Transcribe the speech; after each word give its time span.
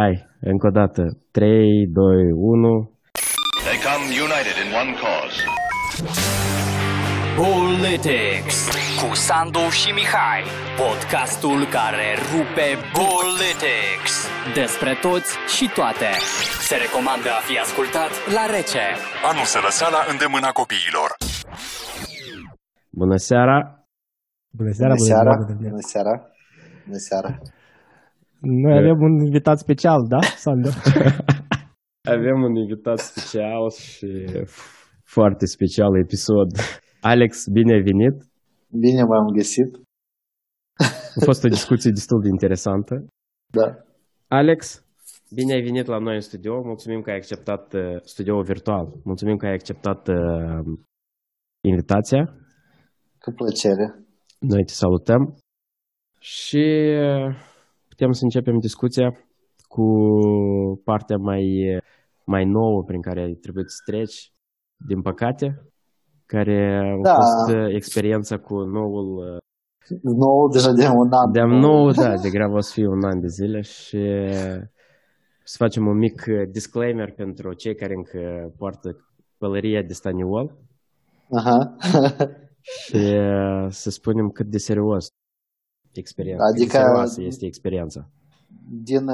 Hai, 0.00 0.14
încă 0.40 0.66
o 0.66 0.70
dată. 0.80 1.02
3, 1.30 1.86
2, 1.86 2.30
1. 2.32 2.90
They 3.66 3.78
come 3.88 4.04
united 4.26 4.56
in 4.64 4.68
one 4.82 4.92
cause. 5.02 5.38
Politics 7.44 8.56
cu 9.00 9.08
Sandu 9.26 9.64
și 9.80 9.90
Mihai. 9.98 10.42
Podcastul 10.82 11.60
care 11.76 12.08
rupe 12.30 12.68
Politics. 13.02 14.14
Despre 14.60 14.92
toți 15.06 15.30
și 15.54 15.66
toate. 15.78 16.10
Se 16.68 16.74
recomandă 16.84 17.28
a 17.38 17.40
fi 17.48 17.54
ascultat 17.64 18.12
la 18.36 18.44
rece. 18.54 18.84
Anul 19.30 19.46
sărăseala 19.54 20.00
îndemâna 20.12 20.50
copiilor. 20.60 21.10
Bună 23.00 23.16
seara! 23.28 23.58
Bună 24.58 24.72
seara, 24.78 24.94
Bună 24.94 25.06
seara, 25.10 25.32
bună 25.40 25.56
bună 25.68 25.84
seara, 25.92 26.14
bună 26.86 27.00
seara. 27.08 27.30
Noi 28.48 28.78
avem 28.78 28.98
un 29.00 29.24
invitat 29.24 29.58
special, 29.58 30.06
da, 30.08 30.20
Sandu? 30.20 30.68
Avem 32.16 32.42
un 32.42 32.54
invitat 32.54 32.98
special 32.98 33.70
și 33.70 34.08
foarte 35.04 35.44
special 35.46 35.92
episod. 36.04 36.50
Alex, 37.00 37.48
bine 37.52 37.72
ai 37.72 37.82
venit! 37.90 38.16
Bine 38.70 39.02
v-am 39.10 39.26
găsit. 39.36 39.70
A 41.18 41.24
fost 41.24 41.44
o 41.44 41.48
discuție 41.48 41.90
destul 41.90 42.20
de 42.20 42.28
interesantă. 42.28 42.94
Da. 43.58 43.68
Alex, 44.28 44.84
bine 45.34 45.52
ai 45.52 45.62
venit 45.62 45.86
la 45.86 45.98
noi 45.98 46.14
în 46.14 46.20
studio. 46.20 46.62
Mulțumim 46.62 47.00
că 47.00 47.10
ai 47.10 47.16
acceptat 47.16 47.72
uh, 47.72 47.82
studioul 48.02 48.42
virtual. 48.42 48.92
Mulțumim 49.04 49.36
că 49.36 49.46
ai 49.46 49.52
acceptat 49.52 50.08
uh, 50.08 50.78
invitația. 51.60 52.22
Cu 53.18 53.30
plăcere. 53.30 53.86
Noi 54.38 54.64
te 54.64 54.72
salutăm 54.72 55.36
și 56.18 56.64
uh, 57.00 57.34
putem 57.96 58.12
să 58.12 58.24
începem 58.24 58.58
discuția 58.58 59.08
cu 59.68 59.84
partea 60.84 61.16
mai, 61.16 61.44
mai 62.24 62.44
nouă 62.44 62.82
prin 62.86 63.00
care 63.00 63.20
ai 63.20 63.32
trebuit 63.32 63.68
să 63.68 63.80
treci, 63.84 64.32
din 64.88 65.00
păcate, 65.02 65.46
care 66.26 66.58
a 66.82 67.02
Da. 67.02 67.14
fost 67.14 67.56
uh, 67.56 67.74
experiența 67.74 68.36
cu 68.38 68.54
noul 68.54 69.08
uh, 69.16 69.38
Nou, 70.02 70.48
deja 70.52 70.72
de 70.72 70.86
un 71.02 71.10
an. 71.20 71.30
de 71.32 71.40
nou, 71.66 71.90
da, 71.90 72.14
degrabă 72.22 72.54
o 72.56 72.60
să 72.60 72.72
fie 72.74 72.86
un 72.86 73.04
an 73.04 73.20
de 73.20 73.26
zile 73.26 73.60
și 73.60 74.00
să 75.44 75.56
facem 75.58 75.86
un 75.86 75.96
mic 75.96 76.24
uh, 76.28 76.48
disclaimer 76.50 77.12
pentru 77.12 77.52
cei 77.52 77.74
care 77.74 77.94
încă 77.94 78.52
poartă 78.58 78.88
pălăria 79.38 79.82
de 79.82 79.92
staniol 79.92 80.46
Aha. 81.38 81.58
și 82.82 82.96
uh, 82.96 83.66
să 83.68 83.90
spunem 83.90 84.28
cât 84.28 84.46
de 84.46 84.58
serios 84.58 85.06
experiența, 85.98 86.44
cât 86.44 86.54
de 86.56 86.62
Adică- 86.62 86.76
serioasă 86.76 87.22
este 87.22 87.46
experiența. 87.46 88.08
Din, 88.82 89.10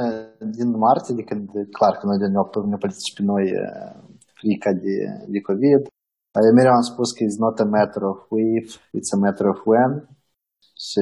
din 0.50 0.70
martie, 0.76 1.14
de 1.14 1.22
când, 1.22 1.50
clar 1.70 1.96
că 1.96 2.06
noi 2.06 2.18
de 2.18 2.26
ne-au 2.26 2.66
ne 2.68 2.76
părțit 2.76 3.02
și 3.02 3.14
pe 3.14 3.22
noi 3.22 3.44
eh, 3.44 3.94
frica 4.34 4.72
de, 4.72 5.24
de 5.28 5.40
COVID, 5.40 5.82
eu 6.46 6.52
mereu 6.54 6.72
am 6.72 6.80
spus 6.80 7.12
că 7.12 7.24
it's 7.24 7.38
not 7.38 7.58
a 7.60 7.64
matter 7.64 8.02
of 8.02 8.18
if, 8.56 8.76
it's 8.76 9.10
a 9.12 9.16
matter 9.16 9.46
of 9.46 9.60
when. 9.64 10.08
Și 10.86 11.00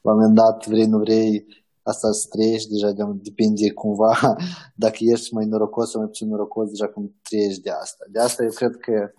la 0.00 0.12
un 0.12 0.18
moment 0.18 0.34
dat, 0.34 0.66
vrei, 0.66 0.86
nu 0.86 0.98
vrei, 0.98 1.46
asta 1.82 2.10
să 2.10 2.26
trăiești, 2.30 2.70
deja 2.70 2.90
de, 2.92 3.02
depinde 3.22 3.72
cumva 3.72 4.36
dacă 4.84 4.96
ești 4.98 5.34
mai 5.34 5.44
norocos 5.44 5.90
sau 5.90 6.00
mai 6.00 6.08
puțin 6.08 6.28
norocos, 6.28 6.68
deja 6.68 6.88
cum 6.88 7.14
trăiești 7.22 7.62
de 7.62 7.70
asta. 7.70 8.04
De 8.12 8.18
asta 8.20 8.42
eu 8.42 8.50
cred 8.50 8.76
că 8.76 9.12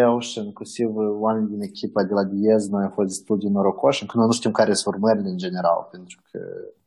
eu 0.00 0.18
și 0.18 0.38
inclusiv 0.48 0.88
oamenii 1.26 1.52
din 1.54 1.62
echipa 1.70 2.02
de 2.08 2.14
la 2.18 2.24
Diez, 2.24 2.62
noi 2.68 2.84
am 2.84 2.92
fost 2.98 3.08
destul 3.08 3.38
de 3.42 3.48
norocoși, 3.48 4.02
încă 4.02 4.14
noi 4.16 4.26
nu 4.26 4.36
știm 4.38 4.52
care 4.60 4.72
sunt 4.72 4.94
urmările 4.94 5.28
în 5.30 5.42
general, 5.44 5.80
pentru 5.94 6.18
că 6.28 6.38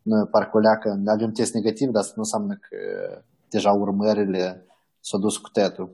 noi 0.10 0.28
parcă 0.34 0.58
o 0.58 0.64
leacă, 0.68 0.88
avem 1.16 1.32
test 1.32 1.54
negativ, 1.54 1.88
dar 1.92 2.02
asta 2.02 2.18
nu 2.20 2.26
înseamnă 2.26 2.54
că 2.66 2.78
deja 3.56 3.72
urmările 3.86 4.44
s-au 5.08 5.20
dus 5.26 5.36
cu 5.38 5.50
tetul. 5.60 5.88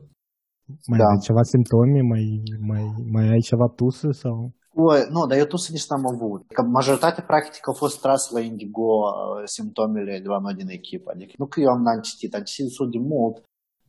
Mai 0.90 0.98
Da. 0.98 1.06
ai 1.12 1.24
ceva 1.28 1.42
simptome? 1.54 2.00
Mai, 2.12 2.24
mai, 2.70 2.84
mai 3.14 3.26
ai 3.34 3.42
ceva 3.50 3.66
tusă 3.78 4.08
sau... 4.22 4.36
Oi, 4.74 5.00
nu, 5.14 5.20
dar 5.26 5.38
eu 5.38 5.44
tu 5.50 5.56
să 5.56 5.68
nici 5.72 5.88
n-am 5.88 6.06
avut. 6.14 6.40
Că 6.56 6.62
majoritatea 6.62 7.24
practic 7.32 7.62
au 7.68 7.76
fost 7.82 8.00
tras 8.00 8.22
la 8.34 8.40
indigo 8.40 8.90
uh, 9.06 9.42
simptomele 9.56 10.14
de 10.24 10.28
la 10.28 10.38
noi 10.44 10.54
din 10.54 10.68
echipă. 10.78 11.08
Adică 11.14 11.32
nu 11.38 11.46
că 11.46 11.60
eu 11.60 11.70
am 11.74 11.82
n-am 11.82 12.00
citit, 12.08 12.34
am 12.34 12.42
citit 12.42 12.64
destul 12.64 12.90
de 12.90 13.00
mult, 13.12 13.36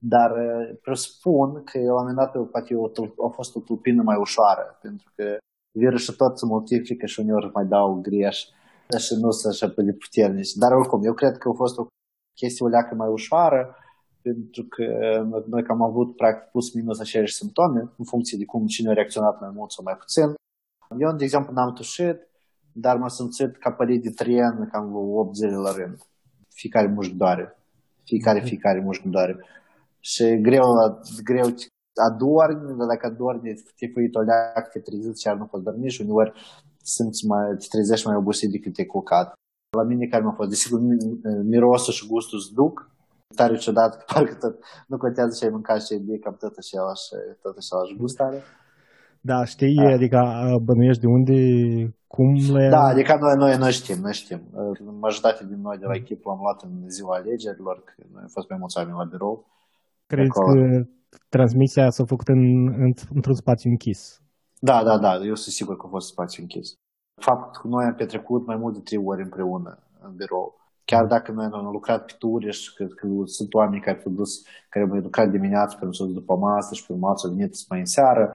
dar 0.03 0.31
uh, 0.31 0.77
presupun 0.81 1.63
că 1.63 1.77
la 1.79 1.93
un 1.93 1.99
moment 1.99 2.17
dat 2.17 2.35
eu, 2.35 2.45
poate 2.45 2.73
eu, 2.73 2.91
a 3.27 3.29
fost 3.37 3.55
o 3.55 3.59
tulpină 3.59 4.01
mai 4.03 4.17
ușoară, 4.19 4.77
pentru 4.81 5.11
că 5.15 5.37
virusul 5.71 6.13
tot 6.13 6.39
se 6.39 6.45
multiplică 6.45 7.05
și 7.05 7.19
uneori 7.19 7.51
mai 7.53 7.65
dau 7.65 7.99
greș 8.01 8.37
și 8.97 9.13
nu 9.21 9.31
sunt 9.31 9.53
așa 9.53 9.69
pe 9.75 9.81
de 9.83 9.93
puternici. 9.93 10.53
Dar 10.53 10.71
oricum, 10.71 11.03
eu 11.03 11.13
cred 11.13 11.37
că 11.37 11.49
a 11.49 11.53
fost 11.53 11.77
o 11.77 11.85
chestie 12.33 12.65
o 12.65 12.69
leacă 12.69 12.95
mai 12.95 13.07
ușoară, 13.07 13.75
pentru 14.21 14.63
că 14.63 14.85
noi 15.47 15.63
că 15.63 15.71
am 15.71 15.81
avut 15.81 16.15
practic 16.15 16.51
plus 16.51 16.73
minus 16.73 16.99
aceleași 16.99 17.33
simptome, 17.33 17.79
în 17.97 18.05
funcție 18.05 18.37
de 18.37 18.45
cum 18.45 18.65
cine 18.65 18.89
a 18.89 18.93
reacționat 18.93 19.39
mai 19.39 19.49
mult 19.53 19.71
sau 19.71 19.83
mai 19.83 19.95
puțin. 19.95 20.27
Eu, 20.99 21.15
de 21.15 21.23
exemplu, 21.23 21.53
n-am 21.53 21.73
tușit, 21.73 22.17
dar 22.71 22.97
m-am 22.97 23.07
simțit 23.07 23.57
ca 23.57 23.71
pălit 23.71 24.01
de 24.03 24.09
tren 24.09 24.69
cam 24.71 24.87
vreo 24.87 25.19
8 25.19 25.35
zile 25.35 25.55
la 25.55 25.71
rând. 25.71 25.97
Fiecare 26.49 26.87
mușchi 26.87 27.15
doare. 27.15 27.57
Fiecare, 28.03 28.39
fiecare 28.39 28.79
mușchi 28.79 29.07
doare. 29.07 29.45
Și 30.09 30.23
greu, 30.47 30.67
greu 31.29 31.47
adormi, 32.09 32.77
dar 32.77 32.87
dacă 32.93 33.03
adormi, 33.07 33.53
te 33.77 33.85
făit 33.93 34.13
o 34.15 34.21
leacă, 34.29 34.67
te 34.73 34.79
trezit 34.79 35.17
și 35.19 35.27
nu 35.37 35.45
poți 35.51 35.63
dormi 35.63 35.89
și 35.95 36.01
uneori 36.01 36.31
simți 36.95 37.25
mai, 37.31 37.45
te 37.59 37.65
trezești 37.73 38.07
mai 38.07 38.15
obosit 38.15 38.49
decât 38.51 38.73
te-ai 38.73 38.87
culcat. 38.95 39.27
La 39.77 39.83
mine 39.83 40.05
care 40.07 40.23
mi-a 40.23 40.31
fost, 40.39 40.49
desigur, 40.49 40.79
mi- 40.79 41.21
mirosul 41.51 41.93
și 41.93 42.07
gustul 42.07 42.37
îți 42.37 42.53
duc, 42.53 42.89
tare 43.35 43.55
ciudat, 43.55 43.91
că 43.97 44.03
parcă 44.13 44.35
tot, 44.43 44.55
nu 44.87 44.97
contează 44.97 45.31
ce 45.37 45.45
ai 45.45 45.51
mâncat 45.51 45.79
și 45.85 45.93
ai 45.93 45.99
bine, 46.05 46.17
cam 46.17 46.35
tot 46.39 46.55
același, 46.61 47.05
tot 47.41 47.55
același 47.61 47.95
gust 48.01 48.19
are. 48.27 48.39
Da, 49.21 49.43
știi, 49.53 49.75
Da. 49.75 49.89
adică 49.97 50.17
a, 50.17 50.57
bănuiești 50.67 51.01
de 51.01 51.07
unde, 51.17 51.37
cum 52.07 52.29
le... 52.55 52.69
Da, 52.69 52.83
adică 52.93 53.17
noi, 53.19 53.35
noi, 53.43 53.57
noi 53.57 53.71
știm, 53.71 53.97
noi 54.01 54.13
știm. 54.13 54.41
Uh, 54.53 54.79
Majoritatea 54.99 55.45
din 55.51 55.61
noi 55.61 55.77
de 55.77 55.85
la 55.85 55.95
echipă 55.95 56.29
am 56.29 56.39
luat 56.41 56.59
în 56.67 56.89
ziua 56.89 57.15
alegerilor, 57.15 57.77
că 57.85 57.91
noi 58.13 58.21
am 58.21 58.31
fost 58.37 58.49
mai 58.49 58.57
mulți 58.59 58.77
oameni 58.77 58.97
la 58.97 59.11
birou. 59.13 59.35
Crezi 60.13 60.39
acolo. 60.39 60.51
că 60.51 60.61
transmisia 61.35 61.89
s-a 61.89 62.05
făcut 62.13 62.27
în, 62.27 62.43
în, 62.83 62.91
într-un 63.17 63.37
spațiu 63.43 63.69
închis? 63.69 64.01
Da, 64.69 64.77
da, 64.83 64.95
da, 65.05 65.11
eu 65.31 65.35
sunt 65.43 65.53
sigur 65.59 65.75
că 65.77 65.85
a 65.85 65.89
fost 65.95 66.07
spațiu 66.13 66.39
închis. 66.41 66.67
Faptul 67.27 67.61
că 67.61 67.67
noi 67.67 67.85
am 67.85 67.95
petrecut 68.01 68.45
mai 68.45 68.57
mult 68.61 68.73
de 68.73 68.81
trei 68.87 69.01
ori 69.11 69.21
împreună 69.27 69.71
în 70.05 70.11
birou. 70.15 70.47
Chiar 70.89 71.05
dacă 71.05 71.31
noi 71.31 71.47
am 71.51 71.71
lucrat 71.77 72.01
pe 72.05 72.13
turi 72.21 72.51
și 72.51 72.73
că, 72.75 72.83
că 72.85 73.05
sunt 73.37 73.53
oameni 73.53 73.81
care 73.81 74.01
au 74.05 74.11
dus, 74.11 74.31
care 74.69 74.85
au 74.85 74.95
lucrat 75.09 75.29
dimineața, 75.29 75.77
care 75.77 75.91
s-au 75.91 76.07
dus 76.07 76.15
după 76.15 76.35
masă 76.35 76.73
și 76.73 76.85
pe 76.85 76.93
urmă 76.93 77.11
s-au 77.15 77.31
venit 77.33 77.53
mai 77.69 77.79
în 77.79 77.85
seară, 77.97 78.31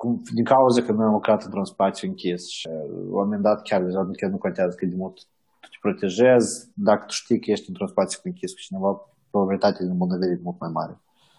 cum, 0.00 0.22
din 0.34 0.44
cauza 0.44 0.80
că 0.82 0.92
noi 0.92 1.06
am 1.06 1.12
lucrat 1.12 1.42
într-un 1.42 1.64
spațiu 1.64 2.08
închis 2.08 2.42
și 2.56 2.68
uh, 2.68 2.74
la 3.14 3.20
un 3.22 3.26
moment 3.28 3.42
dat 3.42 3.62
chiar, 3.68 3.82
deja, 3.82 4.00
chiar 4.20 4.30
nu 4.30 4.44
contează 4.46 4.74
cât 4.76 4.88
de 4.90 4.96
mult 4.96 5.16
tu 5.60 5.68
te 5.72 5.78
protejezi, 5.80 6.70
dacă 6.88 7.02
tu 7.06 7.14
știi 7.22 7.40
că 7.40 7.50
ești 7.50 7.68
într-un 7.68 7.92
spațiu 7.94 8.18
închis 8.22 8.52
cu 8.52 8.60
cineva, 8.66 8.90
probabilitatea 9.30 9.84
de 9.84 9.92
îmbolnăvire 9.92 10.32
e 10.32 10.46
mult 10.48 10.60
mai 10.64 10.72
mare. 10.78 10.94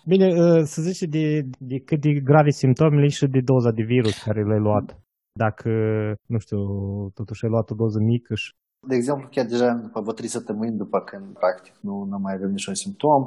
Bine, 0.08 0.28
uh, 0.28 0.64
să 0.64 0.82
zice 0.82 1.06
de, 1.06 1.26
de 1.60 1.80
cât 1.80 2.02
de 2.02 2.12
grave 2.30 2.50
simptomele 2.50 3.08
și 3.08 3.28
de 3.28 3.42
doza 3.42 3.72
de 3.72 3.84
virus 3.84 4.24
care 4.24 4.44
le-ai 4.44 4.60
luat. 4.60 5.00
Dacă, 5.40 5.70
nu 6.26 6.38
știu, 6.40 6.60
totuși 7.14 7.44
ai 7.44 7.50
luat 7.50 7.70
o 7.70 7.76
doză 7.76 8.00
mică 8.00 8.36
și 8.36 8.54
De 8.88 8.96
exemplu, 8.96 9.28
chiar 9.28 9.46
deja 9.46 9.74
după 9.74 10.02
vreo 10.02 10.14
trei 10.14 10.36
săptămâni 10.38 10.78
după 10.78 11.00
când 11.00 11.26
practic 11.34 11.74
nu, 11.82 12.04
nu 12.04 12.18
mai 12.18 12.34
avem 12.34 12.50
niciun 12.50 12.74
simptom, 12.74 13.26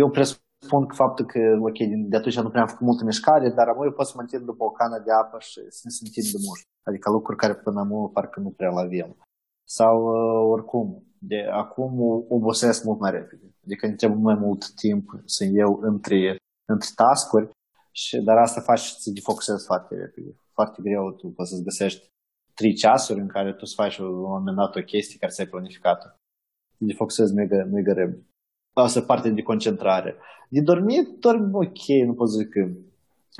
eu 0.00 0.10
presupun 0.10 0.86
că 0.86 0.94
faptul 0.94 1.24
că, 1.32 1.40
ok, 1.68 1.78
din- 1.92 2.08
de 2.08 2.16
atunci 2.16 2.40
nu 2.40 2.50
prea 2.50 2.62
am 2.62 2.72
făcut 2.72 2.86
multă 2.86 3.04
mișcare, 3.04 3.48
dar 3.58 3.66
apoi 3.68 3.86
eu 3.86 3.92
pot 3.92 4.06
să 4.06 4.12
mă 4.16 4.22
întind 4.22 4.44
după 4.50 4.64
o 4.64 4.70
cană 4.78 4.98
de 5.06 5.12
apă 5.22 5.36
și 5.48 5.60
să 5.76 5.80
ne 5.84 5.90
simțim 5.96 6.26
de 6.32 6.38
mușchi. 6.46 6.70
Adică 6.88 7.06
lucruri 7.10 7.40
care 7.42 7.54
până 7.54 7.80
acum 7.80 8.10
parcă 8.16 8.40
nu 8.40 8.50
prea 8.50 8.70
le 8.76 8.82
avem. 8.86 9.10
Sau 9.76 9.94
uh, 10.14 10.42
oricum, 10.54 10.86
de 11.18 11.40
acum 11.52 12.00
obosesc 12.28 12.84
mult 12.84 13.00
mai 13.00 13.10
repede. 13.10 13.54
Adică 13.64 13.86
îmi 13.86 13.96
trebuie 13.96 14.20
mai 14.20 14.34
mult 14.34 14.74
timp 14.74 15.04
să 15.24 15.44
iau 15.44 15.78
între, 15.82 16.36
între 16.72 16.88
task-uri, 16.94 17.50
și, 18.02 18.20
dar 18.20 18.36
asta 18.36 18.60
face 18.60 18.82
să 18.82 18.96
te 19.04 19.10
defocusezi 19.12 19.66
foarte 19.66 19.94
repede. 19.94 20.30
Foarte 20.52 20.78
greu 20.82 21.12
tu 21.12 21.26
poți 21.36 21.50
să-ți 21.50 21.62
găsești 21.62 22.02
trei 22.54 22.74
ceasuri 22.74 23.20
în 23.20 23.28
care 23.28 23.52
tu 23.52 23.64
să 23.64 23.74
faci 23.82 23.98
la 23.98 24.08
un 24.08 24.36
moment 24.36 24.56
dat 24.56 24.76
o 24.76 24.88
chestie 24.92 25.18
care 25.18 25.32
ți-ai 25.32 25.46
planificat-o. 25.46 26.08
Te 26.76 26.84
defocusezi 26.90 27.34
mega, 27.34 27.64
mega 27.76 27.92
repede. 27.92 28.26
Asta 28.72 28.98
e 28.98 29.02
parte 29.02 29.30
de 29.30 29.42
concentrare. 29.42 30.16
De 30.48 30.60
dormit, 30.60 31.06
dorm 31.18 31.54
ok, 31.54 31.82
nu 32.06 32.14
pot 32.14 32.28
zic 32.30 32.48
că 32.48 32.62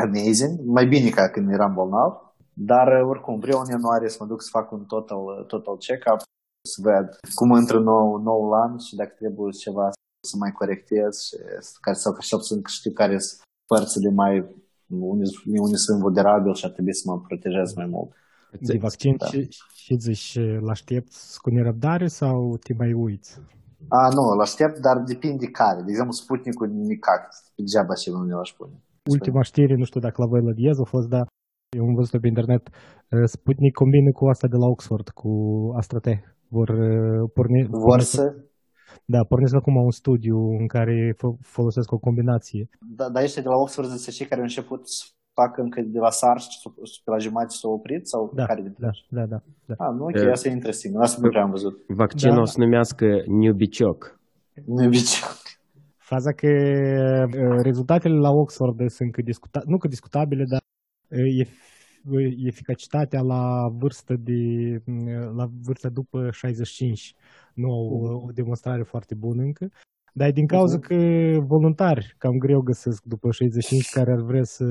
amazing, 0.06 0.55
mai 0.77 0.87
bine 0.87 1.11
ca 1.11 1.31
când 1.31 1.53
eram 1.53 1.75
bolnav, 1.75 2.12
dar 2.53 2.87
oricum 3.12 3.39
vreau 3.39 3.61
în 3.61 3.71
ianuarie 3.71 4.09
să 4.09 4.19
mă 4.21 4.27
duc 4.27 4.43
să 4.43 4.49
fac 4.50 4.73
un 4.73 4.85
total, 4.85 5.45
total 5.47 5.77
check-up, 5.87 6.21
să 6.73 6.79
văd 6.87 7.07
cum 7.39 7.49
intră 7.61 7.79
nou, 7.93 8.07
noul 8.29 8.53
an 8.65 8.73
și 8.87 8.93
dacă 9.01 9.13
trebuie 9.21 9.51
ceva 9.65 9.87
să 10.31 10.37
mai 10.43 10.53
corectez 10.61 11.13
și 11.27 11.35
să- 11.67 11.79
care 11.85 11.97
să 12.03 12.09
cel 12.29 12.39
puțin 12.39 12.59
că 12.63 12.71
știu 12.79 12.93
care 13.03 13.17
sunt 13.27 13.41
părțile 13.73 14.11
mai 14.23 14.35
unde, 15.15 15.27
unde 15.67 15.77
sunt 15.87 15.99
vulnerabili 16.05 16.59
și 16.59 16.65
ar 16.65 16.73
trebui 16.77 16.95
să 17.01 17.05
mă 17.11 17.17
protejez 17.27 17.69
mai 17.81 17.89
mult. 17.95 18.11
de 18.61 18.79
vaccin 18.89 19.15
Da. 19.19 19.27
și, 19.27 19.39
și 19.83 19.93
zici, 20.07 20.31
îl 20.61 20.69
aștepți 20.77 21.41
cu 21.43 21.49
nerăbdare 21.51 22.07
sau 22.21 22.57
te 22.65 22.73
mai 22.81 22.93
uiți? 22.93 23.31
A, 23.89 24.09
nu, 24.17 24.23
îl 24.35 24.41
aștept, 24.41 24.77
dar 24.87 24.97
depinde 25.12 25.47
care. 25.47 25.81
De 25.83 25.91
exemplu, 25.91 26.12
Sputnicul 26.23 26.69
nicac. 26.69 27.23
Degeaba 27.57 27.95
ce 27.95 28.11
nu 28.11 28.23
ne-l 28.23 28.39
aș 28.39 28.51
pune. 28.59 28.75
Ultima 29.11 29.43
știre, 29.43 29.75
nu 29.77 29.85
știu 29.85 30.01
dacă 30.01 30.17
la 30.23 30.27
voi 30.33 30.43
la 30.43 30.53
Diez 30.53 30.79
a 30.79 30.85
fost, 30.95 31.09
dar 31.09 31.25
eu 31.77 31.85
am 31.89 31.95
văzut 31.95 32.21
pe 32.21 32.27
internet, 32.27 32.65
uh, 32.69 33.25
Sputnik 33.35 33.75
combină 33.75 34.11
cu 34.19 34.25
asta 34.27 34.47
de 34.47 34.57
la 34.57 34.67
Oxford, 34.67 35.09
cu 35.09 35.31
AstraTech. 35.77 36.23
Vor 36.49 36.69
uh, 36.69 37.31
porni... 37.35 37.67
Vor 37.71 38.01
să... 38.01 38.35
Da, 39.05 39.25
pornesc 39.25 39.55
acum 39.55 39.77
un 39.77 39.91
studiu 39.91 40.37
în 40.61 40.67
care 40.67 41.15
fo- 41.15 41.39
folosesc 41.41 41.93
o 41.93 41.99
combinație. 41.99 42.69
Da, 42.97 43.09
dar 43.09 43.23
ești 43.23 43.43
de 43.43 43.49
la 43.49 43.57
Oxford 43.57 43.89
să 43.89 44.11
cei 44.11 44.27
care 44.27 44.41
au 44.41 44.47
început 44.47 44.89
să 44.89 45.05
facă 45.33 45.61
încă 45.63 45.81
de 45.87 45.99
la 45.99 46.11
SARS 46.11 46.45
și 46.93 47.03
pe 47.05 47.11
la 47.11 47.19
jumătate 47.19 47.55
s-au 47.61 47.73
oprit? 47.73 48.09
Sau 48.09 48.33
Da, 48.35 48.45
care 48.45 48.63
de 48.63 48.73
da, 48.79 48.91
da, 49.09 49.25
da, 49.27 49.39
da. 49.67 49.75
Ah, 49.85 49.93
nu, 49.97 50.05
ok, 50.05 50.21
Da. 50.25 50.31
asta 50.31 50.49
e 50.49 50.53
interesant. 50.53 50.97
Asta 50.97 51.21
nu 51.23 51.29
prea 51.29 51.43
am 51.43 51.51
văzut. 51.51 51.75
Vaccinul 51.89 52.35
Da. 52.35 52.41
o 52.41 52.45
să 52.45 52.57
numească 52.61 53.07
Nubicioc. 53.27 54.21
Nu 54.67 54.83
e 54.83 54.89
bine. 54.89 55.03
Faza 55.97 56.33
că 56.33 56.47
uh, 56.47 57.61
rezultatele 57.63 58.19
la 58.19 58.31
Oxford 58.31 58.91
sunt 58.91 59.13
că 59.13 59.23
discuta, 59.23 59.61
nu 59.65 59.77
că 59.77 59.89
discutabile, 59.89 60.45
dar 60.49 60.61
uh, 61.09 61.45
ef- 61.45 61.51
uh, 61.51 61.75
eficacitatea 62.47 63.20
la 63.20 63.69
vârstă 63.79 64.14
de 64.19 64.41
uh, 64.87 65.31
la 65.37 65.47
vârsta 65.67 65.88
după 65.88 66.29
65 66.31 67.14
nu 67.55 67.69
au 67.73 67.85
uh, 67.85 68.29
o 68.29 68.31
demonstrare 68.32 68.82
foarte 68.82 69.14
bună 69.14 69.43
încă. 69.43 69.69
Dar 70.12 70.29
e 70.29 70.41
din 70.41 70.47
cauza 70.47 70.79
că 70.79 70.97
voluntari 71.47 72.14
cam 72.19 72.37
greu 72.38 72.61
găsesc 72.61 73.03
după 73.05 73.31
65 73.31 73.88
care 73.91 74.12
ar 74.12 74.23
vrea 74.23 74.43
să 74.43 74.64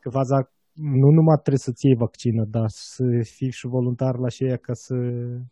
că 0.00 0.08
faza 0.10 0.48
nu 0.74 1.08
numai 1.18 1.38
trebuie 1.44 1.66
să-ți 1.68 1.86
iei 1.86 2.02
vaccină, 2.06 2.42
dar 2.56 2.68
să 2.68 3.04
fii 3.36 3.50
și 3.58 3.66
voluntar 3.66 4.14
la 4.22 4.26
aceea 4.26 4.56
ca 4.56 4.74
să 4.86 4.94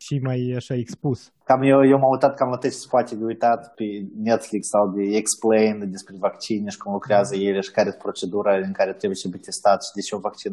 fii 0.06 0.20
mai 0.28 0.40
așa 0.56 0.74
expus. 0.74 1.18
Cam 1.44 1.62
eu, 1.62 1.80
eu 1.92 1.98
m-am 1.98 2.14
uitat 2.16 2.34
cam 2.34 2.48
la 2.48 2.56
toate 2.56 2.68
spate 2.86 3.14
de 3.16 3.24
uitat 3.24 3.60
pe 3.78 3.86
Netflix 4.28 4.62
sau 4.74 4.84
de 4.96 5.02
Explain 5.20 5.90
despre 5.90 6.14
vaccine 6.18 6.68
și 6.70 6.78
cum 6.78 6.92
lucrează 6.92 7.34
ele 7.36 7.60
și 7.60 7.70
care 7.76 7.88
e 7.88 8.04
procedura 8.06 8.52
în 8.68 8.72
care 8.72 8.92
trebuie 8.92 9.20
să 9.22 9.28
fie 9.28 9.46
testat 9.48 9.78
și 9.86 9.94
de 9.96 10.00
ce 10.06 10.14
un 10.14 10.26
vaccin 10.28 10.52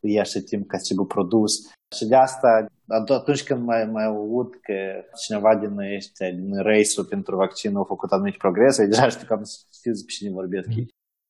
ia 0.00 0.22
și 0.22 0.40
timp 0.40 0.66
ca 0.66 0.78
să 0.78 0.94
fie 0.94 1.04
produs. 1.08 1.52
Și 1.96 2.06
de 2.06 2.16
asta, 2.16 2.66
atunci 2.86 3.44
când 3.44 3.64
mai, 3.64 3.84
mai 3.86 4.04
aud 4.04 4.54
că 4.54 4.74
cineva 5.22 5.56
din 5.56 5.78
ăștia, 5.78 6.30
din 6.30 6.62
race 6.62 7.04
pentru 7.08 7.36
vaccin 7.36 7.76
a 7.76 7.84
făcut 7.84 8.12
anumite 8.12 8.36
progrese, 8.36 8.86
deja 8.86 9.08
știu 9.08 9.26
cam 9.26 9.42
știți 9.72 10.04
pe 10.04 10.12
cine 10.12 10.30
vorbesc. 10.30 10.68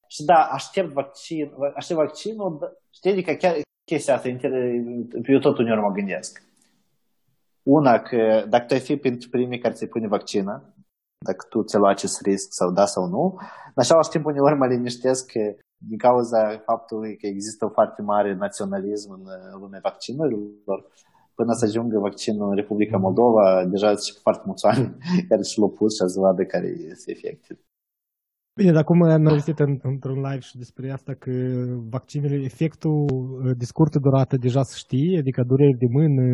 Și 0.08 0.24
da, 0.24 0.44
aștept 0.44 0.92
vaccin, 0.92 1.52
aștept 1.74 1.98
vaccinul, 1.98 2.56
dar 2.60 2.72
știi, 2.90 3.10
adică 3.10 3.32
chiar 3.32 3.54
chestia 3.84 4.14
asta, 4.14 4.28
inter- 4.28 5.26
eu 5.26 5.38
tot 5.38 5.58
uneori 5.58 5.80
mă 5.80 5.92
gândesc. 5.92 6.42
Una, 7.62 8.00
că 8.00 8.44
dacă 8.48 8.64
tu 8.66 8.74
ai 8.74 8.80
fi 8.80 8.96
printre 8.96 9.28
primii 9.30 9.58
care 9.58 9.74
ți 9.74 9.86
pune 9.86 10.06
vaccina, 10.06 10.74
dacă 11.24 11.46
tu 11.48 11.62
ți-ai 11.62 11.80
luat 11.80 11.94
acest 11.94 12.20
risc 12.20 12.46
sau 12.50 12.70
da 12.70 12.86
sau 12.86 13.06
nu, 13.06 13.38
în 13.66 13.82
același 13.82 14.08
timp 14.08 14.24
uneori 14.24 14.56
mă 14.56 14.66
liniștesc 14.66 15.32
că 15.32 15.54
din 15.88 15.98
cauza 16.06 16.40
faptului 16.70 17.12
că 17.20 17.26
există 17.26 17.64
un 17.64 17.70
foarte 17.78 18.02
mare 18.02 18.30
naționalism 18.34 19.08
în 19.18 19.22
lumea 19.62 19.80
vaccinurilor, 19.88 20.78
până 21.38 21.52
să 21.58 21.64
ajungă 21.64 21.98
vaccinul 22.08 22.48
în 22.50 22.56
Republica 22.62 22.96
Moldova, 23.06 23.44
deja 23.74 23.88
sunt 23.94 24.18
foarte 24.26 24.42
mulți 24.46 24.64
oameni 24.66 24.96
care 25.28 25.42
și 25.50 25.58
l-au 25.58 25.70
pus 25.78 25.90
și 25.96 26.02
să 26.14 26.20
vadă 26.26 26.42
care 26.54 26.68
este 26.94 27.08
efectul. 27.16 27.56
Bine, 28.58 28.72
dar 28.76 28.84
cum 28.84 29.02
am 29.02 29.26
auzit 29.26 29.58
în, 29.58 29.72
într-un 29.82 30.18
live 30.28 30.44
și 30.48 30.56
despre 30.62 30.90
asta 30.96 31.12
că 31.22 31.30
vaccinele, 31.96 32.36
efectul 32.50 32.98
uh, 33.10 33.56
de 33.60 33.64
scurtă 33.72 33.98
durată 34.06 34.36
deja 34.36 34.62
se 34.62 34.74
știe, 34.84 35.18
adică 35.18 35.40
dureri 35.50 35.78
de 35.84 35.88
mână, 35.98 36.24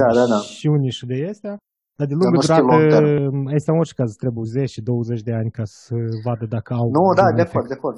Da, 0.00 0.08
da, 0.18 0.24
da. 0.34 0.38
și 0.56 0.66
unii 0.76 0.90
și 0.98 1.04
de 1.06 1.26
astea, 1.32 1.54
dar 1.98 2.06
de 2.10 2.14
Dar 2.14 2.20
lungă 2.22 2.36
nu 2.36 2.42
știi 2.46 2.54
durată, 2.54 2.72
long 2.72 2.84
term. 2.94 3.46
este 3.58 3.70
în 3.70 3.78
orice 3.80 3.94
caz 4.00 4.10
trebuie 4.22 4.44
10-20 5.20 5.22
de 5.28 5.34
ani 5.40 5.50
ca 5.58 5.64
să 5.64 5.94
vadă 6.26 6.44
dacă 6.56 6.70
au 6.80 6.86
Nu, 6.98 7.04
da, 7.20 7.22
vreun 7.22 7.34
de 7.38 7.40
efect. 7.46 7.54
acord, 7.56 7.68
de 7.72 7.78
acord. 7.80 7.96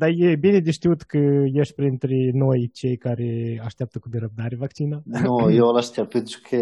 Dar 0.00 0.10
e 0.12 0.44
bine 0.46 0.60
de 0.60 0.70
știut 0.70 1.02
că 1.02 1.18
ești 1.60 1.74
printre 1.74 2.30
noi 2.32 2.70
cei 2.72 2.96
care 2.96 3.60
așteaptă 3.64 3.98
cu 3.98 4.08
nerăbdare 4.12 4.56
vaccina. 4.64 4.96
Nu, 5.04 5.34
eu 5.60 5.66
îl 5.68 5.76
aștept, 5.76 6.10
pentru 6.18 6.38
că, 6.48 6.58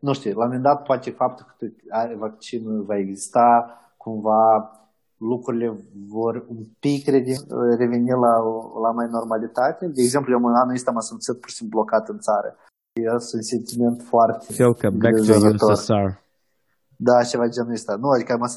nu 0.00 0.12
știu, 0.12 0.30
la 0.30 0.44
un 0.44 0.44
moment 0.44 0.62
dat 0.62 0.82
poate 0.82 1.10
faptul 1.10 1.44
că 1.46 1.52
tu 1.58 1.64
ai 2.00 2.16
vaccinul 2.16 2.84
va 2.88 2.96
exista, 2.96 3.46
cumva 3.96 4.42
lucrurile 5.16 5.68
vor 6.16 6.44
un 6.48 6.62
pic 6.84 7.06
re- 7.06 7.44
reveni 7.80 8.10
la, 8.26 8.34
la 8.84 8.90
mai 8.98 9.06
normalitate. 9.10 9.82
De 9.96 10.02
exemplu, 10.06 10.30
eu 10.32 10.38
anul 10.62 10.74
ăsta 10.78 10.90
m-am 10.90 11.08
simțit 11.08 11.40
pur 11.40 11.50
și 11.50 11.56
simplu 11.56 11.76
blocat 11.76 12.04
în 12.08 12.18
țară. 12.28 12.50
E 12.92 13.10
un 13.10 13.44
sentiment 13.54 13.98
foarte 14.12 14.52
Fel 14.60 14.74
că 14.80 14.86
back 14.90 15.00
to 15.00 15.08
îngrijorător. 15.08 15.70
USSR. 15.70 16.06
Da, 17.06 17.16
ceva 17.30 17.46
genul 17.54 17.78
ăsta. 17.78 17.92
Nu, 18.02 18.08
adică 18.16 18.32
mă... 18.42 18.48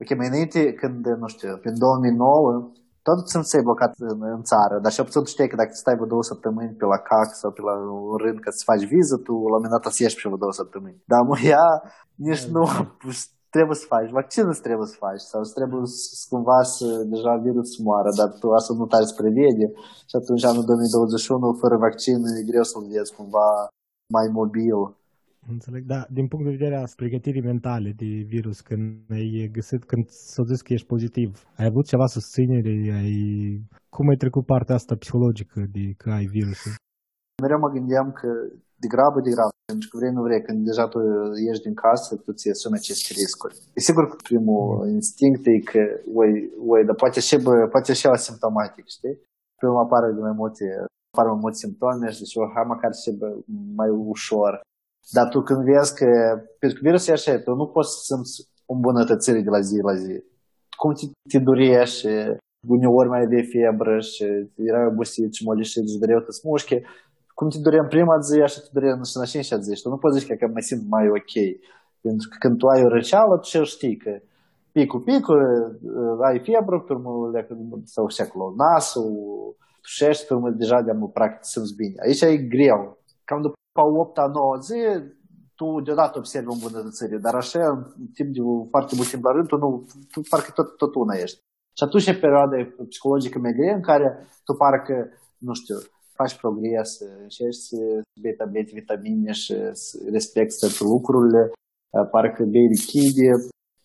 Ok, 0.00 0.10
mai 0.18 0.30
înainte, 0.32 0.60
când, 0.80 1.06
nu 1.22 1.28
știu, 1.34 1.50
prin 1.62 1.74
2009, 1.78 2.70
tot 3.16 3.28
simțeai 3.28 3.66
blocat 3.68 3.92
în, 4.12 4.18
în 4.36 4.42
țară, 4.50 4.76
dar 4.82 4.92
și 4.92 5.00
obțin 5.00 5.24
știi 5.24 5.50
că 5.50 5.56
dacă 5.60 5.72
stai 5.72 5.96
vreo 5.98 6.12
două 6.14 6.24
săptămâni 6.30 6.78
pe 6.80 6.84
la 6.92 6.98
CAC 7.08 7.30
sau 7.40 7.50
pe 7.56 7.62
la 7.68 7.74
un 8.12 8.16
rând 8.24 8.38
ca 8.44 8.50
să 8.58 8.62
faci 8.70 8.84
viză, 8.92 9.16
tu 9.26 9.32
la 9.52 9.56
un 9.56 9.62
moment 9.64 9.72
dat 9.74 9.92
să 9.96 10.02
ieși 10.02 10.18
pe 10.18 10.26
vreo 10.28 10.42
două 10.44 10.54
săptămâni. 10.60 11.02
Dar 11.10 11.20
mă 11.28 11.36
ia, 11.52 11.66
nici 12.26 12.44
nu 12.54 12.62
trebuie 13.54 13.76
să 13.82 13.86
faci, 13.94 14.10
vaccinul 14.20 14.52
îți 14.54 14.66
trebuie 14.66 14.88
să 14.92 14.96
faci 15.04 15.22
sau 15.30 15.40
îți 15.40 15.56
trebuie 15.58 15.84
să, 15.86 16.26
cumva 16.32 16.58
să 16.76 16.86
deja 17.14 17.32
virus 17.46 17.66
să 17.74 17.80
moară, 17.88 18.10
dar 18.18 18.28
tu 18.40 18.46
asta 18.58 18.72
nu 18.80 18.86
tare 18.92 19.06
să 19.10 19.18
prevede 19.20 19.66
și 20.10 20.14
atunci 20.20 20.44
anul 20.50 20.64
2021 20.64 21.60
fără 21.62 21.76
vaccin 21.86 22.18
e 22.40 22.48
greu 22.50 22.64
să-l 22.70 22.86
vezi 22.92 23.16
cumva 23.18 23.48
mai 24.16 24.28
mobil. 24.38 24.78
Înțeleg, 25.54 25.82
da, 25.94 26.00
din 26.16 26.26
punct 26.28 26.44
de 26.44 26.56
vedere 26.58 26.76
a 26.76 26.84
pregătirii 26.96 27.48
mentale 27.50 27.90
de 28.02 28.10
virus, 28.34 28.60
când 28.60 29.10
ai 29.18 29.48
găsit, 29.56 29.82
când 29.90 30.04
s-a 30.08 30.42
zis 30.50 30.60
că 30.62 30.72
ești 30.72 30.86
pozitiv, 30.94 31.28
ai 31.58 31.66
avut 31.66 31.86
ceva 31.92 32.06
susținere, 32.06 32.74
ai... 33.00 33.14
cum 33.94 34.08
ai 34.08 34.22
trecut 34.22 34.44
partea 34.46 34.74
asta 34.74 34.94
psihologică 35.02 35.60
de 35.74 35.84
că 36.00 36.08
ai 36.18 36.26
virusul? 36.36 36.72
Mereu 37.42 37.58
mă 37.58 37.70
gândeam 37.76 38.08
că 38.20 38.28
de 38.82 38.88
grabă, 38.94 39.18
de 39.26 39.34
grabă, 39.36 39.52
pentru 39.72 39.86
că 39.88 39.94
vrei, 39.98 40.16
nu 40.16 40.22
vrei, 40.26 40.42
când 40.46 40.58
deja 40.70 40.84
tu 40.92 40.98
ieși 41.46 41.64
din 41.66 41.76
casă, 41.84 42.10
tu 42.24 42.30
ți 42.38 42.52
asumi 42.54 42.80
aceste 42.80 43.10
riscuri. 43.20 43.54
E 43.76 43.80
sigur 43.88 44.04
că 44.08 44.16
primul 44.28 44.62
instinct 44.98 45.42
e 45.52 45.68
că, 45.72 45.82
oi, 46.20 46.32
oi, 46.72 46.82
dar 46.88 46.96
poate 47.02 47.20
și, 47.28 47.36
bă, 47.44 47.52
poate 47.74 47.92
și 47.98 48.06
asimptomatic, 48.06 48.86
știi? 48.96 49.16
Primul 49.60 49.84
apare 49.84 50.08
de 50.16 50.20
mai 50.28 50.36
multe, 50.40 50.64
apar 51.10 51.26
mai 51.32 51.42
multe 51.42 51.58
simptome 51.64 52.06
și 52.14 52.20
deci, 52.22 52.36
hai 52.54 52.66
măcar 52.72 52.92
și 53.02 53.10
bă, 53.20 53.28
mai 53.80 53.90
ușor. 54.14 54.52
Dar 55.16 55.26
tu 55.28 55.38
când 55.48 55.60
vezi 55.70 55.94
că, 56.00 56.10
pentru 56.60 56.78
că 56.78 56.84
virusul 56.86 57.10
e 57.10 57.16
așa, 57.18 57.42
tu 57.44 57.54
nu 57.54 57.66
poți 57.74 57.90
să 57.92 57.98
simți 58.08 58.34
îmbunătățire 58.74 59.40
de 59.46 59.50
la 59.56 59.60
zi 59.68 59.76
la 59.88 59.94
zi. 60.04 60.14
Cum 60.80 60.90
te, 60.98 61.04
te 61.30 61.38
durești, 61.38 62.06
uneori 62.76 63.08
mai 63.14 63.26
de 63.34 63.40
febră 63.52 63.94
și 64.10 64.24
erai 64.68 64.90
obosit 64.90 65.30
și 65.34 65.44
mă 65.46 65.54
lișit 65.54 65.88
și 65.88 65.98
dureu 66.02 66.20
te 66.20 66.32
smușche, 66.40 66.78
cum 67.38 67.48
te 67.48 67.58
durea 67.66 67.82
în 67.82 67.88
prima 67.94 68.18
zi, 68.28 68.36
așa 68.40 68.60
te 68.60 68.70
durea 68.72 68.94
și 69.08 69.16
în 69.16 69.22
a 69.22 69.30
cincea 69.32 69.58
zi. 69.66 69.74
Și 69.76 69.82
tu 69.82 69.88
nu 69.88 70.02
poți 70.02 70.18
zice 70.18 70.36
că 70.36 70.46
mă 70.46 70.60
simt 70.68 70.84
mai 70.94 71.06
ok. 71.18 71.34
Pentru 72.04 72.28
că 72.30 72.36
când 72.42 72.58
tu 72.58 72.66
ai 72.66 72.84
o 72.86 72.88
răceală, 72.96 73.34
tu 73.36 73.46
și 73.50 73.58
știi 73.76 73.96
că 73.96 74.12
picul, 74.72 75.00
picul, 75.00 75.40
ai 76.28 76.38
febră, 76.48 76.76
pe 76.86 76.92
urmă, 76.92 77.12
sau 77.84 78.08
și 78.08 78.20
acolo 78.20 78.54
nasul, 78.56 79.10
tușești, 79.82 80.26
pe 80.26 80.34
urmă, 80.34 80.50
deja 80.50 80.80
de 80.80 80.92
mult 80.92 81.12
practic 81.12 81.44
simți 81.52 81.74
bine. 81.80 81.96
Aici 82.04 82.20
e 82.20 82.48
greu. 82.54 82.80
Cam 83.28 83.40
după 83.42 83.56
8-a, 83.82 84.26
9 84.26 84.56
zi, 84.68 84.80
tu 85.58 85.66
deodată 85.86 86.18
observi 86.18 86.48
o 86.48 86.52
îmbunătățire, 86.52 87.16
dar 87.16 87.34
așa, 87.34 87.62
în 88.02 88.06
timp 88.16 88.30
de 88.34 88.40
foarte 88.70 88.92
mult 88.96 89.08
timp 89.08 89.24
la 89.24 89.32
rând, 89.32 89.48
tu, 89.48 89.56
nu, 89.56 89.86
tu 90.12 90.20
parcă 90.30 90.50
tot, 90.54 90.76
tot 90.76 90.94
una 90.94 91.14
ești. 91.24 91.38
Și 91.76 91.84
atunci 91.84 92.06
e 92.06 92.24
perioada 92.24 92.56
psihologică 92.88 93.38
mai 93.38 93.52
grea 93.58 93.74
în 93.74 93.82
care 93.90 94.26
tu 94.44 94.52
parcă, 94.62 94.96
nu 95.46 95.52
știu, 95.60 95.76
faci 96.18 96.34
progres, 96.40 96.90
încerci 97.22 97.64
să 97.68 97.76
bei 98.22 98.34
tablete, 98.34 98.70
vitamine 98.80 99.32
și 99.32 99.54
să 99.72 99.92
respecti 100.16 100.58
toate 100.60 100.82
lucrurile, 100.92 101.42
parcă 102.10 102.42
bei 102.52 102.66
lichide, 102.74 103.30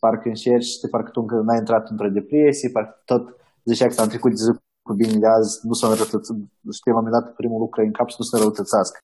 parcă 0.04 0.28
încerci, 0.28 0.90
parcă 0.94 1.10
tu 1.12 1.20
încă 1.22 1.36
n-ai 1.36 1.62
intrat 1.64 1.90
într-o 1.90 2.16
depresie, 2.20 2.70
parcă 2.76 2.96
tot 3.06 3.24
zicea 3.70 3.88
că 3.88 4.02
am 4.02 4.14
trecut 4.14 4.32
de 4.32 4.42
zi 4.44 4.52
cu 4.88 4.94
bine 5.02 5.18
de 5.24 5.30
azi, 5.38 5.54
nu 5.68 5.74
s-a 5.74 5.88
înrăutățit, 5.88 6.36
știi, 6.78 6.92
la 6.92 6.98
un 6.98 7.00
moment 7.00 7.16
dat 7.18 7.36
primul 7.40 7.60
lucru 7.66 7.82
în 7.82 7.98
cap 7.98 8.08
și 8.10 8.20
nu 8.20 8.26
se 8.26 8.36
înrăutățească. 8.36 8.98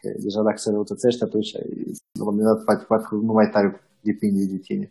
Că 0.00 0.08
deja 0.26 0.40
dacă 0.48 0.58
se 0.64 0.70
răutățește, 0.74 1.22
atunci 1.24 1.50
la 2.18 2.22
un 2.22 2.28
moment 2.30 2.46
dat 2.50 2.60
poate, 2.66 2.84
poate 2.90 3.04
nu 3.28 3.34
mai 3.38 3.48
tare 3.54 3.68
depinde 4.08 4.44
de 4.54 4.58
tine. 4.66 4.86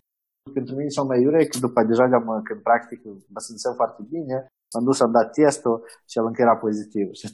Pentru 0.58 0.74
mine 0.76 0.96
cel 0.96 1.08
mai 1.12 1.22
iure 1.26 1.42
că 1.50 1.58
după 1.66 1.80
deja 1.90 2.04
am, 2.04 2.28
când 2.48 2.62
practic 2.70 3.00
mă 3.34 3.40
simțeam 3.48 3.76
foarte 3.82 4.02
bine, 4.16 4.38
am 4.78 4.84
dus, 4.88 5.00
am 5.02 5.12
dat 5.18 5.28
testul 5.38 5.78
și 6.10 6.18
el 6.18 6.26
încă 6.30 6.42
era 6.42 6.56
pozitiv. 6.66 7.06
Și 7.20 7.26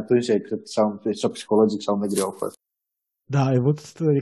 atunci, 0.00 0.26
cred 0.46 0.60
că 1.02 1.10
și 1.18 1.28
psihologic 1.34 1.80
și 1.80 1.88
mai 1.90 2.12
greu 2.14 2.28
a 2.28 2.34
fost. 2.42 2.56
Da, 3.34 3.42
ai 3.50 3.58
avut, 3.62 3.78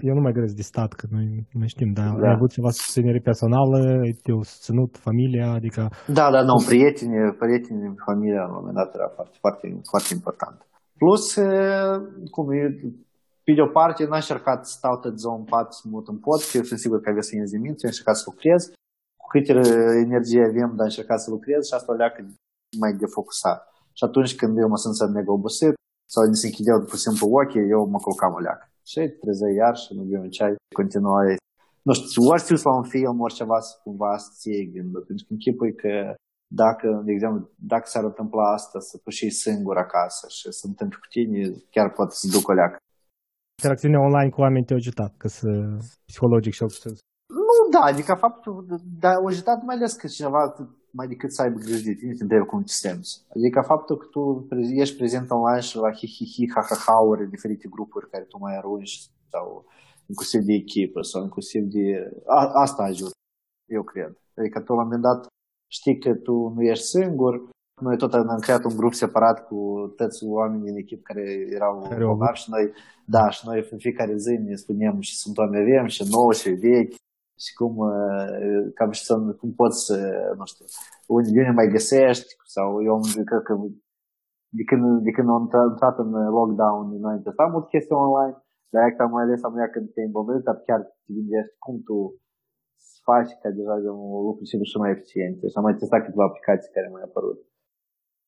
eu 0.08 0.14
nu 0.14 0.20
mai 0.20 0.32
găsesc 0.32 0.56
de 0.56 0.62
stat, 0.72 0.92
că 0.92 1.06
noi 1.10 1.26
mai 1.60 1.68
știm, 1.74 1.90
dar 1.92 2.08
Da. 2.20 2.26
ai 2.26 2.34
avut 2.36 2.50
ceva 2.56 2.70
susținere 2.70 3.20
personală, 3.30 3.78
te-au 4.22 4.42
susținut 4.42 4.96
familia, 4.96 5.46
adică... 5.58 5.82
Da, 6.18 6.26
da, 6.34 6.40
nu, 6.42 6.54
prieteni, 6.66 7.16
prieteni, 7.42 7.94
familia, 8.08 8.40
la 8.42 8.48
un 8.48 8.58
moment 8.58 8.76
dat 8.80 8.94
era 8.94 9.08
foarte, 9.16 9.36
foarte, 9.40 9.80
foarte 9.90 10.10
important. 10.18 10.58
Plus, 11.00 11.24
cum 12.34 12.46
e, 12.58 12.62
pe 13.44 13.52
de 13.56 13.62
o 13.66 13.70
parte, 13.78 14.00
n-am 14.04 14.22
încercat 14.22 14.58
să 14.66 14.72
stau 14.78 14.94
tot 15.04 15.14
ziua 15.20 15.36
în 15.40 15.46
pat 15.52 15.68
să 15.78 15.82
mut 15.92 16.06
în 16.12 16.18
pot, 16.26 16.40
că 16.48 16.54
eu 16.58 16.66
sunt 16.70 16.80
sigur 16.84 16.98
că 17.00 17.08
avea 17.08 17.26
să 17.28 17.32
ies 17.34 17.50
de 17.54 17.60
minte, 17.64 17.82
am 17.82 17.92
încercat 17.92 18.16
să 18.20 18.24
lucrez. 18.30 18.60
Cu 19.20 19.26
câte 19.32 19.52
energie 20.06 20.42
avem, 20.50 20.70
dar 20.76 20.84
am 20.86 20.92
încercat 20.92 21.18
să 21.24 21.28
lucrez 21.36 21.60
și 21.68 21.74
asta 21.76 21.92
o 21.92 22.00
leacă 22.02 22.18
mai 22.82 22.92
defocusat. 23.02 23.60
Și 23.98 24.02
atunci 24.08 24.32
când 24.40 24.52
eu 24.62 24.68
mă 24.72 24.78
simt 24.82 24.96
să 25.00 25.04
mega 25.06 25.32
obosit, 25.38 25.74
sau 26.12 26.22
ni 26.30 26.40
se 26.40 26.46
închideau 26.48 26.78
pur 26.88 26.98
și 26.98 27.06
simplu 27.06 27.24
ochii, 27.40 27.70
eu 27.74 27.80
mă 27.92 27.98
culcam 28.06 28.32
o 28.38 28.40
leacă. 28.46 28.64
Și 28.90 29.00
trezea 29.20 29.52
iar 29.60 29.74
și 29.82 29.88
nu 29.96 30.02
beau 30.08 30.22
un 30.26 30.32
ceai, 30.36 30.54
continuai. 30.80 31.30
Nu 31.86 31.92
știu, 31.98 32.22
ori 32.32 32.42
știu 32.44 32.56
la 32.68 32.78
un 32.80 32.86
film, 32.94 33.16
ori 33.26 33.38
ceva 33.40 33.58
să 33.66 33.72
cumva 33.84 34.12
să 34.24 34.28
ție 34.40 34.70
gândul. 34.74 35.02
Pentru 35.06 35.22
că 35.24 35.30
închipui 35.34 35.72
că 35.82 35.92
dacă, 36.62 36.88
de 37.06 37.12
exemplu, 37.12 37.40
dacă 37.72 37.86
s-ar 37.86 38.04
întâmpla 38.04 38.44
asta, 38.58 38.78
să 38.88 38.94
tu 39.02 39.10
și 39.18 39.40
singur 39.44 39.76
acasă 39.76 40.24
și 40.36 40.46
să 40.58 40.64
întâmple 40.66 40.98
cu 41.02 41.08
tine, 41.14 41.40
chiar 41.74 41.86
poate 41.98 42.14
să 42.20 42.24
duc 42.34 42.48
o 42.48 42.52
leacă. 42.52 42.76
Interacțiunea 43.58 44.06
online 44.08 44.30
cu 44.32 44.40
oameni 44.40 44.64
te-a 44.64 44.76
ajutat, 44.76 45.12
că 45.20 45.28
să 45.28 45.48
psihologic 46.08 46.52
și 46.52 46.62
Nu, 47.48 47.56
da, 47.74 47.82
adică 47.92 48.12
faptul, 48.24 48.54
dar 49.02 49.14
au 49.14 49.26
ajutat 49.26 49.58
mai 49.68 49.76
ales 49.76 49.92
că 50.00 50.06
cineva 50.06 50.40
mai 50.98 51.06
decât 51.12 51.30
să 51.32 51.42
aibă 51.42 51.58
grijă 51.64 51.82
de 51.88 51.94
tine, 51.98 52.12
te 52.14 52.22
întreabă 52.22 52.46
cum 52.46 52.62
te 52.62 52.74
simți. 52.80 53.12
Adică 53.34 53.58
faptul 53.72 53.96
că 54.00 54.06
tu 54.14 54.22
ești 54.82 54.96
prezent 55.00 55.30
online 55.30 55.66
și 55.68 55.76
la 55.84 55.90
hi-hi-hi, 55.98 56.44
ha-ha-ha-uri, 56.54 57.32
diferite 57.34 57.66
grupuri 57.74 58.10
care 58.12 58.24
tu 58.24 58.36
mai 58.38 58.54
arunci 58.56 58.94
sau 59.32 59.46
inclusiv 60.10 60.40
de 60.48 60.54
echipă 60.62 61.00
sau 61.10 61.20
inclusiv 61.22 61.62
de... 61.76 61.84
A, 62.36 62.38
asta 62.64 62.82
ajută, 62.82 63.16
eu 63.78 63.82
cred. 63.92 64.12
Adică 64.38 64.56
tu 64.60 64.72
la 64.72 64.82
un 64.82 64.84
moment 64.84 65.04
dat 65.08 65.20
știi 65.76 65.98
că 66.04 66.10
tu 66.26 66.34
nu 66.54 66.62
ești 66.72 66.84
singur, 66.84 67.32
noi 67.86 67.96
tot 67.96 68.12
am 68.14 68.44
creat 68.46 68.64
un 68.64 68.76
grup 68.80 68.94
separat 69.02 69.38
cu 69.48 69.58
toți 69.96 70.18
oamenii 70.38 70.66
din 70.68 70.76
echipă 70.82 71.02
care 71.04 71.24
erau 71.58 71.74
bolnavi 72.00 72.42
și 72.42 72.48
noi, 72.54 72.64
da, 73.16 73.24
și 73.36 73.42
noi 73.48 73.58
în 73.70 73.78
fiecare 73.78 74.14
zi 74.24 74.32
ne 74.48 74.54
spunem 74.54 74.94
și 75.08 75.14
simptome 75.22 75.58
avem 75.58 75.86
și 75.96 76.02
nouă 76.14 76.32
și 76.40 76.50
vechi 76.66 76.94
și 77.44 77.50
cum, 77.58 77.72
uh, 77.92 78.62
cam 78.78 78.90
și 78.96 79.02
să, 79.08 79.12
cum 79.40 79.50
poți 79.60 79.78
să, 79.86 79.96
nu 80.38 80.44
știu, 80.50 80.64
unde, 81.14 81.28
unde 81.40 81.52
mai 81.60 81.72
găsești 81.76 82.30
sau 82.54 82.68
eu 82.88 82.94
cred 83.28 83.42
că 83.48 83.54
de 84.58 84.64
când, 84.70 84.84
de 85.06 85.10
când 85.16 85.28
am 85.28 85.44
intrat 85.74 85.96
în 86.04 86.10
lockdown, 86.36 86.84
noi 87.04 87.14
am 87.16 87.22
testat 87.26 87.48
mult 87.50 87.66
chestii 87.72 88.00
online, 88.04 88.36
dar 88.72 88.82
asta 88.82 89.04
mai 89.14 89.22
ales 89.24 89.40
am 89.42 89.54
când 89.74 89.86
te 89.94 90.00
îmbolnăvești, 90.02 90.48
dar 90.48 90.58
chiar 90.66 90.80
te 91.04 91.10
gândești 91.16 91.52
cum 91.64 91.76
tu 91.86 91.96
să 92.10 92.29
faci 93.10 93.32
ca 93.42 93.48
deja 93.58 93.76
de 93.84 93.90
un 94.02 94.08
lucru 94.28 94.42
și 94.44 94.80
mai 94.82 94.94
eficient. 94.96 95.36
Și 95.50 95.58
am 95.58 95.66
mai 95.68 95.78
testat 95.80 96.00
câteva 96.04 96.24
aplicații 96.26 96.74
care 96.74 96.88
mai 96.96 97.06
apărut. 97.08 97.38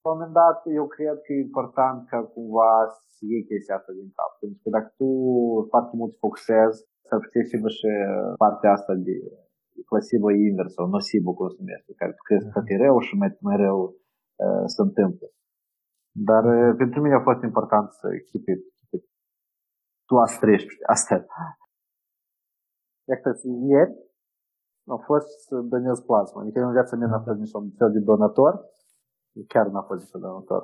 La 0.03 0.11
un 0.11 0.17
moment 0.17 0.35
dat, 0.43 0.59
eu 0.79 0.87
cred 0.95 1.17
că 1.25 1.31
e 1.33 1.47
important 1.49 1.99
ca 2.11 2.19
cumva 2.35 2.73
să 3.15 3.21
iei 3.31 3.49
chestia 3.51 3.75
asta 3.77 3.93
din 4.01 4.09
cap. 4.19 4.33
Pentru 4.43 4.59
că 4.63 4.69
dacă 4.77 4.89
tu 4.99 5.09
foarte 5.73 5.93
mult 6.01 6.13
focusezi, 6.25 6.79
s-ar 7.07 7.19
putea 7.23 7.43
fi 7.51 7.57
și 7.79 7.89
partea 8.43 8.71
asta 8.77 8.95
de 9.09 9.17
placebo 9.89 10.29
invers 10.49 10.73
sau 10.77 10.87
nocebo, 10.87 11.31
cum 11.35 11.49
se 11.49 11.57
numește, 11.61 11.91
care 12.01 12.13
tu 12.17 12.23
crezi 12.29 12.47
că 12.53 12.61
e 12.75 12.77
rău 12.87 12.97
și 13.07 13.15
mai, 13.21 13.31
mai 13.49 13.57
rău 13.67 13.79
uh, 14.43 14.65
se 14.75 14.81
întâmplă. 14.89 15.27
Dar 16.29 16.45
uh, 16.57 16.75
pentru 16.81 16.99
mine 17.01 17.17
a 17.17 17.27
fost 17.29 17.43
important 17.51 17.87
să 18.01 18.07
keep 18.29 18.47
it, 18.55 18.63
keep 18.79 18.93
it. 18.97 19.05
tu 20.09 20.15
asta 20.25 20.39
treci, 20.45 20.67
asta. 20.95 21.15
Iată, 23.11 23.29
ieri 23.71 23.95
a 24.87 24.97
fost 24.97 25.29
să 25.47 25.57
donez 25.57 26.01
plasmă. 26.01 26.41
Adică 26.41 26.61
în 26.61 26.73
viața 26.73 26.97
mea 26.97 27.09
n-a 27.09 27.23
fost 27.27 27.39
niciun 27.39 27.71
fel 27.79 27.91
de 27.93 27.99
donator, 27.99 28.53
chiar 29.49 29.67
n-a 29.67 29.83
fost 29.83 30.01
niciun 30.01 30.21
donator. 30.21 30.63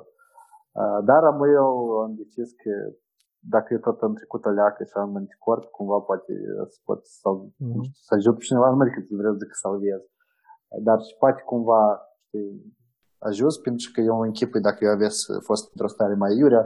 Uh, 0.71 0.99
dar 1.03 1.23
am 1.23 1.43
eu 1.43 1.67
am 2.05 2.15
decis 2.15 2.51
că 2.51 2.71
dacă 3.39 3.67
eu 3.73 3.79
tot 3.79 4.01
am 4.01 4.13
trecut 4.13 4.45
o 4.45 4.49
leacă 4.49 4.83
și 4.83 4.93
am 4.95 5.15
anticorp, 5.15 5.63
cumva 5.63 5.99
poate 5.99 6.33
să 6.73 6.79
pot 6.83 7.05
să, 7.05 7.29
mm-hmm. 7.29 7.81
știu, 7.85 8.03
să 8.07 8.13
ajut 8.13 8.35
pe 8.37 8.43
cineva, 8.43 8.69
nu 8.69 8.75
mă 8.75 8.85
că 8.85 9.01
vreau 9.09 9.33
să 9.37 9.45
salvez. 9.51 10.01
Dar 10.87 10.97
și 10.99 11.15
poate 11.19 11.41
cumva 11.41 11.81
știi, 12.25 12.75
ajuns, 13.17 13.57
pentru 13.57 13.91
că 13.93 14.01
eu 14.01 14.19
închipui 14.19 14.61
dacă 14.61 14.79
eu 14.85 14.91
avea 14.91 15.11
fost 15.49 15.71
într-o 15.71 15.93
stare 15.95 16.15
mai 16.23 16.37
iurea, 16.37 16.63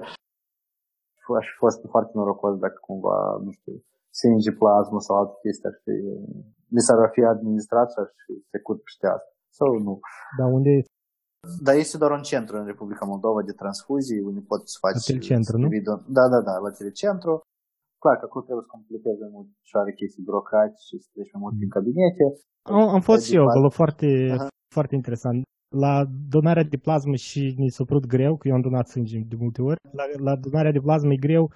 aș 1.40 1.48
fi 1.52 1.58
fost 1.58 1.80
foarte 1.90 2.12
norocos 2.16 2.58
dacă 2.58 2.78
cumva, 2.82 3.38
nu 3.44 3.52
știu, 3.52 3.74
singe 4.22 4.52
plasmă 4.60 5.00
sau 5.06 5.14
alte 5.16 5.36
chestii 5.44 5.70
ar 5.70 5.76
fi, 5.84 5.96
mi 6.76 6.86
s-ar 6.86 7.00
fi 7.16 7.22
administrat 7.36 7.88
și 7.94 8.00
aș 8.04 8.12
fi 8.26 8.34
trecut 8.52 8.78
peste 8.86 9.08
asta. 9.16 9.32
Sau 9.58 9.70
nu. 9.88 9.94
Dar 10.40 10.48
unde 10.58 10.74
dar 11.66 11.76
este 11.84 11.98
doar 12.02 12.12
un 12.20 12.26
centru 12.32 12.54
în 12.58 12.66
Republica 12.72 13.06
Moldova 13.14 13.42
de 13.50 13.60
transfuzii, 13.62 14.26
unde 14.30 14.42
poți 14.52 14.72
să 14.74 14.78
faci... 14.84 15.08
La 15.16 15.28
centru, 15.32 15.56
nu? 15.58 15.68
Video. 15.78 15.96
Da, 16.18 16.26
da, 16.34 16.40
da, 16.50 16.56
la 16.66 16.72
telecentru. 16.80 17.34
Clar 18.04 18.16
că 18.20 18.26
acolo 18.26 18.44
trebuie 18.46 18.66
să 18.66 18.74
completezi 18.76 19.22
mai 19.24 19.32
mult 19.36 19.48
și 19.68 19.74
are 19.82 19.94
chestii 20.00 20.28
birocrati 20.28 20.80
și 20.88 20.96
să 21.04 21.08
treci 21.14 21.34
mai 21.34 21.42
mult 21.44 21.56
prin 21.60 21.72
cabinete. 21.78 22.26
Am, 22.76 22.84
am 22.98 23.04
fost 23.10 23.24
și 23.28 23.36
eu 23.40 23.46
acolo, 23.48 23.70
foarte, 23.82 24.10
uh-huh. 24.34 24.52
foarte 24.76 24.96
interesant. 25.00 25.38
La 25.80 26.04
donarea 26.30 26.64
de 26.64 26.78
plasmă 26.78 27.16
și 27.16 27.54
ni 27.58 27.70
s-a 27.70 27.84
părut 27.84 28.06
greu, 28.06 28.38
că 28.38 28.48
eu 28.48 28.54
am 28.54 28.62
donat 28.62 28.88
sânge 28.88 29.20
de 29.28 29.36
multe 29.40 29.62
ori. 29.62 29.80
La, 29.92 30.04
la 30.18 30.36
donarea 30.36 30.72
de 30.72 30.80
plasmă 30.80 31.14
e 31.14 31.28
greu 31.28 31.52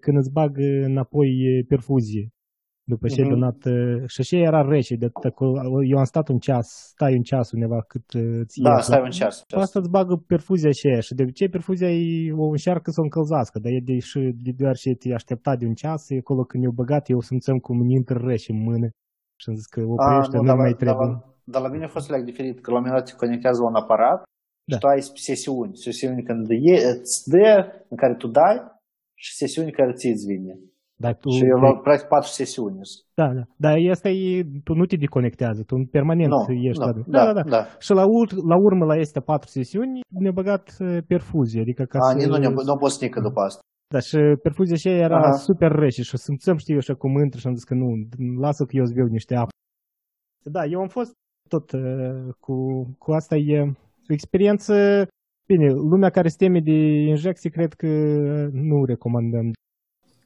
când 0.00 0.16
îți 0.16 0.32
bag 0.32 0.58
înapoi 0.84 1.30
perfuzie 1.68 2.32
după 2.84 3.06
ce 3.08 3.22
uh-huh. 3.22 3.28
donat. 3.28 3.56
Și 4.06 4.20
așa 4.20 4.36
era 4.36 4.62
rece. 4.62 4.94
De 4.96 5.08
eu 5.90 5.98
am 5.98 6.04
stat 6.04 6.28
un 6.28 6.38
ceas, 6.38 6.68
stai 6.94 7.14
un 7.16 7.22
ceas 7.22 7.50
undeva 7.52 7.80
cât 7.82 8.04
îți 8.42 8.60
Da, 8.60 8.74
ies, 8.74 8.84
stai 8.84 9.00
un 9.02 9.10
ceas. 9.10 9.44
ceas. 9.46 9.62
Asta 9.62 9.78
îți 9.78 9.90
bagă 9.90 10.24
perfuzia 10.26 10.70
și 10.70 10.86
aia. 10.86 11.00
Și 11.00 11.14
de 11.14 11.22
obicei 11.22 11.48
perfuzia 11.48 11.90
e, 11.90 12.32
o 12.32 12.48
încearcă 12.48 12.90
să 12.90 13.00
o 13.00 13.02
încălzească, 13.02 13.58
dar 13.58 13.72
e 13.72 13.80
de, 13.84 13.98
și, 13.98 14.18
de 14.44 14.52
doar 14.56 14.76
ce 14.76 14.90
te 14.90 15.12
aștepta 15.12 15.56
de 15.56 15.66
un 15.66 15.74
ceas, 15.74 16.10
e 16.10 16.16
acolo 16.18 16.42
când 16.42 16.64
e 16.64 16.68
băgat, 16.74 17.08
eu 17.08 17.20
simțeam 17.20 17.58
cum 17.58 17.80
îmi 17.80 17.94
intră 17.94 18.18
rece 18.26 18.52
în 18.52 18.62
mână. 18.62 18.88
Și 19.40 19.48
am 19.48 19.54
zis 19.54 19.66
că 19.66 19.80
oprește, 19.80 20.36
nu, 20.36 20.42
nu 20.42 20.54
mai 20.54 20.72
trebuie. 20.72 21.08
Dar, 21.08 21.31
dar 21.44 21.62
la 21.62 21.68
mine 21.68 21.84
a 21.84 21.88
fost 21.96 22.08
leac 22.10 22.22
diferit, 22.22 22.60
că 22.60 22.70
la 22.70 22.76
un 22.76 22.82
moment 22.82 22.98
dat 22.98 23.10
te 23.10 23.24
conectează 23.24 23.62
la 23.62 23.68
un 23.68 23.74
aparat 23.74 24.22
da. 24.64 24.74
și 24.74 24.80
tu 24.80 24.86
ai 24.86 25.00
sesiuni. 25.00 25.76
Sesiuni 25.76 26.22
când 26.22 26.46
e, 26.50 26.76
îți 26.92 27.28
dă, 27.30 27.72
în 27.88 27.96
care 27.96 28.14
tu 28.14 28.26
dai 28.26 28.56
și 29.14 29.34
sesiuni 29.34 29.72
care 29.72 29.92
ți 29.92 30.06
îți 30.06 30.26
vine. 30.26 30.58
Dar 31.04 31.14
tu, 31.14 31.28
și 31.30 31.44
eu 31.44 31.58
luat 31.58 31.80
practic 31.82 32.08
patru 32.08 32.28
sesiuni. 32.28 32.78
Da, 33.14 33.26
da. 33.38 33.42
Dar 33.56 33.74
asta 33.90 34.08
e, 34.08 34.44
tu 34.64 34.72
nu 34.74 34.84
te 34.86 34.96
deconectează, 34.96 35.62
tu 35.62 35.74
permanent 35.90 36.30
no, 36.30 36.44
ești 36.68 36.80
no, 36.80 36.86
la... 36.86 36.92
Da, 37.06 37.24
da, 37.24 37.32
da, 37.32 37.42
da. 37.54 37.62
Și 37.78 37.92
la, 37.92 38.04
ur- 38.18 38.44
la 38.52 38.56
urmă 38.66 38.84
la 38.84 38.96
este 38.96 39.20
patru 39.20 39.48
sesiuni 39.48 40.00
ne-a 40.08 40.32
băgat 40.32 40.64
perfuzie, 41.06 41.60
adică 41.60 41.84
ca 41.84 41.98
A, 41.98 42.18
să... 42.18 42.28
Nu, 42.28 42.36
nu, 42.36 42.50
nu 42.70 42.76
poți 42.76 43.02
nică 43.04 43.20
după 43.20 43.40
asta. 43.40 43.60
Da, 43.94 44.00
și 44.00 44.18
perfuzia 44.42 44.76
și 44.76 44.88
era 44.88 45.18
Aha. 45.18 45.32
super 45.48 45.72
rece 45.72 46.02
și 46.02 46.16
simțăm, 46.16 46.56
știu, 46.56 46.76
așa 46.76 46.94
cum 46.94 47.18
intră 47.24 47.38
și 47.38 47.46
am 47.46 47.54
zis 47.54 47.64
că 47.64 47.74
nu, 47.74 47.88
lasă 48.44 48.64
că 48.64 48.76
eu 48.76 48.82
îți 48.82 48.94
beau 48.94 49.06
niște 49.06 49.34
apă. 49.34 49.50
Da, 50.56 50.64
eu 50.64 50.80
am 50.80 50.88
fost 50.88 51.12
tot 51.58 51.70
cu, 52.40 52.86
cu 52.98 53.12
asta 53.12 53.36
e 53.36 53.60
o 54.08 54.12
experiență 54.12 55.06
Bine, 55.46 55.70
lumea 55.70 56.10
care 56.10 56.28
se 56.28 56.36
teme 56.38 56.60
de 56.60 56.78
injecții, 57.08 57.50
cred 57.50 57.72
că 57.74 57.86
nu 58.52 58.84
recomandăm 58.84 59.52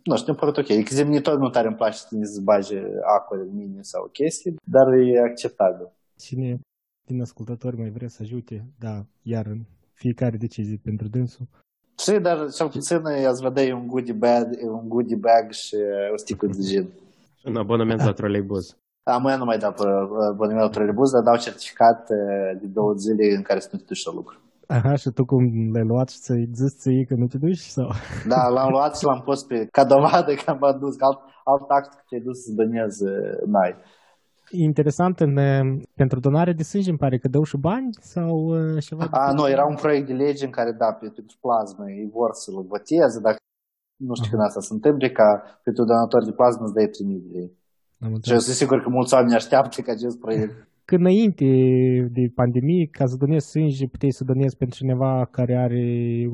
nu 0.06 0.16
știu, 0.16 0.32
mi-a 0.32 0.40
părut 0.40 0.56
ok. 0.56 0.84
Că 0.84 0.94
zi, 0.94 1.20
tot 1.20 1.38
nu 1.38 1.48
tare 1.48 1.66
îmi 1.66 1.76
place 1.76 1.96
să 1.96 2.08
ne 2.10 2.26
bage 2.42 2.82
acolo 3.16 3.42
în 3.42 3.56
mine 3.56 3.82
sau 3.82 4.08
chestii, 4.12 4.54
dar 4.64 4.92
e 4.92 5.18
acceptabil. 5.18 5.92
Cine 6.18 6.60
din 7.06 7.20
ascultători 7.20 7.76
mai 7.76 7.90
vrea 7.90 8.08
să 8.08 8.18
ajute, 8.22 8.66
da, 8.78 9.04
iar 9.22 9.46
în 9.46 9.60
fiecare 9.92 10.36
decizie 10.36 10.80
pentru 10.82 11.08
dânsul. 11.08 11.46
Și, 11.98 12.12
dar 12.12 12.50
cel 12.50 12.68
puțin 12.68 13.06
ați 13.06 13.42
vedea 13.42 13.76
un 13.76 13.86
goodie 13.86 14.12
bag, 14.12 14.58
un 14.62 14.88
goodie 14.88 15.16
bag 15.16 15.50
și 15.50 15.76
o 16.12 16.16
sticlă 16.16 16.48
de 16.48 16.60
gin. 16.60 16.88
Un 17.44 17.56
abonament 17.56 18.00
la 18.04 18.12
troleibuz. 18.12 18.76
Am 19.14 19.26
eu 19.26 19.38
nu 19.38 19.44
mai 19.44 19.58
dau 19.58 19.72
abonament 20.32 20.64
la 20.66 20.74
troleibuz, 20.74 21.10
dar 21.10 21.22
dau 21.22 21.36
certificat 21.46 22.00
de 22.60 22.66
două 22.78 22.92
zile 23.04 23.24
în 23.36 23.42
care 23.48 23.60
să 23.60 23.68
nu 23.72 23.78
te 23.78 23.84
duci 23.90 24.06
la 24.08 24.12
lucru. 24.12 24.36
Aha, 24.66 24.94
și 25.02 25.08
tu 25.16 25.24
cum 25.24 25.42
l-ai 25.74 25.86
luat 25.92 26.08
și 26.08 26.18
ți-ai 26.24 26.44
zis 26.60 26.72
ție 26.80 27.04
că 27.08 27.14
nu 27.14 27.26
te 27.26 27.38
duci? 27.44 27.64
Sau? 27.76 27.88
Da, 28.32 28.42
l-am 28.54 28.70
luat 28.76 28.92
și 28.98 29.04
l-am 29.04 29.22
pus 29.28 29.40
pe, 29.48 29.56
ca 29.76 29.84
dovadă 29.84 30.30
că 30.34 30.50
am 30.50 30.60
dus, 30.84 30.94
alt, 31.06 31.20
alt 31.52 31.68
act 31.78 31.90
că 31.94 32.02
te-ai 32.08 32.26
dus 32.28 32.38
să 32.44 32.50
donezi 32.58 33.02
n-ai. 33.52 33.72
Interesant, 34.68 35.20
în, 35.26 35.34
pentru 36.00 36.18
donare 36.20 36.52
de 36.52 36.62
sânge 36.62 36.90
îmi 36.90 37.02
pare 37.04 37.18
că 37.18 37.28
dau 37.28 37.44
și 37.50 37.56
bani 37.68 37.88
sau 38.14 38.32
uh, 38.54 38.82
ceva? 38.86 39.04
A, 39.10 39.32
nu, 39.38 39.44
era 39.54 39.64
un 39.72 39.78
proiect 39.82 40.06
de 40.06 40.12
lege 40.12 40.44
în 40.44 40.54
care, 40.58 40.72
da, 40.82 40.88
pentru 41.00 41.36
plasmă 41.44 41.84
ei 41.98 42.08
vor 42.18 42.30
să-l 42.42 42.58
voteze, 42.72 43.18
dacă 43.26 43.38
nu 44.08 44.14
știu 44.14 44.28
Aha. 44.28 44.32
când 44.32 44.42
asta 44.48 44.60
se 44.68 44.72
întâmplă, 44.76 45.06
ca 45.18 45.28
pentru 45.66 45.82
donator 45.90 46.22
de 46.28 46.36
plasmă 46.38 46.64
îți 46.64 46.76
dai 46.78 46.88
3.000 46.88 47.24
de 47.24 47.30
lei. 47.38 47.50
Și 48.22 48.32
eu 48.32 48.38
sunt 48.38 48.56
sigur 48.56 48.82
că 48.82 48.88
mulți 48.88 49.14
oameni 49.14 49.34
așteaptă 49.34 49.80
ca 49.80 49.92
acest 49.92 50.18
proiect 50.18 50.68
că 50.88 50.94
înainte 50.94 51.48
de 52.12 52.24
pandemie, 52.34 52.86
ca 52.98 53.04
să 53.06 53.16
donezi 53.16 53.50
sânge, 53.50 53.86
puteai 53.86 54.18
să 54.18 54.24
donezi 54.24 54.56
pentru 54.56 54.76
cineva 54.76 55.28
care 55.30 55.54
are 55.66 55.84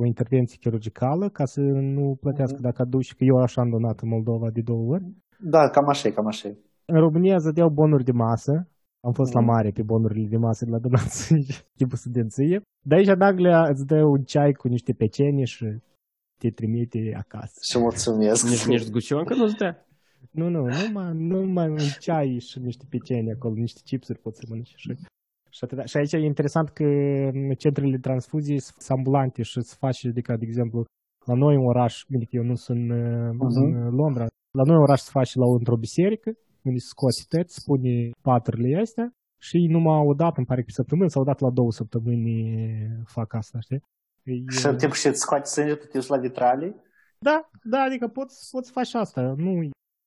o 0.01 0.05
intervenție 0.07 0.59
chirurgicală, 0.61 1.29
ca 1.29 1.45
să 1.45 1.61
nu 1.97 2.19
plătească 2.21 2.57
mm-hmm. 2.59 2.69
dacă 2.69 2.83
aduci, 2.83 3.15
că 3.15 3.25
eu 3.25 3.37
așa 3.37 3.61
am 3.61 3.71
donat 3.71 4.01
în 4.01 4.09
Moldova 4.09 4.49
de 4.51 4.61
două 4.61 4.85
ori. 4.95 5.05
Da, 5.39 5.69
cam 5.69 5.89
așa 5.89 6.11
cam 6.11 6.27
așa 6.27 6.49
În 6.85 6.99
România 7.07 7.35
îți 7.35 7.45
dădeau 7.45 7.69
bonuri 7.69 8.05
de 8.05 8.13
masă, 8.13 8.53
am 9.01 9.13
fost 9.13 9.35
mm. 9.35 9.41
la 9.41 9.53
mare 9.53 9.71
pe 9.71 9.83
bonurile 9.83 10.29
de 10.29 10.37
masă 10.37 10.65
de 10.65 10.71
la 10.71 10.79
donat 10.79 11.09
sânge, 11.23 11.57
timpul 11.79 11.99
studenție. 11.99 12.61
Dar 12.89 12.99
aici 12.99 13.09
în 13.09 13.21
Anglia 13.21 13.61
îți 13.73 13.87
dă 13.87 14.05
un 14.05 14.23
ceai 14.23 14.53
cu 14.53 14.69
niște 14.69 14.93
peceni 14.93 15.47
și 15.47 15.67
te 16.39 16.51
trimite 16.51 17.01
acasă. 17.25 17.59
Și 17.69 17.79
mulțumesc. 17.79 18.49
Nici, 18.49 18.67
nici 18.67 18.89
zgucioncă 18.89 19.35
nu-ți 19.35 19.57
dea? 19.57 19.87
Nu, 20.31 20.49
nu, 20.49 20.61
numai, 20.61 21.13
numai 21.15 21.69
un 21.69 21.77
ceai 21.99 22.39
și 22.39 22.59
niște 22.59 22.85
peceni 22.89 23.33
acolo, 23.33 23.55
niște 23.55 23.81
chipsuri 23.85 24.19
poți 24.19 24.39
să 24.39 24.47
mănânci. 24.49 24.75
Și, 24.77 24.95
și, 25.51 25.65
atâta. 25.65 25.85
și 25.85 25.97
aici 25.97 26.13
e 26.13 26.19
interesant 26.19 26.69
că 26.69 26.85
centrele 27.59 27.91
de 27.91 28.07
transfuzie 28.09 28.59
sunt 28.59 28.99
ambulante 28.99 29.43
și 29.43 29.61
se 29.61 29.77
face, 29.79 30.09
adică, 30.09 30.37
de 30.37 30.45
exemplu, 30.45 30.85
la 31.25 31.35
noi 31.35 31.55
în 31.55 31.67
oraș, 31.67 32.05
bine 32.09 32.25
că 32.25 32.37
eu 32.37 32.43
nu 32.43 32.55
sunt 32.55 32.79
în, 32.79 32.97
uh-huh. 33.35 33.63
în 33.63 33.95
Londra, 33.95 34.27
la 34.59 34.65
noi 34.67 34.77
în 34.77 34.83
oraș 34.83 35.01
se 35.01 35.11
face 35.13 35.39
la 35.39 35.47
o, 35.47 35.53
într-o 35.53 35.77
biserică, 35.77 36.31
unde 36.63 36.79
se 36.79 36.87
scoate 36.95 37.23
tăți, 37.29 37.55
spune 37.55 38.11
patrele 38.23 38.81
astea 38.81 39.07
și 39.47 39.59
numai 39.75 40.07
o 40.11 40.15
dată, 40.15 40.35
îmi 40.37 40.47
pare 40.47 40.61
că 40.61 40.67
pe 40.67 40.79
săptămână 40.81 41.09
sau 41.09 41.23
o 41.23 41.25
dată 41.25 41.45
la 41.45 41.51
două 41.51 41.71
săptămâni 41.71 42.35
fac 43.17 43.35
asta, 43.35 43.59
știi? 43.61 43.83
Și 44.57 44.67
în 44.67 44.77
timp 44.77 44.93
și 44.93 45.07
îți 45.07 45.21
scoate 45.21 45.49
sânge, 45.55 45.75
tu 45.75 45.87
te 45.87 45.99
la 46.09 46.19
vitrale? 46.19 46.67
Da, 47.19 47.51
da, 47.63 47.81
adică 47.89 48.07
poți, 48.09 48.37
poți 48.51 48.71
face 48.71 48.99
asta. 48.99 49.21
Nu, 49.37 49.53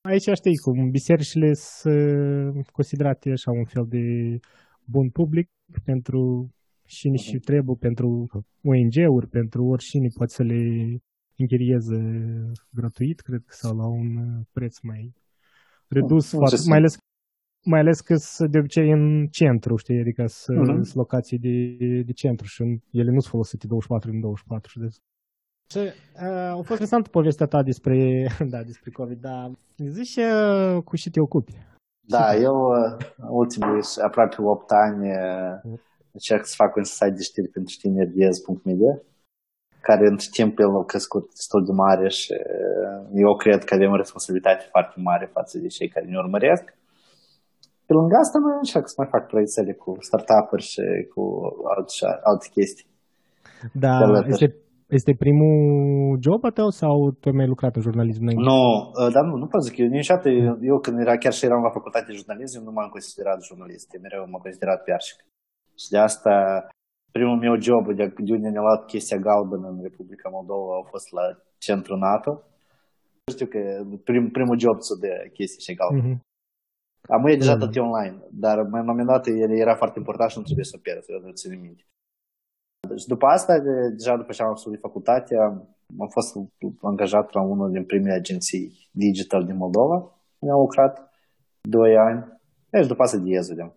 aici 0.06 0.30
știi 0.34 0.58
cum 0.58 0.90
bisericile 0.90 1.54
sunt 1.54 2.70
considerate 2.70 3.30
așa 3.32 3.52
un 3.52 3.66
fel 3.66 3.86
de 3.88 4.38
bun 4.84 5.10
public 5.10 5.50
pentru 5.84 6.50
și 6.86 7.10
nici 7.10 7.36
uh-huh. 7.36 7.44
trebuie 7.44 7.76
pentru 7.80 8.28
ONG-uri, 8.64 9.28
pentru 9.28 9.66
oricine 9.66 10.08
poate 10.16 10.34
să 10.34 10.44
le 10.44 10.62
închirieze 11.38 12.00
gratuit, 12.70 13.20
cred 13.20 13.42
că, 13.46 13.54
sau 13.54 13.78
la 13.78 13.88
un 13.88 14.42
preț 14.52 14.80
mai 14.80 15.14
redus, 15.88 16.32
uh, 16.32 16.38
foarte, 16.38 16.68
mai 16.68 16.78
ales 16.78 16.98
mai 17.66 17.80
ales 17.80 18.00
că 18.02 18.16
sunt 18.16 18.52
de 18.52 18.58
obicei 18.58 18.92
în 18.92 19.28
centru, 19.28 19.76
știi, 19.76 20.00
adică 20.00 20.26
sunt 20.28 20.88
uh-huh. 20.88 20.94
locații 20.94 21.40
de, 21.40 21.78
de 22.06 22.12
centru 22.12 22.48
și 22.48 22.62
ele 22.92 23.12
nu 23.12 23.20
sunt 23.20 23.32
folosite 23.32 23.68
24 23.68 24.12
din 24.12 24.20
24 24.20 24.70
și 24.72 24.80
de 24.80 24.88
și, 25.72 25.78
uh, 25.78 26.52
a 26.52 26.56
fost 26.56 26.70
interesantă 26.70 27.10
povestea 27.10 27.46
ta 27.46 27.64
despre, 27.64 28.28
da, 28.54 28.64
despre 28.64 28.92
COVID, 28.92 29.20
dar 29.22 29.52
zici 29.76 30.16
uh, 30.16 30.84
cu 30.84 30.96
ce 30.96 31.10
te 31.10 31.20
ocupi? 31.20 31.54
Da, 32.08 32.36
eu 32.36 32.56
uh, 32.56 33.06
ultimii 33.30 33.82
aproape 34.04 34.36
8 34.40 34.72
ani 34.72 35.10
uh, 35.10 35.78
încerc 36.12 36.46
să 36.46 36.54
fac 36.58 36.76
un 36.76 36.84
site 36.84 37.10
de 37.10 37.22
știri 37.22 37.48
pentru 37.48 37.76
tineri 37.80 38.10
diez.media, 38.10 39.02
care 39.82 40.08
între 40.08 40.28
timp 40.32 40.60
el 40.60 40.78
a 40.78 40.84
crescut 40.84 41.30
destul 41.34 41.66
de 41.66 41.72
mare 41.72 42.10
și 42.10 42.32
uh, 42.32 43.08
eu 43.14 43.36
cred 43.36 43.64
că 43.64 43.74
avem 43.74 43.92
o 43.92 43.96
responsabilitate 43.96 44.66
foarte 44.70 44.96
mare 44.98 45.30
față 45.34 45.58
de 45.58 45.68
cei 45.68 45.88
care 45.88 46.06
ne 46.06 46.18
urmăresc. 46.18 46.64
Pe 47.86 47.94
lângă 47.94 48.16
asta 48.16 48.38
mai 48.38 48.56
încerc 48.58 48.88
să 48.88 48.96
mai 48.98 49.08
fac 49.12 49.28
proiectele 49.28 49.74
cu 49.74 49.98
startup-uri 50.00 50.64
și 50.64 50.82
cu 51.14 51.24
alte, 51.76 52.20
alte 52.24 52.48
chestii. 52.54 52.88
Da, 53.74 54.24
este, 54.28 54.56
este 54.98 55.12
primul 55.24 56.20
job 56.25 56.42
a 56.44 56.51
tău 56.60 56.70
sau 56.70 57.12
tu 57.20 57.30
ai 57.30 57.36
mai 57.36 57.48
lucrat 57.48 57.75
în 57.75 57.82
jurnalism 57.82 58.22
înainte? 58.22 58.44
Nu, 58.51 58.62
uh, 59.00 59.10
dar 59.13 59.24
nu, 59.30 59.36
nu 59.42 59.48
pot 59.48 59.63
zic. 59.63 59.77
Eu 59.77 59.88
niciodată, 59.88 60.30
eu 60.72 60.77
când 60.86 61.00
era, 61.00 61.18
chiar 61.18 61.34
și 61.34 61.46
eram 61.46 61.62
la 61.68 61.75
facultate 61.77 62.06
de 62.10 62.18
jurnalism, 62.20 62.58
eu 62.58 62.63
nu 62.63 62.72
m-am 62.72 62.89
considerat 62.89 63.44
jurnalist. 63.50 63.88
Eu 63.94 64.01
mereu 64.01 64.22
m-am 64.32 64.46
considerat 64.46 64.80
piarșic. 64.84 65.20
Și 65.82 65.88
de 65.94 65.98
asta 65.98 66.34
primul 67.18 67.38
meu 67.46 67.56
job, 67.68 67.84
de, 68.00 68.06
de 68.27 68.34
unde 68.38 68.50
ne-a 68.50 68.65
luat 68.68 68.82
chestia 68.94 69.20
galbenă 69.27 69.68
în 69.74 69.80
Republica 69.89 70.27
Moldova, 70.38 70.72
a 70.82 70.89
fost 70.94 71.08
la 71.18 71.25
centru 71.65 71.96
NATO. 72.08 72.32
Știu 73.36 73.48
că 73.54 73.60
prim, 74.08 74.24
primul 74.38 74.58
job 74.65 74.77
să 74.88 74.94
de 75.04 75.12
chestii 75.38 75.65
și 75.65 75.77
galbenă. 75.80 76.04
Mm-hmm. 76.06 76.34
Am 77.15 77.27
e 77.27 77.36
deja 77.44 77.58
tot 77.58 77.75
online, 77.88 78.18
dar 78.44 78.56
la 78.58 78.80
un 78.82 78.92
moment 78.92 79.08
dat 79.13 79.24
el 79.27 79.51
era 79.63 79.75
foarte 79.82 80.00
important 80.00 80.30
și 80.30 80.38
nu 80.38 80.44
trebuie 80.50 80.72
să 80.74 80.77
pierd, 80.77 81.04
trebuie 81.06 81.32
să 81.34 81.42
țin 81.42 81.62
minte. 81.68 81.84
Deci 82.89 83.06
după 83.06 83.25
asta, 83.25 83.60
deja 83.98 84.18
după 84.18 84.32
ce 84.32 84.42
am 84.42 84.50
absolvit 84.50 84.80
facultatea, 84.80 85.42
am 86.00 86.08
fost 86.08 86.36
angajat 86.82 87.34
la 87.34 87.42
unul 87.42 87.72
din 87.72 87.86
primele 87.86 88.13
agenții 88.13 88.89
digital 88.92 89.46
din 89.46 89.58
Moldova. 89.58 89.98
Mi-am 90.39 90.60
lucrat 90.60 91.12
doi 91.62 91.98
ani. 91.98 92.20
Deci 92.70 92.88
după 92.88 93.04
asta 93.04 93.18
Diezu, 93.18 93.54
de 93.54 93.72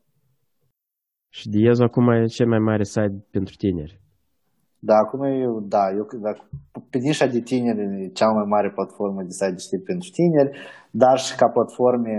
Și 1.28 1.48
Diezu 1.48 1.82
acum 1.82 2.08
e 2.08 2.24
cel 2.24 2.46
mai 2.48 2.58
mare 2.58 2.82
site 2.82 3.26
pentru 3.30 3.54
tineri. 3.56 4.00
Da, 4.78 4.96
acum 4.96 5.22
e, 5.22 5.46
da, 5.62 5.90
eu, 5.90 6.08
da, 6.20 6.32
pe 6.90 6.98
nișa 6.98 7.26
de 7.26 7.40
tineri 7.40 8.04
e 8.04 8.08
cea 8.08 8.28
mai 8.28 8.44
mare 8.46 8.70
platformă 8.70 9.22
de 9.22 9.30
site 9.30 9.50
de 9.50 9.56
știri 9.56 9.82
pentru 9.82 10.08
tineri, 10.10 10.58
dar 10.90 11.18
și 11.18 11.36
ca 11.36 11.48
platforme 11.48 12.12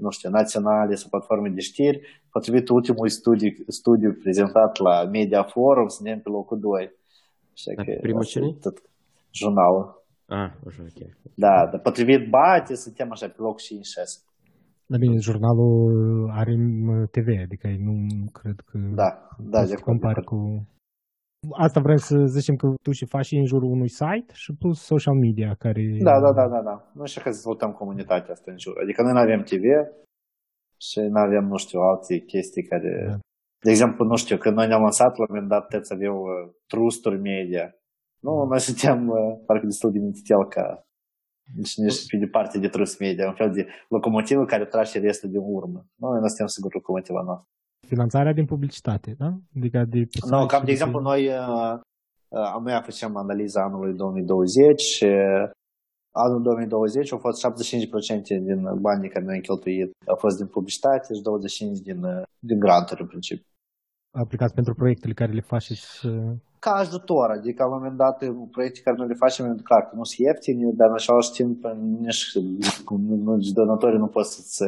nu 0.00 0.10
știu, 0.10 0.30
naționale 0.30 0.94
sau 0.94 1.08
platforme 1.10 1.48
de 1.48 1.60
știri, 1.60 2.00
potrivit 2.32 2.68
ultimului 2.68 3.10
studiu, 3.10 3.50
studiu 3.66 4.10
prezentat 4.22 4.78
la 4.78 5.04
Media 5.04 5.42
Forum, 5.42 5.88
suntem 5.88 6.20
pe 6.20 6.28
locul 6.28 6.58
2. 6.58 6.90
Așa 7.56 7.70
că 7.76 7.92
primul 8.00 8.24
cine? 8.24 8.46
Tot 8.60 8.76
jurnalul. 9.40 9.84
Ah, 10.26 10.50
așa, 10.66 10.82
ok. 10.82 11.00
Da, 11.34 11.54
dar 11.70 11.80
potrivit 11.80 12.28
BATE, 12.30 12.74
suntem 12.74 13.08
așa 13.10 13.26
pe 13.26 13.34
locul 13.38 13.60
5-6. 13.60 14.30
Da, 14.90 14.96
bine, 14.98 15.16
jurnalul 15.18 16.30
are 16.40 16.54
TV, 17.14 17.28
adică 17.46 17.66
nu 17.78 17.94
cred 18.38 18.58
că 18.68 18.78
da, 19.02 19.10
da, 19.38 19.64
de 19.64 19.74
compare 19.74 20.22
cu... 20.22 20.36
Asta 21.50 21.80
vrem 21.80 21.96
să 21.96 22.16
zicem 22.26 22.56
că 22.56 22.66
tu 22.82 22.90
și 22.92 23.06
faci 23.06 23.30
în 23.32 23.46
jurul 23.46 23.70
unui 23.70 23.88
site 23.88 24.32
și 24.32 24.54
plus 24.58 24.78
social 24.82 25.14
media 25.14 25.54
care... 25.58 25.82
Da, 26.02 26.20
da, 26.20 26.32
da, 26.32 26.48
da, 26.48 26.62
da. 26.62 26.90
Noi 26.94 27.06
și 27.06 27.20
că 27.22 27.28
dezvoltăm 27.28 27.72
comunitatea 27.72 28.32
asta 28.32 28.50
în 28.50 28.58
jur. 28.58 28.78
Adică 28.82 29.02
noi 29.02 29.12
nu 29.12 29.18
avem 29.18 29.42
TV 29.42 29.64
și 30.86 31.00
nu 31.00 31.20
avem, 31.20 31.44
nu 31.44 31.56
știu, 31.56 31.80
alte 31.80 32.18
chestii 32.18 32.62
care... 32.62 33.04
Da. 33.08 33.18
De 33.64 33.70
exemplu, 33.70 34.04
nu 34.04 34.16
știu, 34.16 34.36
când 34.36 34.56
noi 34.56 34.66
ne-am 34.66 34.82
lansat, 34.82 35.16
la 35.16 35.24
un 35.28 35.34
moment 35.34 35.48
dat, 35.48 35.84
să 35.84 35.94
aveau 35.94 36.18
uh, 36.22 36.52
trusturi 36.66 37.20
media. 37.20 37.74
Nu, 38.20 38.44
noi 38.50 38.60
suntem 38.60 39.08
uh, 39.08 39.40
parcă 39.46 39.66
destul 39.66 39.92
de 39.92 39.98
mintitel 39.98 40.48
ca 40.48 40.84
deci 41.56 41.76
nici 41.76 42.06
pe 42.10 42.16
departe 42.16 42.58
de 42.58 42.68
trust 42.68 43.00
media, 43.00 43.26
un 43.26 43.34
fel 43.34 43.52
de 43.52 43.66
locomotivă 43.88 44.44
care 44.44 44.64
trage 44.64 44.98
restul 44.98 45.30
din 45.30 45.40
urmă. 45.42 45.86
Noi 45.94 46.20
nu 46.20 46.26
suntem 46.26 46.46
sigur 46.46 46.74
locomotiva 46.74 47.22
noastră 47.22 47.48
finanțarea 47.92 48.32
din 48.32 48.46
publicitate, 48.52 49.10
da? 49.22 49.30
Adică 49.56 49.78
de 49.92 50.00
no, 50.28 50.46
cam 50.46 50.64
de 50.64 50.70
exemplu, 50.70 51.00
noi, 51.00 51.22
uh, 51.28 51.74
uh, 52.28 52.60
noi 52.64 52.80
facem 52.88 53.16
analiza 53.16 53.60
anului 53.62 53.94
2020 53.94 54.80
și 54.80 55.08
anul 56.24 56.42
2020 56.42 57.12
au 57.12 57.18
fost 57.18 57.38
75% 57.40 57.46
din 58.48 58.60
banii 58.88 59.12
care 59.12 59.24
noi 59.24 59.34
am 59.34 59.40
cheltuit 59.40 59.90
au 60.12 60.18
fost 60.24 60.36
din 60.36 60.46
publicitate 60.46 61.14
și 61.14 61.22
25% 61.22 61.82
din, 61.88 62.00
uh, 62.04 62.22
din 62.48 62.58
granturi, 62.58 63.00
în 63.00 63.06
principiu. 63.06 63.46
Aplicați 64.24 64.54
pentru 64.54 64.74
proiectele 64.74 65.12
care 65.20 65.32
le 65.32 65.50
faceți? 65.54 65.86
Ca 66.58 66.70
ajutor, 66.70 67.28
adică 67.30 67.62
la 67.62 67.68
un 67.68 67.76
moment 67.76 67.96
dat 67.96 68.16
proiecte 68.50 68.80
care 68.84 68.96
noi 68.96 69.06
le 69.12 69.22
facem, 69.24 69.44
clar 69.68 69.82
că 69.88 69.92
nu 69.96 70.04
sunt 70.04 70.18
ieftine, 70.26 70.70
dar 70.80 70.88
în 70.88 70.94
același 70.94 71.32
timp 71.38 71.64
nici, 72.06 72.24
nici 73.36 73.50
donatorii 73.60 73.98
nu 73.98 74.06
pot 74.06 74.26
să-ți 74.26 74.62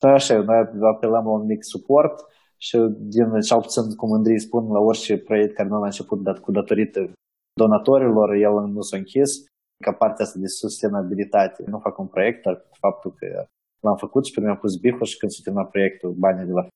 Așa, 0.00 0.42
noi 0.42 0.58
apelăm 0.94 1.24
la 1.24 1.30
un 1.30 1.44
mic 1.46 1.64
suport 1.64 2.24
și 2.56 2.76
din 2.98 3.40
cel 3.40 3.60
puțin 3.60 3.94
cu 3.96 4.06
mândrie 4.06 4.38
spun 4.38 4.72
la 4.72 4.78
orice 4.78 5.18
proiect 5.18 5.54
care 5.54 5.68
noi 5.68 5.78
am 5.78 5.84
început 5.84 6.22
dat 6.22 6.38
cu 6.38 6.50
datorită 6.52 7.12
donatorilor, 7.60 8.32
el 8.32 8.52
nu 8.52 8.80
s-a 8.80 8.96
închis. 8.96 9.30
Ca 9.84 9.92
partea 9.92 10.24
asta 10.24 10.38
de 10.38 10.46
sustenabilitate, 10.46 11.64
nu 11.66 11.78
fac 11.78 11.98
un 11.98 12.06
proiect, 12.06 12.42
dar 12.42 12.66
faptul 12.80 13.14
că 13.18 13.26
l-am 13.80 13.96
făcut 13.96 14.24
și 14.26 14.34
pe 14.34 14.40
mi-am 14.40 14.56
pus 14.56 14.76
biful 14.76 15.06
și 15.06 15.18
când 15.18 15.32
se 15.32 15.40
termina 15.44 15.64
proiectul, 15.64 16.10
banii 16.12 16.46
de 16.46 16.52
la 16.52 16.66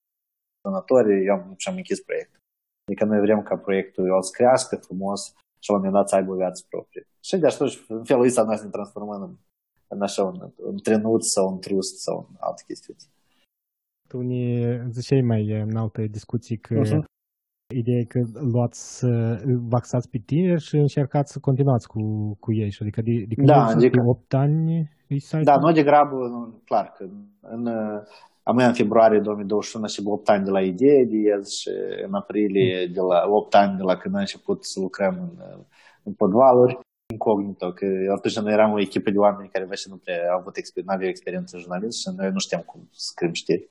donatori, 0.61 1.25
eu 1.25 1.55
și-am 1.57 1.77
închis 1.77 2.01
proiectul. 2.01 2.39
Adică 2.87 3.05
noi 3.05 3.21
vrem 3.21 3.43
ca 3.43 3.57
proiectul 3.57 4.07
el 4.07 4.23
să 4.23 4.31
crească 4.33 4.77
frumos 4.77 5.21
și 5.63 5.71
la 5.71 5.77
un 5.77 5.83
moment 5.83 5.93
dat 5.93 6.09
să 6.09 6.15
aibă 6.15 6.33
o 6.33 6.37
viață 6.37 6.65
proprie. 6.69 7.03
Și 7.25 7.37
de 7.37 7.47
așa, 7.47 7.65
în 7.89 8.05
felul 8.05 8.25
ăsta 8.25 8.43
noi 8.43 8.61
ne 8.63 8.71
transformăm 8.71 9.23
în, 9.23 9.35
în 9.95 10.03
așa 10.03 10.23
un, 10.23 10.39
un 10.57 10.77
trenut 10.77 11.25
sau 11.25 11.53
un 11.53 11.59
trust 11.59 11.97
sau 12.07 12.27
în 12.31 12.37
alte 12.39 12.63
chestiuni 12.67 12.99
tu 14.15 14.21
ne 14.21 14.87
ziceai 14.91 15.21
mai 15.21 15.61
în 15.61 15.77
alte 15.77 16.07
discuții 16.11 16.57
că 16.57 16.81
uh-huh. 16.81 17.05
ideea 17.75 17.99
e 17.99 18.05
că 18.05 18.21
luați, 18.53 19.07
vaxați 19.69 20.11
pe 20.11 20.19
tineri 20.19 20.63
și 20.63 20.77
încercați 20.77 21.33
să 21.33 21.39
continuați 21.39 21.89
cu, 21.89 22.35
cu 22.41 22.53
ei. 22.53 22.77
Adică 22.81 23.03
de, 23.03 23.25
de 23.29 23.35
da, 23.45 23.65
adică, 23.65 24.03
8 24.07 24.35
ani 24.35 24.93
Da, 25.45 25.57
noi 25.57 25.73
degrabă, 25.73 26.17
clar, 26.65 26.93
că 26.97 27.07
în, 27.41 27.67
am 28.43 28.57
în 28.57 28.75
februarie 28.75 29.21
2021 29.21 29.87
și 29.87 30.03
8 30.05 30.29
ani 30.29 30.45
de 30.45 30.51
la 30.51 30.61
idee 30.61 31.05
de 31.05 31.17
el 31.17 31.45
și 31.45 31.69
în 32.07 32.15
aprilie 32.15 32.87
de 32.87 33.01
la 33.01 33.25
8 33.29 33.55
ani 33.55 33.77
de 33.77 33.83
la 33.83 33.97
când 33.97 34.15
am 34.15 34.21
început 34.21 34.65
să 34.65 34.81
lucrăm 34.81 35.15
în, 35.21 35.47
în 36.03 36.13
podvaluri 36.13 36.79
incognito, 37.13 37.73
că 37.73 37.87
atunci 38.17 38.39
noi 38.39 38.53
eram 38.53 38.73
o 38.73 38.81
echipă 38.81 39.11
de 39.11 39.19
oameni 39.19 39.49
care 39.49 39.69
nu 39.89 39.97
prea 39.97 40.33
au 40.33 40.39
avut 40.39 40.57
experiență, 40.57 40.91
nu 40.91 40.97
aveau 40.97 41.11
experiență 41.11 41.57
în 41.57 41.63
jurnalist 41.63 42.01
și 42.01 42.09
noi 42.17 42.31
nu 42.31 42.39
știam 42.39 42.63
cum 42.67 42.81
să 42.91 43.09
scriem 43.11 43.33
știri 43.33 43.71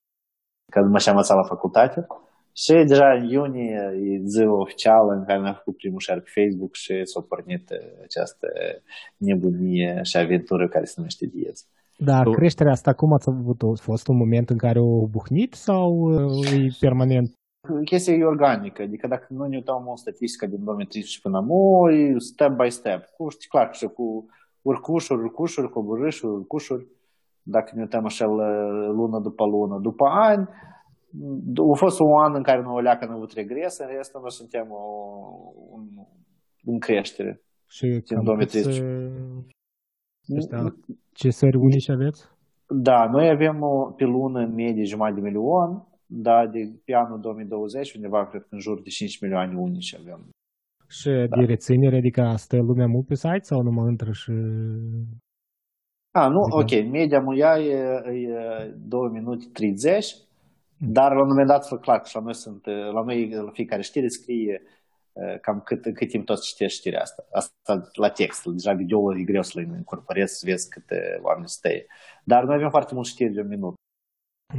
când 0.72 0.90
mă 0.92 0.98
și 0.98 1.10
am 1.10 1.16
învățat 1.16 1.38
la 1.38 1.52
facultate. 1.54 2.08
Și 2.56 2.74
deja 2.74 3.08
în 3.18 3.24
iunie 3.30 3.82
e 4.10 4.22
ziua 4.26 4.60
oficială 4.60 5.12
în 5.14 5.26
care 5.26 5.40
mi-am 5.40 5.54
făcut 5.54 5.78
primul 5.78 6.00
share 6.00 6.20
pe 6.20 6.32
Facebook 6.40 6.74
și 6.76 6.94
s-a 7.12 7.22
pornit 7.30 7.70
această 8.04 8.48
nebunie 9.18 10.00
și 10.04 10.18
aventură 10.18 10.68
care 10.68 10.86
se 10.86 10.94
numește 10.98 11.26
Diez. 11.26 11.68
Da, 11.98 12.22
tu... 12.24 12.30
creșterea 12.30 12.72
asta 12.72 12.94
cum 12.94 13.14
ați 13.14 13.30
avut-o? 13.30 13.72
A 13.72 13.82
fost 13.82 14.08
un 14.08 14.18
moment 14.18 14.50
în 14.50 14.58
care 14.58 14.80
o 14.80 15.08
buhnit 15.08 15.54
sau 15.54 16.12
e 16.54 16.68
permanent? 16.80 17.30
Chestia 17.86 18.14
e 18.14 18.24
organică, 18.24 18.82
adică 18.82 19.08
dacă 19.08 19.28
nu 19.30 19.46
ne 19.46 19.56
uităm 19.56 19.88
în 19.90 19.96
statistica 19.96 20.46
din 20.46 20.64
2013 20.64 21.20
până 21.22 21.38
acum, 21.38 21.90
e 21.90 22.18
step 22.18 22.52
by 22.62 22.70
step. 22.70 23.02
Cu, 23.16 23.30
știi 23.30 23.50
clar, 23.50 23.74
și 23.74 23.86
cu 23.86 24.26
urcușuri, 24.62 25.22
urcușuri, 25.22 25.70
coborâșuri, 25.70 26.34
urcușuri, 26.34 26.88
dacă 27.42 27.72
ne 27.76 27.82
uităm 27.82 28.06
așa 28.06 28.26
la 28.26 28.50
lună 29.00 29.20
după 29.20 29.46
lună. 29.46 29.80
După 29.82 30.06
ani, 30.06 30.48
a 31.74 31.76
fost 31.76 32.00
un 32.00 32.24
an 32.26 32.36
în 32.36 32.44
care 32.44 32.62
noi 32.62 32.74
o 32.74 32.80
leacă 32.80 33.06
am 33.06 33.16
avut 33.16 33.32
regres, 33.32 33.78
în 33.78 33.88
rest 33.88 34.14
noi 34.14 34.32
suntem 34.32 34.68
o, 34.72 34.84
un, 35.70 35.84
în 36.64 36.80
creștere. 36.80 37.42
Și 37.70 37.86
în 38.08 38.24
2013. 38.24 38.84
Ce 41.14 41.30
sări 41.30 41.58
unici 41.58 41.90
aveți? 41.90 42.32
Da, 42.68 43.08
noi 43.12 43.30
avem 43.30 43.62
o, 43.62 43.92
pe 43.92 44.04
lună 44.04 44.40
în 44.40 44.54
medie 44.54 44.84
jumătate 44.84 45.16
de 45.16 45.22
milion, 45.22 45.88
da, 46.22 46.48
de 46.48 46.60
pe 46.86 46.94
anul 46.94 47.20
2020 47.20 47.94
undeva 47.94 48.28
cred 48.28 48.42
că 48.42 48.48
în 48.50 48.60
jur 48.60 48.82
de 48.82 48.90
5 48.90 49.22
milioane 49.22 49.56
unici 49.58 49.96
avem. 50.00 50.30
Și 50.88 51.10
da. 51.10 51.38
de 51.40 51.46
reținere, 51.46 51.98
adică 51.98 52.34
stă 52.36 52.58
lumea 52.58 52.88
mult 52.88 53.06
pe 53.08 53.16
site 53.16 53.40
sau 53.42 53.62
numai 53.62 53.90
intră 53.90 54.12
și... 54.12 54.32
A, 56.12 56.28
nu, 56.28 56.42
adică... 56.42 56.80
ok, 56.80 56.92
media 56.92 57.24
ea 57.36 57.60
e, 57.60 57.78
e 58.22 58.74
2 58.78 59.00
minute 59.12 59.46
30, 59.54 60.06
dar 60.78 61.12
la 61.12 61.22
un 61.22 61.28
moment 61.28 61.48
dat, 61.48 61.80
clar, 61.82 62.06
și 62.06 62.16
la 62.16 62.22
noi 62.22 62.36
sunt, 62.36 62.66
la 62.66 63.04
noi 63.04 63.30
la 63.30 63.52
fiecare 63.52 63.82
știre 63.82 64.08
scrie 64.08 64.62
cam 65.42 65.62
cât, 65.66 65.82
cât 65.82 66.10
timp 66.10 66.26
tot 66.26 66.42
citești 66.42 66.78
știrea 66.78 67.02
asta. 67.02 67.26
Asta 67.32 67.90
la 67.94 68.10
text. 68.10 68.44
Deja 68.46 68.74
video 68.74 69.18
e 69.18 69.24
greu 69.24 69.42
să 69.42 69.60
le 69.60 69.66
incorporezi, 69.78 70.40
să 70.40 70.46
vezi 70.50 70.70
câte 70.70 71.20
oameni 71.22 71.48
stai. 71.48 71.86
Dar 72.24 72.44
noi 72.44 72.56
avem 72.56 72.70
foarte 72.70 72.94
mult 72.94 73.08
știri 73.08 73.34
de 73.34 73.42
un 73.42 73.48
minut. 73.48 73.74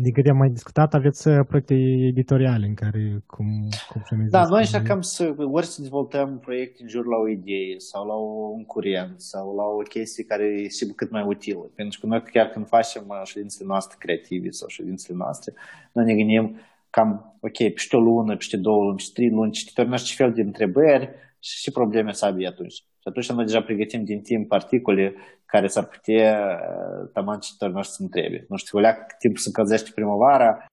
De 0.00 0.10
câte 0.10 0.30
am 0.30 0.36
mai 0.36 0.48
discutat, 0.48 0.94
aveți 0.94 1.28
uh, 1.28 1.46
proiecte 1.46 1.74
editoriale 2.08 2.66
în 2.66 2.74
care 2.74 3.22
cum, 3.26 3.46
cum 3.88 4.02
să 4.04 4.14
Da, 4.30 4.46
noi 4.46 4.60
încercăm 4.60 5.00
să 5.00 5.34
ori 5.38 5.66
să 5.66 5.80
dezvoltăm 5.80 6.38
proiecte 6.38 6.82
în 6.82 6.88
jur 6.88 7.06
la 7.06 7.16
o 7.16 7.28
idee 7.28 7.74
sau 7.78 8.06
la 8.06 8.14
un 8.56 8.64
curent 8.64 9.20
sau 9.20 9.54
la 9.54 9.62
o 9.62 9.78
chestie 9.78 10.24
care 10.24 10.44
e 10.44 10.92
cât 10.94 11.10
mai 11.10 11.24
utilă. 11.26 11.70
Pentru 11.74 12.00
că 12.00 12.06
noi 12.06 12.22
chiar 12.22 12.46
când 12.46 12.66
facem 12.66 13.04
uh, 13.08 13.20
ședințele 13.24 13.68
noastre 13.68 13.96
creative 13.98 14.50
sau 14.50 14.68
ședințele 14.68 15.16
noastre, 15.16 15.52
noi 15.92 16.04
ne 16.04 16.14
gândim 16.14 16.56
cam, 16.90 17.36
ok, 17.40 17.72
peste 17.72 17.96
o 17.96 18.00
lună, 18.00 18.36
peste 18.36 18.56
două 18.56 18.82
luni, 18.82 18.96
peste 18.96 19.12
trei 19.14 19.30
luni, 19.30 19.52
cititorii 19.52 19.90
noștri 19.90 20.10
ce 20.10 20.22
fel 20.22 20.32
de 20.32 20.40
întrebări 20.40 21.10
și 21.44 21.62
ce 21.62 21.70
probleme 21.70 22.12
să 22.12 22.24
aibă 22.24 22.46
atunci. 22.46 22.72
Și 22.72 23.08
atunci 23.10 23.30
noi 23.30 23.44
deja 23.44 23.62
pregătim 23.62 24.04
din 24.04 24.22
timp 24.22 24.52
articole 24.52 25.14
care 25.44 25.66
s-ar 25.66 25.86
putea 25.86 26.60
uh, 26.60 27.10
taman 27.12 27.40
cititorii 27.40 27.74
noștri 27.74 27.96
să 27.96 28.02
întrebe. 28.02 28.44
Nu 28.48 28.56
știu, 28.56 28.78
o 28.78 28.82
timp 29.18 29.36
să 29.38 29.48
încălzește 29.48 29.90
primăvara, 29.94 30.66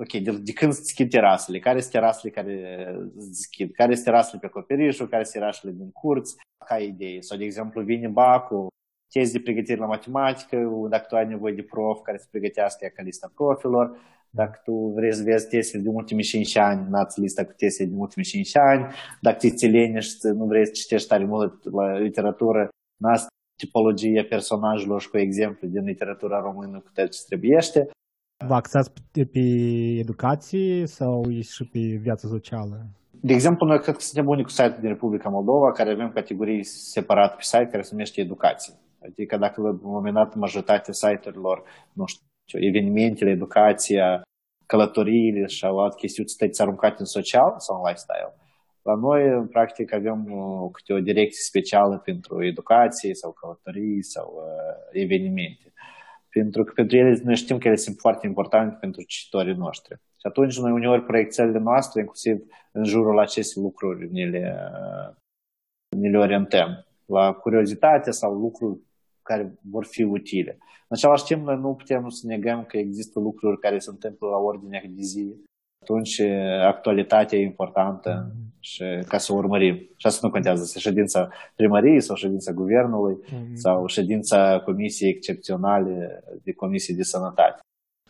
ok, 0.00 0.12
de, 0.12 0.30
de 0.42 0.52
când 0.52 0.72
se 0.72 0.80
deschid 0.80 1.10
terasele, 1.10 1.58
care 1.58 1.80
sunt 1.80 1.92
terasele 1.92 2.32
care 2.32 2.52
se 3.16 3.26
deschid, 3.26 3.72
care 3.72 3.92
sunt 3.92 4.04
terasele 4.04 4.38
pe 4.40 4.46
acoperișul, 4.46 5.08
care 5.08 5.24
sunt 5.24 5.36
terasele 5.36 5.72
din 5.72 5.90
curți, 5.90 6.36
ca 6.66 6.78
idee. 6.78 7.20
Sau, 7.20 7.38
de 7.38 7.44
exemplu, 7.44 7.82
vine 7.82 8.08
bacul, 8.08 8.66
tezi 9.12 9.32
de 9.32 9.40
pregătire 9.40 9.78
la 9.78 9.86
matematică, 9.86 10.56
dacă 10.88 11.04
tu 11.08 11.16
ai 11.16 11.26
nevoie 11.26 11.54
de 11.54 11.62
prof 11.62 12.00
care 12.02 12.18
să 12.18 12.26
pregătească 12.30 12.92
ca 12.94 13.02
lista 13.02 13.32
profilor, 13.34 13.98
dacă 14.40 14.60
tu 14.64 14.72
vrei 14.96 15.14
să 15.14 15.22
vezi 15.22 15.48
testele 15.48 15.82
din 15.82 15.94
ultimii 15.94 16.24
5 16.24 16.56
ani, 16.56 16.88
nați 16.88 17.20
lista 17.20 17.44
cu 17.44 17.52
testele 17.56 17.88
din 17.88 17.98
ultimii 17.98 18.28
5 18.28 18.56
ani. 18.56 18.84
Dacă 19.20 19.38
te 19.58 19.66
lenești, 19.66 20.26
nu 20.26 20.44
vrei 20.44 20.66
să 20.66 20.72
citești 20.72 21.08
tare 21.08 21.24
mult 21.24 21.72
la 21.78 21.98
literatură, 21.98 22.68
nați 22.96 23.26
tipologia 23.62 24.24
personajelor 24.28 25.00
și 25.00 25.10
cu 25.10 25.18
exemple 25.18 25.68
din 25.68 25.84
literatura 25.84 26.40
română 26.40 26.78
cu 26.80 26.90
ce 26.94 27.18
trebuiește. 27.26 27.80
Vă 28.46 28.54
axați 28.54 28.90
pe 29.12 29.44
educație 29.98 30.86
sau 30.86 31.14
și 31.40 31.64
pe 31.72 31.78
viața 31.78 32.28
socială? 32.28 32.86
De 33.20 33.32
exemplu, 33.32 33.66
noi 33.66 33.80
cred 33.80 33.94
că 33.94 34.00
suntem 34.00 34.28
unicul 34.28 34.50
site 34.50 34.76
din 34.80 34.88
Republica 34.88 35.28
Moldova 35.28 35.72
care 35.72 35.90
avem 35.90 36.10
categorii 36.14 36.64
separate 36.64 37.34
pe 37.36 37.42
site 37.42 37.68
care 37.70 37.82
se 37.82 37.88
numește 37.92 38.20
educație. 38.20 38.74
Adică 39.06 39.36
dacă 39.36 39.60
la 39.60 39.68
un 39.68 39.78
moment 39.98 40.14
dat 40.14 40.34
majoritatea 40.34 40.92
site-urilor, 40.92 41.62
nu 41.92 42.04
știu, 42.06 42.26
evenimentele, 42.52 43.30
educația, 43.30 44.22
călătoriile 44.66 45.46
sau 45.46 45.78
alte 45.78 45.96
chestiuni 45.98 46.28
sunteți 46.28 46.62
aruncate 46.62 46.96
în 46.98 47.04
social 47.04 47.54
sau 47.58 47.76
în 47.76 47.82
lifestyle. 47.86 48.34
La 48.82 48.94
noi, 48.94 49.28
în 49.28 49.46
practic, 49.46 49.92
avem 49.92 50.32
uh, 50.32 50.70
câte 50.72 50.92
o 50.92 51.00
direcție 51.00 51.42
specială 51.42 51.98
pentru 51.98 52.44
educație 52.44 53.14
sau 53.14 53.32
călătorii 53.32 54.02
sau 54.02 54.34
uh, 54.36 55.00
evenimente. 55.02 55.72
Pentru 56.28 56.64
că 56.64 56.72
pentru 56.72 56.96
ele 56.96 57.20
noi 57.24 57.36
știm 57.36 57.58
că 57.58 57.66
ele 57.66 57.76
sunt 57.76 57.96
foarte 57.98 58.26
importante 58.26 58.76
pentru 58.80 59.02
cititorii 59.02 59.54
noștri. 59.54 59.94
Și 59.94 60.26
atunci 60.26 60.58
noi 60.58 60.70
uneori 60.70 61.02
proiecțiile 61.02 61.58
noastre, 61.58 62.00
inclusiv 62.00 62.42
în 62.72 62.84
jurul 62.84 63.18
acestei 63.18 63.62
lucruri, 63.62 64.12
ne 64.12 64.24
le, 64.24 64.56
uh, 64.72 65.14
ne 65.96 66.08
le 66.08 66.18
orientăm 66.18 66.86
la 67.04 67.32
curiozitate 67.32 68.10
sau 68.10 68.34
lucruri 68.34 68.78
care 69.24 69.58
vor 69.70 69.84
fi 69.84 70.02
utile. 70.02 70.58
În 70.88 70.96
același 70.96 71.24
timp, 71.24 71.46
noi 71.46 71.56
nu 71.56 71.74
putem 71.74 72.08
să 72.08 72.26
negăm 72.26 72.64
că 72.64 72.76
există 72.76 73.20
lucruri 73.20 73.58
care 73.58 73.78
se 73.78 73.90
întâmplă 73.90 74.28
la 74.28 74.36
ordinea 74.36 74.82
de 74.88 75.02
zi. 75.02 75.34
Atunci, 75.82 76.20
actualitatea 76.66 77.38
e 77.38 77.42
importantă 77.42 78.10
mm-hmm. 78.30 78.60
și 78.60 78.84
ca 79.08 79.18
să 79.18 79.34
urmărim. 79.34 79.74
Și 79.74 80.06
asta 80.06 80.26
nu 80.26 80.32
contează, 80.32 80.64
să 80.64 80.78
ședința 80.78 81.28
primăriei 81.56 82.00
sau 82.00 82.16
ședința 82.16 82.52
guvernului 82.52 83.16
mm-hmm. 83.24 83.54
sau 83.54 83.86
ședința 83.86 84.60
comisiei 84.64 85.10
excepționale 85.10 86.22
de 86.42 86.52
comisie 86.52 86.94
de 86.94 87.02
sănătate. 87.02 87.58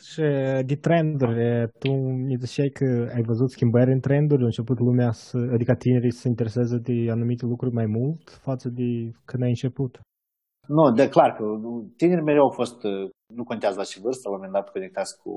Și 0.00 0.22
de 0.66 0.76
trenduri, 0.80 1.68
tu 1.78 1.92
ne 2.28 2.36
ziceai 2.38 2.68
că 2.68 3.10
ai 3.14 3.22
văzut 3.22 3.50
schimbări 3.50 3.92
în 3.92 4.00
trenduri, 4.00 4.42
a 4.42 4.44
început 4.44 4.78
lumea 4.78 5.10
să, 5.12 5.48
adică 5.52 5.74
tinerii 5.74 6.12
să 6.12 6.20
se 6.20 6.28
intereseze 6.28 6.78
de 6.78 7.10
anumite 7.10 7.46
lucruri 7.46 7.74
mai 7.74 7.86
mult 7.86 8.30
față 8.30 8.68
de 8.68 9.10
când 9.24 9.42
ai 9.42 9.48
început. 9.48 10.00
Nu, 10.66 10.92
de 10.92 11.08
clar 11.08 11.32
că 11.32 11.44
tinerii 11.96 12.24
mereu 12.24 12.42
au 12.42 12.50
fost, 12.50 12.82
uh, 12.84 13.10
nu 13.34 13.44
contează 13.44 13.76
la 13.76 13.84
ce 13.84 14.00
vârstă, 14.00 14.28
la 14.28 14.30
un 14.30 14.36
moment 14.36 14.52
dat 14.52 14.72
conectați 14.72 15.18
cu, 15.22 15.32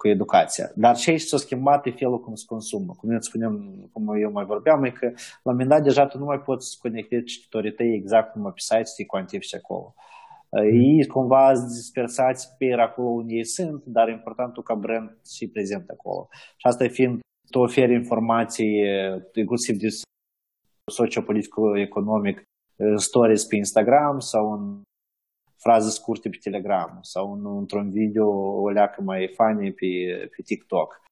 cu 0.00 0.08
educația. 0.08 0.66
Dar 0.74 0.96
ce 0.96 1.10
aici 1.10 1.20
s-a 1.20 1.36
schimbat 1.36 1.86
e 1.86 1.90
felul 1.90 2.20
cum 2.20 2.34
se 2.34 2.44
consumă. 2.46 2.92
Cum 2.98 3.10
eu 3.10 3.20
spuneam, 3.20 3.54
cum 3.92 4.14
eu 4.24 4.30
mai 4.30 4.44
vorbeam, 4.44 4.84
e 4.84 4.90
că 4.90 5.06
la 5.06 5.50
un 5.50 5.52
moment 5.52 5.68
dat 5.68 5.82
deja 5.82 6.06
tu 6.06 6.18
nu 6.18 6.24
mai 6.24 6.40
poți 6.40 6.68
să 6.70 6.78
conectezi 6.80 7.24
cititorii 7.24 7.72
tăi 7.72 7.94
exact 7.94 8.32
cum 8.32 8.42
pe 8.42 8.60
site 8.68 8.84
să-i 8.84 9.06
cuantifici 9.06 9.54
acolo. 9.54 9.94
Uh, 10.48 10.62
ei 10.62 11.06
cumva 11.06 11.52
dispersați 11.52 12.48
pe 12.58 12.72
acolo 12.72 13.08
unde 13.08 13.34
ei 13.34 13.44
sunt, 13.44 13.84
dar 13.84 14.08
e 14.08 14.12
important 14.12 14.52
ca 14.64 14.74
brand 14.74 15.18
și 15.36 15.48
prezent 15.48 15.88
acolo. 15.88 16.28
Și 16.30 16.66
asta 16.66 16.88
fiind, 16.88 17.20
tu 17.50 17.58
oferi 17.58 17.94
informații 17.94 18.74
uh, 18.82 19.22
inclusiv 19.34 19.76
de 19.76 19.88
sociopolitico-economic 20.92 22.42
stories 22.96 23.44
pe 23.44 23.56
Instagram 23.56 24.18
sau 24.18 24.52
în 24.52 24.82
fraze 25.56 25.90
scurte 25.90 26.28
pe 26.28 26.38
Telegram 26.42 26.98
sau 27.00 27.32
în, 27.32 27.56
într-un 27.56 27.90
video 27.90 28.28
o 28.62 28.68
leacă 28.68 29.02
mai 29.02 29.32
funny 29.36 29.72
pe, 29.72 29.86
pe 30.36 30.42
TikTok. 30.42 31.02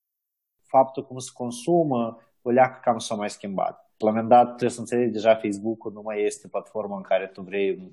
Faptul 0.67 1.07
cum 1.07 1.19
se 1.19 1.31
consumă 1.35 2.19
o 2.43 2.51
leacă 2.51 2.81
cam 2.83 2.99
s-a 2.99 3.15
mai 3.15 3.31
schimbat. 3.31 3.91
La 3.99 4.09
un 4.09 4.15
moment 4.15 4.29
dat 4.29 4.47
trebuie 4.47 4.71
să 4.71 4.81
înțelegi 4.81 5.13
deja 5.13 5.35
Facebook-ul 5.35 5.93
nu 5.93 6.03
mai 6.03 6.25
este 6.25 6.49
platforma 6.49 6.97
în 6.97 7.03
care 7.03 7.27
tu 7.27 7.41
vrei 7.41 7.93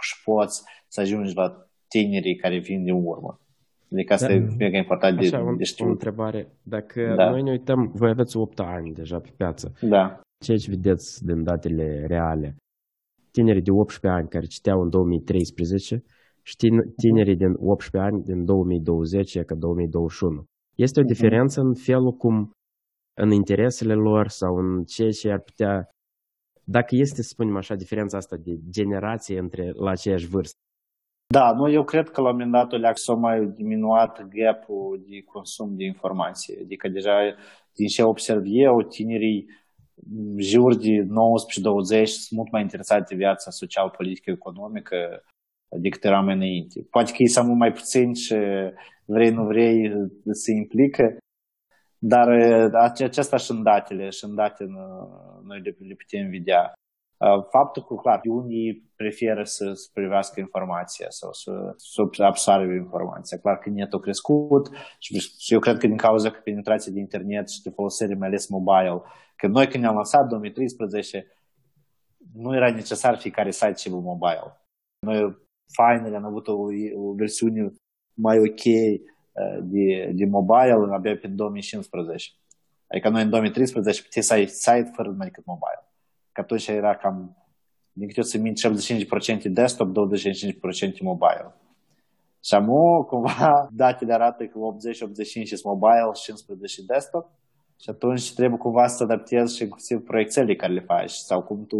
și 0.00 0.22
poți 0.24 0.62
să 0.88 1.00
ajungi 1.00 1.34
la 1.34 1.68
tinerii 1.88 2.36
care 2.36 2.58
vin 2.58 2.84
din 2.84 3.04
urmă. 3.04 3.40
Adică 3.92 4.12
asta 4.12 4.26
da. 4.26 4.32
e 4.32 4.54
mega 4.58 4.76
important 4.76 5.20
de, 5.20 5.26
Așa, 5.26 5.54
de 5.56 5.64
știut. 5.64 5.88
o 5.88 5.90
întrebare. 5.90 6.48
Dacă 6.62 7.14
da. 7.16 7.30
noi 7.30 7.42
ne 7.42 7.50
uităm, 7.50 7.90
voi 7.94 8.10
aveți 8.10 8.36
8 8.36 8.60
ani 8.60 8.92
deja 8.92 9.18
pe 9.20 9.30
piață. 9.36 9.72
Da. 9.80 10.20
Ce 10.44 10.54
vedeți 10.68 11.24
din 11.24 11.42
datele 11.42 12.06
reale? 12.06 12.56
Tinerii 13.38 13.68
de 13.68 13.70
18 13.70 14.20
ani 14.20 14.28
care 14.28 14.46
citeau 14.46 14.78
în 14.80 14.88
2013 14.88 16.02
și 16.48 16.54
tinerii 17.02 17.36
din 17.36 17.52
18 17.58 18.10
ani 18.10 18.22
din 18.22 18.44
2020 18.44 19.38
ca 19.48 19.54
2021. 19.54 20.44
Este 20.74 21.00
o 21.00 21.02
mhm. 21.02 21.12
diferență 21.12 21.60
în 21.60 21.74
felul 21.74 22.12
cum 22.12 22.36
în 23.24 23.30
interesele 23.30 23.94
lor 23.94 24.28
sau 24.28 24.52
în 24.62 24.84
ceea 24.84 25.10
ce 25.10 25.30
ar 25.30 25.40
putea, 25.48 25.88
dacă 26.76 26.92
este, 27.04 27.22
să 27.22 27.28
spunem 27.32 27.56
așa, 27.56 27.74
diferența 27.74 28.16
asta 28.16 28.36
de 28.36 28.52
generație 28.70 29.38
între 29.38 29.64
la 29.84 29.90
aceeași 29.90 30.26
vârstă. 30.26 30.58
Da, 31.34 31.52
nu, 31.52 31.70
eu 31.70 31.84
cred 31.84 32.08
că 32.08 32.20
la 32.20 32.30
un 32.30 32.36
moment 32.36 32.82
dat 32.82 32.96
s-a 32.96 33.14
mai 33.14 33.38
diminuat 33.60 34.14
gap-ul 34.36 35.04
de 35.08 35.22
consum 35.22 35.76
de 35.76 35.84
informație. 35.84 36.54
Adică 36.64 36.88
deja, 36.88 37.14
din 37.74 37.86
ce 37.86 38.02
observ 38.02 38.42
eu, 38.44 38.74
tinerii 38.96 39.46
jur 40.36 40.76
de 40.76 41.02
19-20 41.02 41.06
sunt 42.04 42.30
mult 42.30 42.50
mai 42.50 42.62
interesate 42.62 43.04
de 43.08 43.14
viața 43.14 43.50
social, 43.50 43.90
politică, 43.90 44.30
economică 44.30 45.22
decât 45.80 46.04
eram 46.04 46.28
înainte. 46.28 46.86
Poate 46.90 47.10
că 47.10 47.16
ei 47.18 47.28
sunt 47.28 47.46
mult 47.46 47.58
mai 47.58 47.72
puțini 47.72 48.14
și 48.14 48.36
vrei, 49.04 49.30
nu 49.30 49.44
vrei, 49.44 49.92
se 50.30 50.52
implică, 50.52 51.16
dar 51.98 52.28
aceasta 52.72 53.36
și 53.36 53.50
în 53.50 53.62
datele, 53.62 54.10
și 54.10 54.24
în 54.24 54.34
date 54.34 54.64
noi 55.42 55.60
le, 55.60 55.76
le 55.78 55.94
putem 55.94 56.30
vedea. 56.30 56.72
Uh, 57.16 57.44
faptul 57.50 57.84
că, 57.84 57.94
clar, 57.94 58.20
unii 58.24 58.87
preferă 59.02 59.44
să, 59.44 59.72
să 59.72 59.88
privească 59.92 60.40
informația 60.40 61.06
sau 61.08 61.32
să, 61.32 61.52
să 61.76 62.22
absorbe 62.22 62.74
informația. 62.74 63.38
Clar 63.38 63.58
că 63.58 63.70
netul 63.70 63.98
a 63.98 64.02
crescut 64.02 64.70
și 64.98 65.52
eu 65.54 65.58
cred 65.58 65.78
că 65.78 65.86
din 65.86 65.96
cauza 65.96 66.30
că 66.30 66.40
penetrația 66.44 66.92
de 66.92 66.98
internet 66.98 67.48
și 67.48 67.62
de 67.62 67.70
folosire 67.70 68.14
mai 68.14 68.28
ales 68.28 68.48
mobile, 68.48 69.02
că 69.36 69.46
noi 69.46 69.68
când 69.68 69.82
ne-am 69.82 69.94
lansat 69.94 70.26
2013, 70.26 71.26
nu 72.34 72.54
era 72.54 72.70
necesar 72.70 73.16
fiecare 73.16 73.50
site 73.50 73.74
și 73.76 73.90
mobile. 73.90 74.60
Noi 75.06 75.46
Finally 75.72 76.16
am 76.16 76.24
avut 76.24 76.48
o, 76.48 76.56
o 76.96 77.12
versiune 77.14 77.72
mai 78.14 78.38
ok 78.38 78.64
uh, 78.64 79.58
de, 79.62 80.12
de 80.14 80.24
mobile 80.24 80.94
abia 80.94 81.16
pe 81.16 81.26
2015. 81.26 82.32
Adică 82.86 83.08
noi 83.08 83.22
în 83.22 83.30
2013 83.30 84.02
puteai 84.02 84.24
să 84.24 84.32
ai 84.32 84.46
site 84.46 84.90
fără 84.94 85.08
numai 85.08 85.26
decât 85.26 85.44
mobile. 85.44 85.82
Că 86.32 86.40
atunci 86.40 86.66
era 86.66 86.96
cam, 86.96 87.47
din 87.98 88.08
câte 88.08 88.20
o 88.20 88.22
să 88.22 88.38
mint, 88.38 88.58
75% 89.40 89.42
desktop, 89.50 89.88
25% 89.88 91.00
mobile. 91.00 91.54
Și 92.44 92.54
am 92.54 92.66
cumva 93.06 93.68
datele 93.82 94.12
arată 94.12 94.46
că 94.46 94.58
80-85 94.58 95.42
sunt 95.44 95.64
mobile 95.64 96.10
și 96.14 96.22
15 96.22 96.82
desktop. 96.82 97.26
Și 97.80 97.90
atunci 97.90 98.34
trebuie 98.34 98.58
cumva 98.58 98.86
să 98.86 99.02
adaptezi 99.02 99.56
și 99.56 99.62
inclusiv 99.62 100.04
proiectele 100.04 100.56
care 100.56 100.72
le 100.72 100.80
faci 100.80 101.10
sau 101.10 101.42
cum 101.42 101.66
tu 101.66 101.78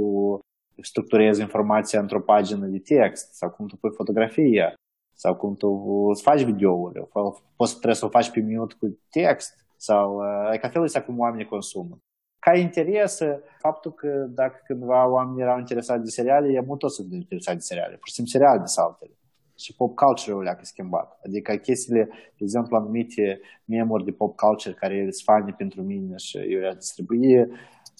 structurezi 0.83 1.41
informația 1.41 2.01
într-o 2.01 2.21
pagină 2.21 2.67
de 2.67 2.79
text 2.79 3.35
sau 3.35 3.51
cum 3.51 3.67
tu 3.67 3.77
pui 3.77 3.91
fotografie 3.95 4.75
sau 5.13 5.37
cum 5.37 5.57
tu 5.57 5.69
îți 6.11 6.23
faci 6.23 6.43
videouri. 6.43 7.09
Poți 7.57 7.73
trebuie 7.73 7.95
să 7.95 8.05
o 8.05 8.09
faci 8.09 8.31
pe 8.31 8.41
minut 8.41 8.73
cu 8.73 8.99
text 9.11 9.67
sau 9.77 10.17
uh, 10.17 10.59
ca 10.59 10.69
felul 10.69 10.87
ăsta 10.87 11.03
cum 11.03 11.19
oamenii 11.19 11.47
consumă. 11.47 11.99
Ca 12.39 12.57
interes, 12.57 13.19
faptul 13.59 13.93
că 13.93 14.09
dacă 14.29 14.61
cândva 14.65 15.11
oamenii 15.11 15.43
erau 15.43 15.59
interesați 15.59 16.03
de 16.03 16.11
seriale, 16.11 16.53
e 16.53 16.61
mult 16.61 16.79
tot 16.79 16.93
sunt 16.93 17.13
interesați 17.13 17.57
de 17.57 17.63
seriale. 17.63 17.95
Pur 17.97 18.09
și 18.09 18.15
simplu 18.15 18.33
seriale 18.33 18.59
de 18.59 18.75
saltele. 18.79 19.13
Și 19.57 19.75
pop 19.75 19.95
culture-ul 19.95 20.43
le-a 20.43 20.59
schimbat. 20.61 21.19
Adică 21.27 21.55
chestiile, 21.55 22.05
de 22.39 22.43
exemplu, 22.47 22.77
anumite 22.77 23.41
memori 23.65 24.05
de 24.05 24.11
pop 24.11 24.37
culture 24.37 24.75
care 24.75 24.97
sunt 25.01 25.25
fani 25.25 25.53
pentru 25.53 25.83
mine 25.83 26.17
și 26.17 26.37
eu 26.37 26.61
le 26.61 26.75
distribuie, 26.75 27.49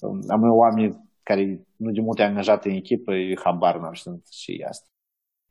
um, 0.01 0.21
am 0.29 0.45
eu 0.45 0.57
oameni 0.57 1.09
care 1.23 1.67
nu 1.77 1.91
de 1.91 2.01
multe 2.01 2.23
angajate 2.23 2.69
în 2.69 2.75
echipă, 2.75 3.13
habar 3.45 3.79
n-am 3.79 3.93
sunt 3.93 4.27
și 4.31 4.65
asta. 4.69 4.87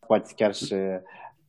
Poate 0.08 0.34
chiar 0.36 0.54
și 0.54 0.76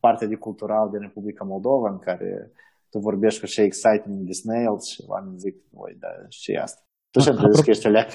partea 0.00 0.26
de 0.26 0.34
cultural 0.34 0.90
din 0.90 1.00
Republica 1.00 1.44
Moldova, 1.44 1.90
în 1.90 1.98
care 1.98 2.52
tu 2.90 2.98
vorbești 2.98 3.40
cu 3.40 3.46
ce 3.46 3.62
exciting 3.62 4.26
de 4.26 4.32
snails 4.32 4.84
și 4.86 5.04
oamenii 5.06 5.38
zic, 5.38 5.56
oi, 5.74 5.96
da, 5.98 6.08
și 6.28 6.54
asta. 6.54 6.82
Tu 7.10 7.20
și 7.20 7.28
înțelegi 7.32 7.62
că 7.62 7.70
ești 7.70 7.86
o 7.86 7.90
leacă, 7.90 8.14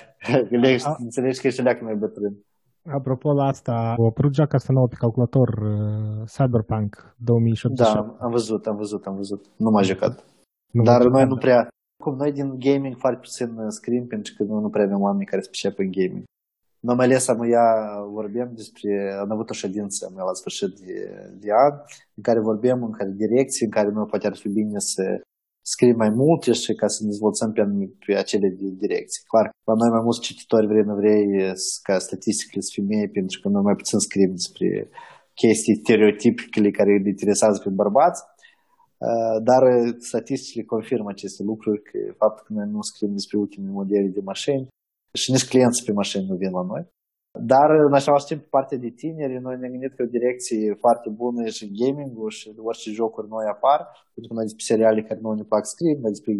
înțelegi 0.98 1.42
că 1.42 1.48
ești 1.48 1.60
o 1.60 1.64
leacă 1.64 1.84
mai 1.84 1.96
bătrân. 1.96 2.34
Apropo 2.92 3.34
la 3.34 3.46
asta, 3.46 3.72
a 3.72 4.06
apărut 4.10 4.34
joaca 4.34 4.58
asta 4.58 4.74
nouă 4.74 4.88
pe 4.88 4.96
calculator, 5.00 5.50
uh, 5.50 6.24
Cyberpunk 6.36 7.16
2077. 7.18 7.84
Da, 7.84 8.26
am 8.26 8.32
văzut, 8.32 8.66
am 8.66 8.76
văzut, 8.76 9.06
am 9.06 9.16
văzut. 9.16 9.46
Nu 9.58 9.70
m-a 9.70 9.82
jucat. 9.82 10.26
Nu 10.72 10.84
Dar 10.84 11.02
noi 11.04 11.26
nu 11.26 11.38
prea, 11.38 11.68
cum 12.04 12.16
noi 12.16 12.32
din 12.32 12.60
gaming 12.60 12.96
foarte 12.98 13.20
puțin 13.20 13.58
uh, 13.58 13.66
scrim, 13.68 14.08
pentru 14.08 14.34
că 14.38 14.44
nu, 14.44 14.60
nu 14.60 14.70
prea 14.70 14.84
avem 14.86 15.02
oameni 15.02 15.26
care 15.26 15.42
se 15.42 15.50
pricep 15.50 15.80
în 15.80 15.92
gaming. 15.92 16.24
Noi 16.80 16.96
mai 16.96 17.06
ales 17.06 17.28
am 17.28 17.42
ea 17.44 17.68
vorbim 18.18 18.50
despre, 18.54 19.18
am 19.20 19.32
avut 19.32 19.50
o 19.50 19.54
ședință 19.54 20.12
mai 20.14 20.24
la 20.26 20.34
sfârșit 20.34 20.72
de, 20.80 20.96
de 21.40 21.50
an, 21.66 21.74
în 22.18 22.24
care 22.24 22.40
vorbim 22.40 22.84
în 22.84 22.92
care 22.92 23.10
direcții, 23.24 23.66
în 23.66 23.72
care 23.72 23.90
noi 23.90 24.06
poate 24.06 24.28
ar 24.28 24.36
fi 24.36 24.50
bine 24.50 24.80
să 24.80 25.22
scrie 25.71 25.93
mai 26.04 26.10
multe 26.10 26.52
și 26.52 26.73
ca 26.82 26.88
să 26.88 26.97
ne 27.02 27.10
dezvoltăm 27.10 27.49
pe, 27.52 27.62
pe 28.06 28.12
acele 28.23 28.47
direcții. 28.84 29.21
Clar, 29.32 29.45
la 29.69 29.73
noi 29.82 29.89
mai 29.95 30.04
mulți 30.04 30.26
cititori 30.28 30.67
vrei 30.71 30.86
nu 30.89 30.95
vrei 31.02 31.26
ca 31.88 31.95
statisticile 32.08 32.62
să 32.62 32.71
femei, 32.76 33.10
pentru 33.17 33.39
că 33.39 33.47
noi 33.47 33.63
mai 33.69 33.76
puțin 33.76 33.99
scriem 33.99 34.32
despre 34.39 34.67
chestii 35.41 35.80
stereotipicale 35.82 36.71
care 36.71 36.91
îi 36.91 37.10
interesează 37.15 37.58
pe 37.63 37.69
bărbați, 37.69 38.21
uh, 39.08 39.38
dar 39.49 39.63
statisticile 40.12 40.63
confirmă 40.73 41.10
aceste 41.10 41.41
lucruri, 41.43 41.82
că 41.89 41.97
faptul 42.21 42.43
că 42.45 42.52
noi 42.54 42.67
nu 42.73 42.82
scriem 42.82 43.13
despre 43.19 43.38
ultimele 43.38 43.73
modele 43.80 44.08
de 44.08 44.21
mașini 44.32 44.67
și 45.21 45.32
nici 45.32 45.47
clienții 45.52 45.86
pe 45.86 45.91
mașini 46.02 46.26
nu 46.30 46.36
vin 46.36 46.52
la 46.52 46.63
noi, 46.71 46.84
dar, 47.39 47.69
în 47.88 47.93
același 47.93 48.26
timp, 48.26 48.41
partea 48.46 48.78
de 48.78 48.89
tineri, 48.89 49.41
noi 49.41 49.58
ne-am 49.58 49.72
gândit 49.72 49.93
că 49.96 50.04
o 50.04 50.13
direcție 50.17 50.74
foarte 50.84 51.10
bună 51.10 51.41
și 51.48 51.72
gaming-ul 51.82 52.30
și 52.30 52.54
orice 52.58 52.91
jocuri 52.91 53.28
noi 53.28 53.46
apar, 53.56 53.80
pentru 54.13 54.28
că 54.28 54.34
noi 54.34 54.48
despre 54.50 54.69
seriale 54.72 55.02
care 55.02 55.19
nu 55.24 55.32
ne 55.34 55.43
plac 55.43 55.65
scrie, 55.65 55.93
noi 56.02 56.15
despre 56.15 56.34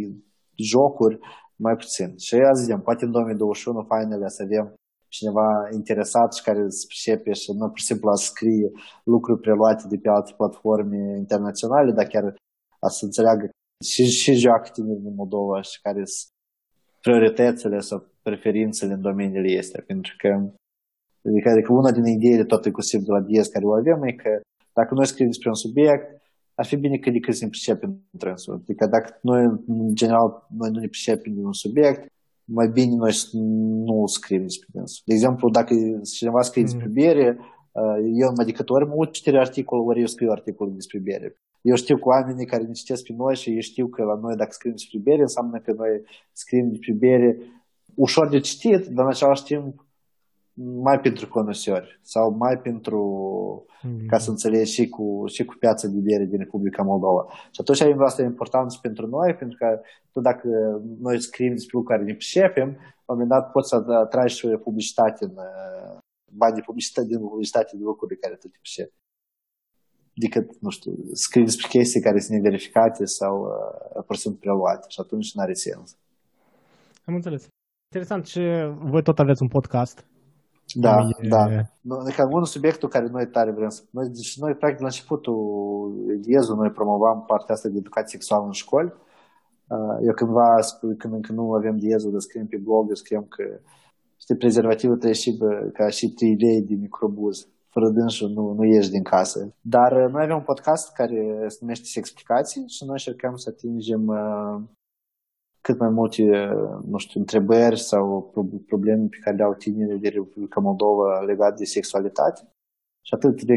jocuri 0.72 1.20
mai 1.56 1.76
puțin. 1.76 2.10
Și 2.26 2.34
azi 2.36 2.62
zicem, 2.64 2.82
poate 2.88 3.06
în 3.06 3.12
2021 3.12 3.86
fainele 3.92 4.28
să 4.28 4.42
avem 4.44 4.66
cineva 5.16 5.48
interesat 5.80 6.30
și 6.34 6.44
care 6.48 6.62
se 6.68 6.86
pricepe 6.92 7.32
și 7.42 7.52
nu 7.52 7.68
pur 7.68 7.80
și 7.84 7.90
simplu 7.92 8.10
a 8.10 8.16
scrie 8.16 8.68
lucruri 9.14 9.44
preluate 9.46 9.84
de 9.92 9.98
pe 10.04 10.10
alte 10.10 10.34
platforme 10.40 11.02
internaționale, 11.24 11.92
dar 11.92 12.06
chiar 12.14 12.26
a 12.86 12.88
să 12.88 13.06
înțeleagă 13.06 13.46
și, 13.92 14.04
și 14.22 14.42
joacă 14.46 14.70
tineri 14.74 15.06
din 15.06 15.16
Moldova 15.22 15.62
și 15.70 15.82
care 15.86 16.02
sunt 16.16 16.32
prioritățile 17.06 17.80
sau 17.80 17.98
preferințele 18.28 18.94
în 18.94 19.02
domeniile 19.02 19.52
este, 19.62 19.78
pentru 19.92 20.14
că 20.18 20.30
Adică, 21.28 21.50
adică 21.50 21.74
una 21.74 21.92
din 21.92 22.06
ideile 22.06 22.44
tot 22.44 22.66
inclusiv 22.66 23.00
de 23.02 23.12
la 23.12 23.22
DS 23.28 23.48
care 23.48 23.66
o 23.66 23.74
avem 23.74 24.04
e 24.04 24.12
că 24.12 24.42
dacă 24.74 24.94
noi 24.94 25.06
scriem 25.06 25.30
despre 25.30 25.50
un 25.50 25.56
subiect, 25.56 26.22
ar 26.56 26.66
fi 26.66 26.76
bine 26.76 26.98
că 26.98 27.10
de 27.10 27.20
cât 27.20 27.42
ne 27.42 27.48
pricepem 27.48 28.02
întrânsul. 28.12 28.54
Adică 28.54 28.86
dacă 28.86 29.20
noi, 29.22 29.44
în 29.68 29.96
general, 29.96 30.48
noi 30.58 30.70
nu 30.72 30.80
ne 30.80 30.88
pricepem 30.88 31.34
de 31.34 31.42
un 31.42 31.54
subiect, 31.54 32.12
mai 32.46 32.68
bine 32.68 32.96
noi 32.96 33.14
nu 33.86 34.06
scriem 34.06 34.42
despre 34.42 34.68
dânsul. 34.72 35.04
De 35.06 35.14
exemplu, 35.14 35.50
dacă 35.50 35.76
cineva 36.14 36.42
scrie 36.42 36.64
despre 36.64 36.86
mm. 36.86 36.94
bere, 36.94 37.38
uh, 37.72 37.98
eu 38.14 38.34
adică 38.42 38.64
ori 38.68 38.88
mă 38.88 38.94
uit 38.96 39.12
citire 39.12 39.40
articol, 39.40 39.80
ori 39.80 40.00
eu 40.00 40.06
scriu 40.06 40.30
articol 40.32 40.72
despre 40.74 41.00
bere. 41.00 41.38
Eu 41.62 41.76
știu 41.76 41.98
că 41.98 42.08
oamenii 42.08 42.46
care 42.46 42.64
ne 42.64 42.72
citesc 42.72 43.04
pe 43.04 43.14
noi 43.18 43.36
și 43.36 43.50
ei 43.50 43.62
știu 43.62 43.88
că 43.88 44.04
la 44.04 44.20
noi 44.22 44.36
dacă 44.36 44.52
scriem 44.52 44.76
despre 44.76 45.00
bere, 45.04 45.22
înseamnă 45.22 45.60
că 45.60 45.74
noi 45.78 46.02
scriem 46.32 46.70
despre 46.70 46.94
bere 46.94 47.38
ușor 47.96 48.30
de 48.30 48.40
citit, 48.40 48.86
dar 48.86 49.06
în 49.06 49.12
același 49.12 49.44
timp 49.44 49.83
mai 50.56 51.00
pentru 51.00 51.28
conosiori 51.28 52.00
sau 52.02 52.36
mai 52.38 52.58
pentru 52.58 53.02
mm-hmm. 53.66 54.06
ca 54.08 54.18
să 54.18 54.30
înțelegi 54.30 54.74
și 54.74 54.90
cu, 54.90 55.24
și 55.26 55.46
cu 55.46 55.56
piața 55.60 55.88
de 55.88 56.00
biere 56.00 56.26
din 56.26 56.38
Republica 56.38 56.84
Moldova. 56.84 57.26
Și 57.52 57.60
atunci 57.62 57.82
asta 57.82 58.22
e 58.22 58.26
important 58.26 58.72
și 58.72 58.80
pentru 58.82 59.08
noi, 59.08 59.36
pentru 59.36 59.58
că 59.58 59.82
tu 60.12 60.20
dacă 60.20 60.48
noi 61.00 61.22
scriem 61.22 61.54
despre 61.54 61.78
lucruri 61.78 61.98
care 61.98 62.10
ne 62.10 62.16
pricepem, 62.16 62.70
la 63.06 63.14
un 63.14 63.20
moment 63.20 63.30
dat 63.30 63.52
poți 63.52 63.70
să 63.70 63.76
atragi 63.76 64.36
și 64.36 64.46
o 64.46 64.58
publicitate 64.58 65.26
în 65.26 65.34
bani 66.32 66.56
de 66.56 66.62
publicitate, 66.66 67.08
din 67.08 67.20
publicitate 67.20 67.78
de 67.78 67.84
lucruri 67.84 68.14
de 68.14 68.22
care 68.22 68.36
tu 68.36 68.48
te 68.48 68.58
pricepi 68.62 69.02
decât, 70.16 70.62
nu 70.62 70.70
știu, 70.70 70.94
scrii 71.14 71.44
despre 71.44 71.68
chestii 71.68 72.02
care 72.02 72.20
sunt 72.20 72.38
neverificate 72.38 73.06
sau 73.06 73.34
uh, 73.44 74.04
pur 74.06 74.16
și 74.16 74.22
simplu 74.22 74.40
preluate 74.40 74.86
și 74.90 75.00
atunci 75.00 75.34
nu 75.34 75.42
are 75.42 75.54
sens. 75.54 75.98
Am 77.06 77.14
înțeles. 77.14 77.48
Interesant 77.92 78.26
și 78.26 78.42
voi 78.92 79.04
tot 79.04 79.20
aveți 79.20 79.42
un 79.42 79.48
podcast 79.48 80.06
da, 80.74 80.96
e... 81.22 81.28
da. 81.28 81.44
Adică 82.04 82.22
unul 82.32 82.46
subiectul 82.46 82.90
care 82.90 83.08
noi 83.12 83.28
tare 83.28 83.52
vrem 83.52 83.70
să... 83.70 83.82
Noi, 83.90 84.08
deci 84.08 84.40
noi, 84.40 84.54
practic, 84.56 84.80
la 84.80 84.92
începutul 84.92 85.40
IEZU, 86.26 86.54
noi 86.56 86.72
promovam 86.72 87.24
partea 87.28 87.54
asta 87.56 87.70
de 87.70 87.78
educație 87.78 88.18
sexuală 88.18 88.46
în 88.46 88.52
școli. 88.64 88.94
Uh, 89.74 89.96
eu 90.08 90.14
cândva, 90.14 90.48
când 90.98 91.14
încă 91.14 91.32
nu 91.34 91.46
avem 91.60 91.76
diezul, 91.78 92.12
de 92.12 92.18
scriem 92.18 92.48
pe 92.48 92.58
blog, 92.66 92.84
eu 92.88 93.00
scriem 93.04 93.26
că 93.36 93.44
știi, 94.24 94.42
prezervativul 94.44 94.98
trebuie 94.98 95.24
și 95.24 95.32
ca 95.78 95.86
și 95.90 96.06
3 96.10 96.36
lei 96.44 96.62
de 96.70 96.76
microbuz. 96.86 97.38
Fără 97.74 97.88
dânsul 97.90 98.30
nu, 98.38 98.44
nu 98.58 98.64
ieși 98.64 98.96
din 98.96 99.04
casă. 99.04 99.40
Dar 99.76 99.92
uh, 99.92 100.12
noi 100.14 100.24
avem 100.24 100.36
un 100.42 100.50
podcast 100.52 100.86
care 101.00 101.20
se 101.48 101.58
numește 101.62 101.86
Explicații 101.96 102.64
și 102.76 102.82
noi 102.84 102.98
încercăm 103.00 103.36
să 103.36 103.48
atingem 103.54 104.04
uh, 104.08 104.56
cât 105.66 105.78
mai 105.80 105.90
multe, 106.00 106.24
nu 106.92 106.98
știu, 106.98 107.20
întrebări 107.20 107.80
sau 107.80 108.04
probleme 108.72 109.06
pe 109.14 109.18
care 109.24 109.36
le 109.36 109.44
au 109.44 109.54
tinerii 109.54 110.00
de 110.06 110.10
Republica 110.10 110.60
Moldova 110.60 111.20
legate 111.20 111.56
de 111.58 111.74
sexualitate. 111.78 112.42
Și 113.08 113.14
atât 113.18 113.44
de 113.44 113.56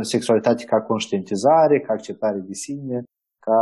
sexualitate 0.00 0.64
ca 0.64 0.78
conștientizare, 0.82 1.80
ca 1.80 1.92
acceptare 1.92 2.38
de 2.38 2.52
sine, 2.52 3.02
ca 3.46 3.60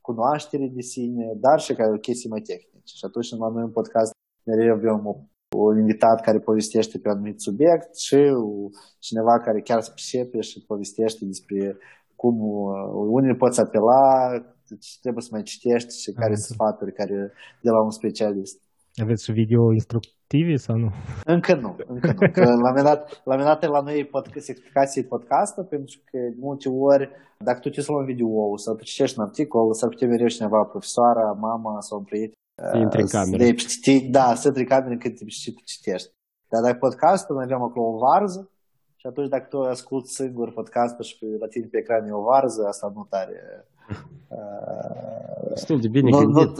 cunoaștere 0.00 0.66
de 0.78 0.80
sine, 0.80 1.26
dar 1.44 1.58
și 1.60 1.74
ca 1.74 1.84
chestii 2.06 2.30
mai 2.34 2.40
tehnice. 2.40 2.92
Și 3.00 3.04
atunci, 3.08 3.30
la 3.30 3.48
noi 3.48 3.62
în 3.62 3.76
podcast, 3.78 4.10
mereu 4.48 4.74
avem 4.74 5.06
o, 5.06 5.14
un 5.56 5.78
invitat 5.78 6.20
care 6.20 6.38
povestește 6.38 6.98
pe 6.98 7.08
un 7.08 7.14
anumit 7.14 7.40
subiect 7.40 7.96
și 8.06 8.18
cineva 8.98 9.34
care 9.46 9.60
chiar 9.60 9.80
se 9.80 9.92
pricepe 9.94 10.40
și 10.40 10.64
povestește 10.66 11.24
despre 11.24 11.76
cum 12.20 12.34
unii 13.18 13.36
poți 13.36 13.60
apela, 13.60 14.02
deci 14.68 14.88
trebuie 15.00 15.22
să 15.22 15.28
mai 15.32 15.42
citești 15.42 15.92
și 16.02 16.10
care 16.20 16.34
sunt 16.34 16.54
sfaturi 16.54 16.92
care 17.00 17.32
de 17.64 17.70
la 17.70 17.80
un 17.82 17.90
specialist. 17.90 18.56
Aveți 19.04 19.24
și 19.24 19.32
video 19.32 19.72
instructive 19.72 20.56
sau 20.56 20.76
nu? 20.76 20.90
Încă 21.24 21.54
nu, 21.54 21.76
încă 21.86 22.12
nu. 22.18 22.30
Că 22.32 22.44
la 22.44 22.70
un 22.76 22.82
dat, 22.82 23.22
la 23.24 23.34
un 23.34 23.44
dat 23.50 23.62
la 23.76 23.80
noi 23.80 24.06
podcast, 24.14 24.48
explicații 24.48 25.04
podcastă, 25.04 25.62
pentru 25.62 25.96
că 26.04 26.18
de 26.18 26.36
multe 26.38 26.68
ori, 26.68 27.10
dacă 27.38 27.58
tu 27.58 27.68
te 27.68 27.80
să 27.80 27.92
un 27.92 28.04
video 28.04 28.56
sau 28.56 28.74
tu 28.74 28.84
citești 28.84 29.18
un 29.18 29.24
articol, 29.24 29.74
s-ar 29.74 29.88
putea 29.88 30.08
mereu 30.08 30.26
cineva, 30.26 30.62
profesoara, 30.62 31.32
mama 31.32 31.80
sau 31.80 31.98
un 31.98 32.04
prieten, 32.04 32.38
să 32.70 32.76
intri 32.76 33.00
în 33.00 33.12
cameră. 33.16 33.44
Da, 34.10 34.34
să 34.34 34.46
intri 34.48 34.62
în 34.62 34.68
cameră 34.68 34.96
când 34.96 35.14
te 35.18 35.24
citești. 35.64 36.08
Dar 36.50 36.60
dacă 36.62 36.78
podcastul, 36.78 37.34
noi 37.36 37.44
avem 37.44 37.62
acolo 37.62 37.86
o 37.86 37.98
varză 38.06 38.50
și 39.00 39.06
atunci 39.06 39.28
dacă 39.28 39.46
tu 39.48 39.58
asculti 39.60 40.08
singur 40.08 40.52
podcastul 40.52 41.04
și 41.04 41.18
pe, 41.18 41.26
la 41.42 41.46
tine 41.46 41.66
pe 41.70 41.78
ecran 41.78 42.06
e 42.06 42.12
o 42.12 42.22
varză, 42.32 42.62
asta 42.66 42.92
nu 42.94 43.06
tare... 43.14 43.38
Uh, 44.28 45.48
Destul 45.48 45.80
de 45.80 45.88
bine 45.88 46.10
nu, 46.10 46.20
nu, 46.20 46.32
gândit. 46.32 46.56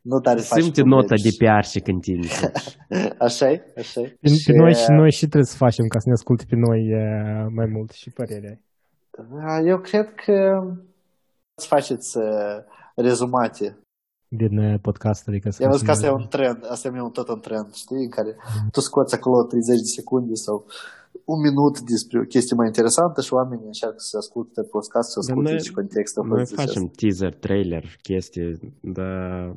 nu 0.00 0.18
tare 0.20 0.40
faci 0.40 0.62
Simte 0.62 0.80
publici. 0.82 0.94
nota 0.96 1.14
de 1.22 1.30
PR 1.38 1.64
și 1.66 1.80
când 1.80 2.00
tine. 2.02 2.26
Așa 3.26 3.50
e, 3.50 3.72
așa 3.76 4.00
e. 4.00 4.04
Pe, 4.20 4.30
pe 4.46 4.52
noi 4.52 4.74
și 4.74 4.90
noi 4.90 5.10
și 5.12 5.26
trebuie 5.26 5.44
să 5.44 5.56
facem 5.56 5.86
ca 5.86 5.98
să 5.98 6.04
ne 6.08 6.12
asculte 6.12 6.44
pe 6.48 6.56
noi 6.56 6.80
uh, 6.94 7.46
mai 7.54 7.66
mult 7.66 7.90
și 7.90 8.10
părerea. 8.10 8.60
Da, 9.10 9.58
Eu 9.64 9.78
cred 9.80 10.14
că 10.14 10.36
să 11.54 11.66
faceți 11.66 12.16
uh, 12.18 12.56
rezumate. 12.96 13.78
din 14.28 14.58
uh, 14.58 14.78
podcast, 14.82 15.28
adică 15.28 15.50
să 15.50 15.62
Eu 15.62 15.68
văzut 15.70 15.84
că 15.84 15.90
asta 15.90 16.06
e 16.06 16.08
facem- 16.08 16.22
un 16.22 16.28
trend, 16.28 16.58
asta 16.70 16.88
e 16.88 17.00
un 17.00 17.10
tot 17.10 17.28
un 17.28 17.40
trend, 17.40 17.72
știi, 17.74 17.96
în 17.96 18.10
care 18.10 18.36
tu 18.70 18.80
scoți 18.80 19.14
acolo 19.14 19.42
30 19.44 19.76
de 19.80 19.90
secunde 19.96 20.34
sau 20.34 20.66
un 21.32 21.38
minut 21.48 21.74
despre 21.92 22.16
o 22.22 22.24
chestie 22.34 22.54
mai 22.60 22.66
interesantă 22.72 23.18
și 23.26 23.32
oamenii 23.38 23.70
încearcă 23.72 24.02
să 24.10 24.16
asculte 24.22 24.60
podcast, 24.74 25.08
să 25.14 25.18
asculte 25.22 25.50
noi- 25.50 25.66
și 25.68 25.72
contextul. 25.80 26.22
Noi 26.26 26.36
părții 26.36 26.56
facem 26.62 26.84
teaser, 27.00 27.32
trailer, 27.46 27.84
chestii, 28.08 28.48
dar 28.96 29.56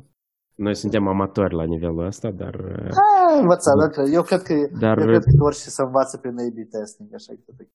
noi 0.66 0.76
suntem 0.82 1.04
amatori 1.14 1.54
la 1.62 1.66
nivelul 1.74 2.06
ăsta, 2.12 2.30
dar 2.42 2.54
uh, 2.56 2.90
Ah, 3.04 3.32
învățat, 3.42 3.76
da, 3.82 3.88
cred. 3.94 4.08
Eu 4.18 4.24
cred 4.30 4.42
că, 4.50 4.54
Dar- 4.86 4.98
eu 5.04 5.06
cred 5.12 5.24
că 5.30 5.44
orice 5.50 5.68
se 5.78 5.82
învață 5.88 6.14
prin 6.22 6.36
A-B 6.46 6.58
testing, 6.76 7.10
așa 7.20 7.32
că 7.34 7.42
tot. 7.46 7.68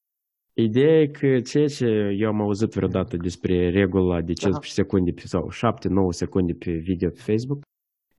ideea 0.67 0.97
e 1.03 1.07
că 1.21 1.31
ceea 1.51 1.67
ce 1.79 1.89
eu 2.23 2.29
am 2.29 2.41
auzit 2.47 2.71
vreodată 2.79 3.17
despre 3.17 3.55
regula 3.81 4.17
de 4.29 4.33
15 4.33 4.81
secunde 4.81 5.11
pe- 5.19 5.27
sau 5.35 5.45
7-9 5.51 6.11
secunde 6.23 6.53
pe 6.65 6.71
video 6.89 7.11
pe 7.11 7.23
Facebook, 7.31 7.61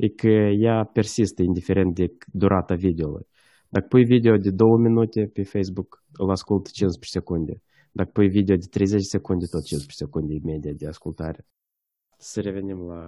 e 0.06 0.08
că 0.10 0.34
ea 0.66 0.90
persistă 0.94 1.42
indiferent 1.42 1.96
de 1.96 2.06
durata 2.42 2.76
videoului. 2.88 3.28
Dacă 3.70 3.86
pui 3.90 4.04
video 4.06 4.36
de 4.38 4.52
2 4.52 4.68
minute 4.88 5.20
pe 5.34 5.44
Facebook, 5.44 5.90
îl 6.22 6.30
ascultă 6.38 6.70
15 6.74 7.18
secunde. 7.20 7.54
Dacă 7.92 8.10
pui 8.14 8.28
video 8.38 8.56
de 8.56 8.68
30 8.70 9.02
secunde, 9.04 9.46
tot 9.46 9.64
15 9.64 10.04
secunde 10.04 10.32
e 10.34 10.40
media 10.52 10.74
de 10.82 10.88
ascultare. 10.88 11.42
Să 12.18 12.42
revenim 12.42 12.80
la... 12.92 13.00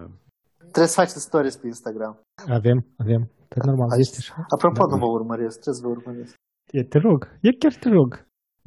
Trebuie 0.58 0.88
să 0.93 1.00
faceți 1.02 1.21
stories 1.30 1.56
pe 1.58 1.67
Instagram. 1.67 2.13
Avem, 2.60 2.78
avem. 3.04 3.21
Pe 3.52 3.58
normal, 3.69 3.89
Hai. 3.89 4.00
este 4.00 4.17
așa. 4.19 4.36
Apropo, 4.56 4.86
Da. 4.86 4.91
nu 4.93 4.97
vă 5.04 5.10
urmăresc, 5.19 5.56
trebuie 5.62 5.80
să 5.82 5.88
vă 5.88 5.91
urmăresc. 5.97 6.34
E, 6.78 6.84
te 6.84 6.97
rog, 7.08 7.19
e 7.41 7.50
chiar 7.62 7.74
te 7.84 7.89
rog. 7.89 8.10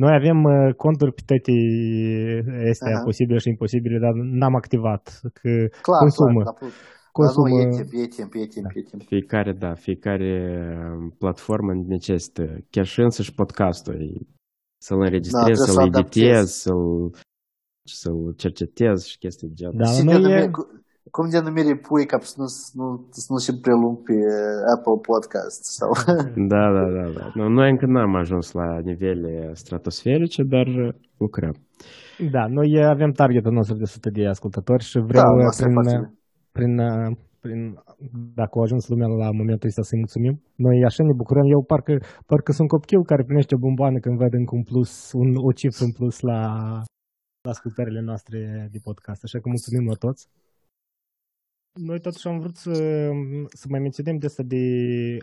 Noi 0.03 0.13
avem 0.21 0.39
uh, 0.45 0.75
conturi 0.85 1.13
pe 1.17 1.23
toate 1.31 1.53
astea 2.71 2.95
Aha. 2.95 3.05
posibile 3.09 3.39
și 3.39 3.49
imposibile, 3.49 3.99
dar 4.05 4.13
n-am 4.41 4.55
activat. 4.63 5.03
Că 5.39 5.51
Clar, 5.87 6.01
consumă. 6.05 6.41
clar, 6.43 6.71
dar, 7.19 7.27
dar 7.27 7.35
consumă 7.35 7.49
nu, 7.49 7.61
e 7.61 7.67
timp, 7.77 7.91
e 8.03 8.07
timp, 8.17 8.33
e 8.35 8.47
timp, 8.47 8.71
e 8.75 8.81
timp. 8.91 9.03
Fiecare, 9.03 9.53
da, 9.53 9.75
fiecare 9.75 10.31
uh, 10.99 11.13
platformă 11.19 11.73
necesită 11.87 12.43
chiar 12.71 12.85
și 12.93 13.01
însăși 13.01 13.35
podcastul. 13.35 13.95
e- 13.95 14.27
Să-l 14.87 15.01
înregistrez, 15.01 15.43
trebuie 15.45 15.67
să-l 15.67 15.75
să 15.75 15.81
adaptezi. 15.81 16.25
editez, 16.25 16.51
să-l, 16.51 17.11
să-l 18.01 18.35
cercetez 18.37 19.05
și 19.05 19.19
chestii 19.19 19.49
de 19.49 19.55
genul. 19.55 19.77
Da, 19.77 19.85
Și 19.85 20.05
noi 20.05 20.15
e, 20.15 20.19
denumiri, 20.19 20.51
cu- 20.51 20.69
cum 21.11 21.29
denumire 21.31 21.77
pui 21.77 22.07
ca 22.07 22.19
să 22.19 22.35
nu, 22.43 22.47
nu, 22.79 22.87
să 23.11 23.27
nu 23.33 23.39
și 23.45 23.61
prelung 23.65 23.97
pe 24.07 24.15
Apple 24.75 24.99
Podcast 25.11 25.63
sau... 25.79 25.91
Da, 26.53 26.63
da, 26.77 26.85
da, 26.99 27.07
da. 27.19 27.25
Nu, 27.35 27.49
noi 27.49 27.71
încă 27.71 27.87
n-am 27.87 28.15
ajuns 28.15 28.53
la 28.53 28.79
nivele 28.89 29.51
stratosferice, 29.55 30.43
dar 30.43 30.67
uh, 30.67 30.95
lucrăm. 31.19 31.55
da, 32.31 32.47
noi 32.47 32.85
avem 32.95 33.11
targetul 33.13 33.53
nostru 33.53 33.77
de 33.77 33.83
100 33.83 34.11
de 34.11 34.27
ascultători 34.27 34.85
și 34.85 34.99
vreau 34.99 35.31
Da, 35.37 35.41
uh, 35.43 35.45
asta 35.51 35.63
e 35.63 35.67
prin, 35.67 35.75
foarte 35.79 35.97
uh, 35.97 36.01
bine. 36.01 36.19
Prin, 36.57 36.73
uh, 36.79 37.11
prin, 37.45 37.61
dacă 38.41 38.53
au 38.57 38.63
ajuns 38.63 38.83
lumea 38.89 39.09
la 39.23 39.31
momentul 39.41 39.69
ăsta 39.69 39.83
să-i 39.83 39.99
mulțumim. 40.05 40.35
Noi 40.65 40.77
așa 40.85 41.03
ne 41.05 41.13
bucurăm. 41.21 41.47
Eu 41.55 41.63
parcă, 41.73 41.93
parcă 42.31 42.51
sunt 42.53 42.69
copil 42.69 43.01
care 43.11 43.23
primește 43.29 43.55
o 43.55 43.59
bomboană 43.65 43.99
când 44.05 44.17
văd 44.23 44.33
încă 44.41 44.53
un 44.55 44.65
plus, 44.71 44.93
un, 45.13 45.29
o 45.49 45.51
cifră 45.61 45.85
în 45.85 45.93
plus 45.99 46.17
la, 46.31 46.39
la 47.45 47.51
ascultările 47.55 48.01
noastre 48.01 48.39
de 48.73 48.79
podcast. 48.89 49.21
Așa 49.25 49.39
că 49.41 49.47
mulțumim 49.49 49.85
la 49.93 49.97
toți. 50.05 50.23
Noi 51.89 52.01
totuși 52.01 52.27
am 52.29 52.39
vrut 52.39 52.57
să, 52.57 52.75
să 53.61 53.67
mai 53.71 53.81
menționăm 53.81 54.17
de 54.19 54.27
asta 54.27 54.43
de 54.55 54.65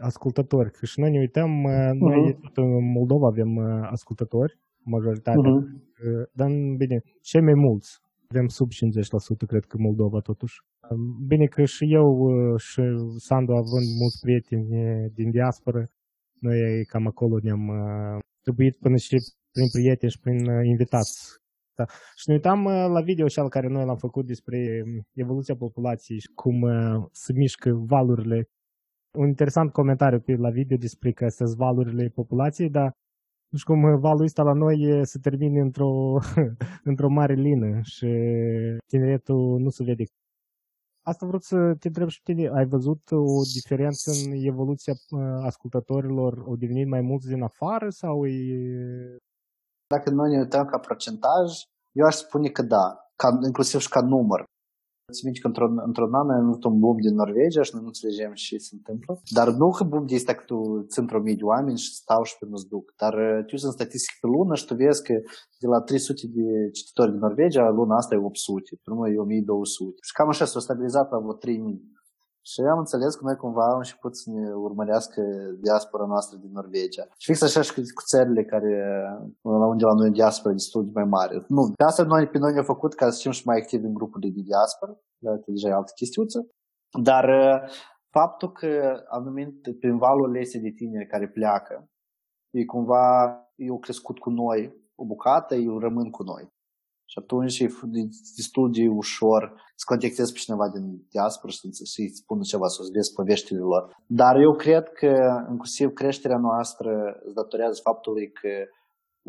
ascultători, 0.10 0.72
că 0.72 0.86
și 0.86 1.00
noi 1.00 1.12
ne 1.12 1.20
uităm, 1.20 1.52
uh, 1.64 1.92
noi 2.08 2.22
Mhm. 2.32 2.42
tot 2.42 2.56
în 2.58 2.92
Moldova 2.98 3.28
avem 3.28 3.52
uh, 3.56 3.88
ascultători, 3.98 4.60
majoritatea, 4.94 5.52
Mhm. 5.52 5.84
Uh, 6.06 6.24
dar 6.40 6.50
bine, 6.78 6.98
cei 7.22 7.42
mai 7.42 7.54
mulți. 7.66 7.90
Avem 8.32 8.48
sub 8.48 8.70
50%, 8.72 9.46
cred 9.46 9.66
că 9.66 9.76
Moldova 9.88 10.20
totuși. 10.20 10.56
Um, 10.92 11.26
Bine 11.28 11.46
că 11.46 11.66
și 11.66 11.94
eu 11.94 12.08
uh, 12.08 12.60
și 12.60 12.82
Sandu 13.18 13.52
având 13.52 13.88
mulți 14.00 14.20
prieteni 14.20 14.68
uh, 14.84 15.12
din 15.14 15.32
diasporă, 15.32 15.86
noi 16.40 16.86
cam 16.86 17.08
acolo 17.08 17.38
ne-am 17.42 17.68
uh, 17.68 18.20
trebuit 18.42 18.78
până 18.78 18.96
și 18.96 19.18
prin 19.52 19.68
prieteni 19.72 20.12
și 20.12 20.20
prin 20.20 20.50
uh, 20.50 20.66
invitați. 20.66 21.40
Da. 21.76 21.86
Și 22.16 22.24
ne 22.30 22.34
uitam 22.34 22.66
uh, 22.66 22.88
la 22.96 23.02
video 23.02 23.28
cel 23.28 23.50
care 23.50 23.68
noi 23.68 23.86
l-am 23.86 23.98
făcut 23.98 24.26
despre 24.26 24.84
um, 24.86 25.02
evoluția 25.14 25.56
populației 25.56 26.20
și 26.20 26.30
cum 26.36 26.62
uh, 26.62 27.06
se 27.12 27.34
mișcă 27.34 27.70
valurile. 27.74 28.50
Un 29.18 29.28
interesant 29.28 29.72
comentariu 29.72 30.20
pe 30.20 30.36
la 30.36 30.50
video 30.50 30.78
despre 30.78 31.12
că 31.12 31.28
sunt 31.28 31.50
valurile 31.50 32.08
populației, 32.08 32.70
dar 32.70 32.92
nu 33.52 33.58
știu 33.58 33.74
cum 33.74 34.00
valul 34.00 34.24
ăsta 34.24 34.44
la 34.44 34.54
noi 34.54 34.76
e, 34.82 35.04
se 35.04 35.20
termine 35.20 35.60
într-o, 35.60 36.20
într-o 36.90 37.10
mare 37.10 37.34
lină 37.34 37.80
și 37.84 38.08
tineretul 38.88 39.60
nu 39.60 39.70
se 39.70 39.84
vede. 39.84 40.04
Asta 41.04 41.26
vreau 41.26 41.42
să 41.42 41.76
te 41.80 41.88
întreb 41.88 42.08
și 42.08 42.22
pe 42.22 42.34
tine. 42.34 42.50
Ai 42.54 42.66
văzut 42.66 43.12
o 43.12 43.42
diferență 43.54 44.12
în 44.12 44.32
evoluția 44.32 44.94
uh, 45.10 45.22
ascultătorilor? 45.46 46.44
Au 46.48 46.56
devenit 46.56 46.88
mai 46.88 47.02
mulți 47.02 47.28
din 47.28 47.42
afară 47.42 47.90
sau 47.90 48.26
e... 48.26 49.18
Dacă 49.88 50.10
noi 50.10 50.30
ne 50.30 50.38
uităm 50.40 50.66
ca 50.66 50.80
procentaj, 50.80 51.50
eu 51.92 52.06
aș 52.06 52.16
spune 52.16 52.50
că 52.50 52.62
da, 52.62 53.12
ca, 53.16 53.40
inclusiv 53.46 53.80
și 53.80 53.90
ca 53.90 54.02
număr. 54.02 54.44
Ți 55.14 55.24
minte 55.26 55.40
că 55.44 55.48
într-un, 55.52 55.74
într-un 55.90 56.14
an 56.22 56.30
ai 56.34 56.42
avut 56.46 56.64
un 56.70 56.76
boom 56.84 56.98
din 57.06 57.16
Norvegia 57.22 57.64
și 57.68 57.74
noi 57.74 57.84
nu 57.84 57.92
înțelegem 57.94 58.32
ce 58.34 58.58
se 58.68 58.74
întâmplă. 58.80 59.12
Dar 59.38 59.48
nu 59.62 59.68
că 59.78 59.84
boom 59.92 60.06
de 60.08 60.16
este 60.16 60.34
că 60.38 60.44
tu 60.52 60.58
ți 60.92 61.00
într-o 61.04 61.22
mii 61.26 61.40
de 61.42 61.46
oameni 61.54 61.84
și 61.84 61.90
stau 62.02 62.22
și 62.30 62.38
pe 62.40 62.46
nu 62.52 62.60
duc. 62.74 62.86
Dar 63.02 63.14
uh, 63.26 63.40
tu 63.48 63.54
în 63.68 63.78
statistică 63.78 64.18
pe 64.22 64.28
lună 64.36 64.54
și 64.60 64.66
tu 64.70 64.74
vezi 64.82 65.02
că 65.08 65.14
de 65.64 65.68
la 65.74 65.80
300 65.82 66.28
de 66.38 66.48
cititori 66.78 67.12
din 67.12 67.22
Norvegia, 67.26 67.76
luna 67.80 67.96
asta 67.96 68.16
e 68.16 68.18
800, 68.18 68.80
pe 68.84 68.88
urmă 68.92 69.06
e 69.10 69.18
1200. 69.18 69.98
Și 70.08 70.14
cam 70.18 70.30
așa 70.34 70.46
s-a 70.46 70.60
stabilizat 70.68 71.08
la 71.12 71.20
vreo 71.24 71.34
3000. 71.34 72.00
Și 72.50 72.60
am 72.74 72.80
înțeles 72.84 73.12
că 73.16 73.24
noi 73.26 73.38
cumva 73.44 73.64
am 73.72 73.82
început 73.84 74.14
să 74.22 74.26
ne 74.36 74.44
urmărească 74.68 75.22
diaspora 75.66 76.06
noastră 76.14 76.36
din 76.44 76.52
Norvegia. 76.60 77.06
Și 77.22 77.28
fix 77.30 77.42
așa 77.42 77.62
și 77.62 77.74
cu 77.98 78.04
țările 78.12 78.44
care, 78.54 78.74
la 79.64 79.68
unde 79.74 79.84
la 79.90 79.96
noi 80.00 80.08
e 80.08 80.20
diaspora 80.22 80.60
destul 80.60 80.86
de 80.86 80.92
mai 81.00 81.08
mare. 81.18 81.36
Nu, 81.48 81.64
de 81.80 81.84
asta 81.90 82.04
noi, 82.04 82.28
pe 82.28 82.38
noi 82.38 82.54
ne-a 82.54 82.72
făcut 82.74 82.94
ca 82.94 83.10
să 83.10 83.20
fim 83.22 83.32
și 83.32 83.48
mai 83.50 83.58
activi 83.62 83.86
în 83.90 83.94
grupurile 83.94 84.32
de 84.36 84.42
diaspora, 84.52 84.94
dar 85.24 85.36
că 85.42 85.48
deja 85.56 85.68
e 85.70 85.80
altă 85.80 85.94
chestiuță. 85.96 86.40
Dar 87.10 87.26
uh, 87.42 87.58
faptul 88.18 88.52
că 88.60 88.72
anumite, 89.18 89.70
prin 89.82 89.98
valul 89.98 90.40
ăsta 90.42 90.60
de 90.68 90.72
tineri 90.80 91.12
care 91.14 91.28
pleacă, 91.38 91.76
ei 92.58 92.66
cumva 92.66 93.06
ei 93.62 93.70
au 93.70 93.80
crescut 93.80 94.18
cu 94.20 94.30
noi 94.30 94.60
o 94.96 95.06
bucată, 95.06 95.56
ei 95.56 95.78
rămân 95.80 96.10
cu 96.10 96.24
noi. 96.24 96.44
Și 97.12 97.18
atunci 97.24 97.60
e 97.60 97.68
f- 97.76 97.90
e 98.00 98.02
destul 98.40 98.72
de 98.72 98.88
ușor 99.04 99.42
să 99.80 99.86
contactezi 99.88 100.34
pe 100.34 100.40
cineva 100.44 100.70
din 100.76 100.86
diaspora 101.16 101.52
și 101.52 101.60
să- 101.60 101.86
să-i 101.94 102.10
spună 102.22 102.42
ceva, 102.52 102.68
să 102.68 102.80
vezi 102.94 103.14
poveștile 103.20 103.60
lor. 103.60 103.84
Dar 104.22 104.36
eu 104.48 104.54
cred 104.64 104.86
că 105.00 105.12
inclusiv 105.54 105.88
creșterea 106.02 106.38
noastră 106.38 106.92
îți 107.26 107.38
datorează 107.40 107.80
faptului 107.84 108.28
că 108.40 108.52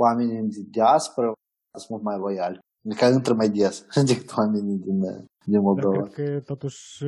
oamenii 0.04 0.48
din 0.54 0.66
diaspora 0.70 1.32
sunt 1.78 1.90
mult 1.90 2.02
mai 2.08 2.18
loiali. 2.24 2.58
Adică 2.86 3.04
intră 3.14 3.34
mai 3.34 3.48
des 3.48 3.86
decât 4.06 4.30
oamenii 4.36 4.78
din, 4.78 4.98
din 5.46 5.52
Dar 5.52 5.60
Moldova. 5.60 6.02
cred 6.02 6.12
că 6.28 6.40
totuși 6.40 7.04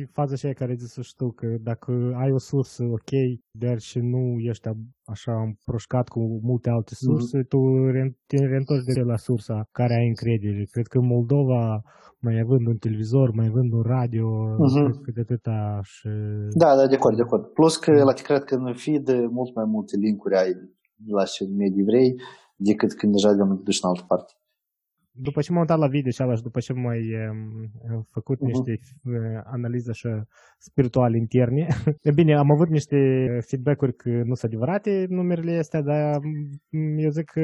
e 0.00 0.08
faza 0.12 0.32
aceea 0.34 0.52
care 0.52 0.74
zis 0.78 0.92
și 1.08 1.14
tu, 1.16 1.26
că 1.30 1.46
dacă 1.70 1.92
ai 2.22 2.30
o 2.32 2.38
sursă 2.38 2.82
ok, 2.84 3.10
dar 3.58 3.78
și 3.78 3.98
nu 3.98 4.22
ești 4.50 4.68
a- 4.68 4.76
așa 5.04 5.32
împroșcat 5.48 6.08
cu 6.08 6.20
multe 6.42 6.70
alte 6.70 6.94
surse, 6.94 7.42
tu 7.42 7.58
re- 7.90 8.16
te 8.26 8.36
reîntorci 8.36 8.94
de 8.94 9.00
la 9.00 9.16
sursa 9.16 9.68
care 9.72 9.94
ai 9.94 10.06
încredere. 10.08 10.64
Cred 10.70 10.86
că 10.86 10.98
în 10.98 11.06
Moldova, 11.06 11.82
mai 12.20 12.40
având 12.44 12.66
un 12.66 12.76
televizor, 12.76 13.30
mai 13.34 13.46
având 13.46 13.72
un 13.72 13.82
radio, 13.82 14.26
Mhm. 14.58 14.82
cred 14.82 15.00
că 15.04 15.10
de 15.14 15.20
atâta 15.20 15.80
și... 15.82 16.08
Da, 16.62 16.76
da, 16.76 16.86
de 16.86 16.94
acord, 16.94 17.16
de 17.16 17.22
acord. 17.22 17.44
Plus 17.46 17.76
că 17.76 17.92
la 17.92 18.12
cred 18.12 18.44
că 18.44 18.54
în 18.54 18.74
feed 18.74 19.06
mult 19.38 19.54
mai 19.54 19.64
multe 19.74 19.96
linkuri 19.96 20.34
ai 20.36 20.52
de 21.06 21.12
la 21.18 21.24
și 21.24 21.42
medii 21.44 21.84
vrei 21.90 22.14
decât 22.56 22.94
când 22.94 23.12
deja 23.12 23.32
de 23.32 23.42
duci 23.64 23.78
în 23.82 23.88
altă 23.88 24.04
parte. 24.08 24.32
După 25.16 25.40
ce 25.40 25.50
m-am 25.52 25.60
uitat 25.60 25.78
la 25.78 25.86
video 25.86 26.10
și 26.10 26.22
ala 26.22 26.34
și 26.34 26.42
după 26.42 26.58
ce 26.60 26.72
m-ai 26.72 27.02
um, 27.30 28.04
făcut 28.10 28.38
Mhm. 28.40 28.46
niște 28.50 28.72
uh, 29.04 29.40
analize 29.44 29.90
așa 29.90 30.26
spirituale 30.58 31.16
interne, 31.16 31.66
e 32.08 32.10
bine, 32.12 32.34
am 32.36 32.50
avut 32.50 32.68
niște 32.68 32.96
feedback-uri 33.48 33.94
că 33.94 34.08
nu 34.10 34.34
sunt 34.34 34.52
adevărate 34.52 35.06
numerele 35.08 35.56
astea, 35.58 35.82
dar 35.82 36.18
mm, 36.70 36.98
eu 36.98 37.10
zic 37.10 37.24
că 37.24 37.42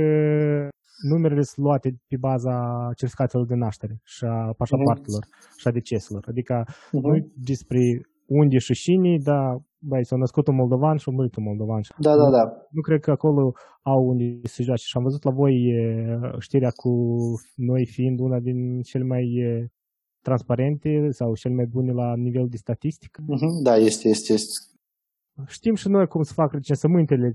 numerele 1.12 1.42
sunt 1.42 1.66
luate 1.66 1.88
pe 2.08 2.16
baza 2.16 2.54
certificatelor 2.96 3.46
de 3.46 3.54
naștere 3.54 4.00
și 4.04 4.24
a 4.24 4.52
pașapoartelor 4.60 5.22
și 5.60 5.66
a 5.68 5.70
deceselor. 5.70 6.24
Adică 6.28 6.64
Mhm. 6.92 7.06
nu 7.06 7.32
despre 7.50 7.80
unde 8.26 8.58
și 8.58 8.72
cine, 8.72 9.16
dar 9.22 9.58
băi, 9.82 10.04
s-a 10.04 10.16
născut 10.16 10.46
un 10.46 10.54
moldovan 10.54 10.96
și 10.96 11.08
a 11.08 11.12
murit 11.12 11.36
un 11.36 11.44
moldovan. 11.44 11.80
Da, 11.98 12.16
da, 12.16 12.30
da. 12.30 12.44
Nu 12.70 12.80
cred 12.80 13.00
că 13.00 13.10
acolo 13.10 13.52
au 13.82 14.00
unde 14.08 14.40
să 14.42 14.62
joace. 14.62 14.84
Și 14.86 14.96
am 14.96 15.02
văzut 15.02 15.24
la 15.24 15.30
voi 15.30 15.54
știrea 16.38 16.70
cu 16.70 16.90
noi 17.54 17.86
fiind 17.86 18.20
una 18.20 18.38
din 18.38 18.80
cele 18.80 19.04
mai 19.04 19.24
transparente 20.22 21.08
sau 21.10 21.34
cele 21.34 21.54
mai 21.54 21.66
bune 21.66 21.92
la 21.92 22.16
nivel 22.16 22.46
de 22.48 22.56
statistică. 22.56 23.22
Uh-huh. 23.22 23.62
Da, 23.62 23.76
este, 23.76 24.08
este, 24.08 24.32
este. 24.32 24.52
Știm 25.46 25.74
și 25.74 25.88
noi 25.88 26.06
cum 26.06 26.22
să 26.22 26.32
fac 26.32 26.52
recensământele. 26.52 27.26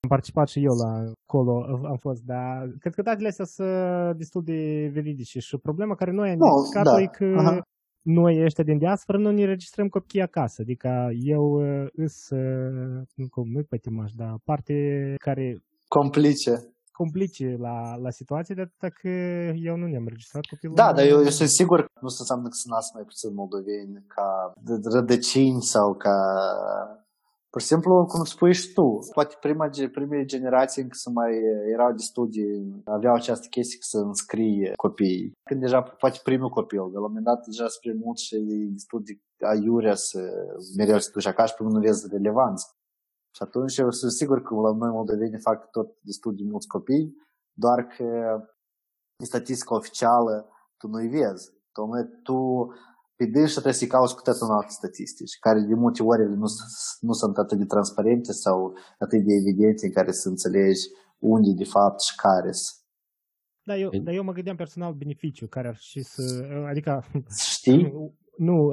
Am 0.00 0.08
participat 0.08 0.48
și 0.48 0.58
eu 0.58 0.74
la 0.84 1.12
acolo, 1.28 1.64
am 1.86 1.96
fost, 2.00 2.22
dar 2.22 2.74
cred 2.78 2.94
că 2.94 3.02
datele 3.02 3.28
astea 3.28 3.44
sunt 3.44 4.16
destul 4.16 4.42
de 4.42 4.90
veridice 4.92 5.38
și 5.38 5.58
problema 5.58 5.94
care 5.94 6.12
noi 6.12 6.30
am 6.30 6.36
no, 6.36 6.82
da. 6.82 7.00
e 7.00 7.06
că 7.06 7.34
Aha 7.38 7.62
noi 8.02 8.44
ăștia 8.44 8.64
din 8.64 8.78
diaspora 8.78 9.18
nu 9.18 9.30
ne 9.30 9.44
registrăm 9.44 9.88
copii 9.88 10.22
acasă. 10.22 10.62
Adică 10.62 11.08
eu 11.12 11.42
uh, 11.42 11.88
îs, 11.92 12.30
uh, 12.30 13.28
cum 13.30 13.50
nu 13.50 13.62
pătimaș, 13.62 14.12
dar 14.12 14.34
parte 14.44 14.74
care... 15.18 15.62
Complice. 15.88 16.66
Complice 16.92 17.56
la, 17.58 17.96
la 17.96 18.10
situație, 18.10 18.54
de 18.54 18.60
atât 18.60 18.92
că 18.92 19.08
eu 19.54 19.76
nu 19.76 19.86
ne-am 19.86 20.06
registrat 20.08 20.44
copilul. 20.44 20.74
Da, 20.74 20.92
dar 20.92 21.04
eu, 21.04 21.22
eu 21.22 21.28
sunt 21.28 21.48
sigur 21.48 21.80
că 21.80 21.98
nu 22.00 22.08
se 22.08 22.16
înseamnă 22.20 22.48
că 22.48 22.54
sunt 22.54 22.94
mai 22.94 23.02
puțin 23.02 23.34
moldoveni 23.34 24.04
ca 24.06 24.52
rădăcini 24.94 25.62
sau 25.62 25.94
ca 25.94 26.16
Pur 27.52 27.60
și 27.60 27.66
simplu, 27.66 28.04
cum 28.04 28.24
spui 28.24 28.54
și 28.60 28.72
tu, 28.72 28.88
poate 29.14 29.34
prima, 29.40 29.68
primele 29.92 30.24
generații 30.24 30.82
încă 30.82 30.96
să 31.04 31.10
mai 31.10 31.32
erau 31.74 31.90
de 31.92 32.02
studii, 32.10 32.82
aveau 32.84 33.14
această 33.14 33.46
chestie 33.54 33.78
că 33.78 33.86
să 33.92 33.98
înscrie 33.98 34.72
copiii. 34.76 35.32
Când 35.48 35.60
deja, 35.60 35.82
poate 35.82 36.18
primul 36.22 36.48
copil, 36.58 36.84
de 36.92 36.98
la 36.98 37.06
un 37.06 37.10
moment 37.12 37.24
dat 37.24 37.40
deja 37.50 37.66
spre 37.68 37.92
mult 38.02 38.18
și 38.18 38.36
studii 38.76 39.18
aiurea 39.52 39.94
să 39.94 40.20
mereu 40.76 40.98
să 40.98 41.10
duci 41.12 41.26
acasă, 41.26 41.54
pe 41.54 41.62
nu 41.62 41.80
vezi 41.80 42.08
relevanță. 42.16 42.64
Și 43.36 43.42
atunci 43.46 43.76
eu 43.76 43.90
sunt 43.90 44.12
sigur 44.20 44.38
că 44.42 44.54
la 44.54 44.72
noi 44.82 44.92
moldoveni 44.98 45.46
fac 45.48 45.58
tot 45.70 45.88
de 46.06 46.12
studii 46.18 46.50
mulți 46.52 46.72
copii, 46.74 47.06
doar 47.64 47.80
că 47.94 48.06
statistica 49.24 49.74
oficială 49.74 50.34
tu 50.78 50.86
nu-i 50.88 51.08
vezi. 51.08 51.44
Tocmai 51.72 52.02
tu 52.22 52.38
pe 53.16 53.24
dânsi 53.26 53.52
trebuie 53.52 53.72
să-i 53.72 53.86
cauți 53.86 54.14
cu 54.14 54.22
totul 54.22 54.46
în 54.48 54.54
alte 54.54 54.72
statistici, 54.80 55.38
care 55.38 55.60
de 55.60 55.74
multe 55.74 56.02
ori 56.02 56.22
nu, 56.22 56.46
nu 57.00 57.12
sunt 57.12 57.38
atât 57.38 57.58
de 57.58 57.64
transparente 57.64 58.32
sau 58.32 58.74
atât 58.98 59.20
de 59.24 59.34
evidente 59.34 59.86
în 59.86 59.92
care 59.92 60.12
să 60.12 60.28
înțelegi 60.28 60.82
unde 61.18 61.52
de 61.56 61.64
fapt 61.64 62.00
și 62.00 62.14
care 62.16 62.52
sunt. 62.52 62.80
Da, 63.64 63.76
eu, 63.76 63.90
dar 63.90 64.14
eu 64.14 64.24
mă 64.24 64.32
gândeam 64.32 64.56
personal 64.56 64.92
beneficiu, 64.92 65.46
care 65.46 65.68
ar 65.68 65.76
și 65.76 66.02
să, 66.02 66.22
adică... 66.68 67.04
Știi? 67.36 67.92
Nu, 68.36 68.68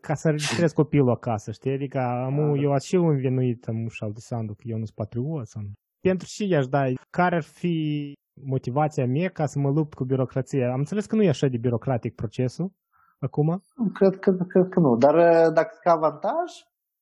ca 0.00 0.14
să 0.14 0.30
registrez 0.30 0.72
copilul 0.72 1.10
acasă, 1.10 1.52
știi? 1.52 1.72
Adică 1.72 1.98
am, 1.98 2.40
ah. 2.40 2.62
eu 2.62 2.72
aș 2.72 2.84
și 2.84 2.94
învenuit 2.94 3.68
am 3.68 3.84
ușal 3.84 4.12
de 4.12 4.20
sandu, 4.20 4.54
că 4.54 4.62
eu 4.64 4.78
nu 4.78 4.84
sunt 4.84 4.96
patriot. 4.96 5.46
Sau... 5.46 5.62
Pentru 6.00 6.26
și 6.26 6.48
i-aș 6.48 6.66
da, 6.66 6.84
care 7.10 7.36
ar 7.36 7.42
fi 7.42 8.12
motivația 8.40 9.06
mea 9.06 9.28
ca 9.28 9.46
să 9.46 9.58
mă 9.58 9.70
lupt 9.70 9.94
cu 9.94 10.04
birocrația? 10.04 10.72
Am 10.72 10.78
înțeles 10.78 11.06
că 11.06 11.16
nu 11.16 11.22
e 11.22 11.28
așa 11.28 11.46
de 11.46 11.56
birocratic 11.56 12.14
procesul, 12.14 12.72
acum? 13.20 13.64
Cred 13.94 14.18
că, 14.18 14.32
cred 14.32 14.68
că 14.68 14.80
nu, 14.80 14.96
dar 14.96 15.14
uh, 15.14 15.52
dacă 15.52 15.78
ca 15.82 15.92
avantaj, 15.92 16.50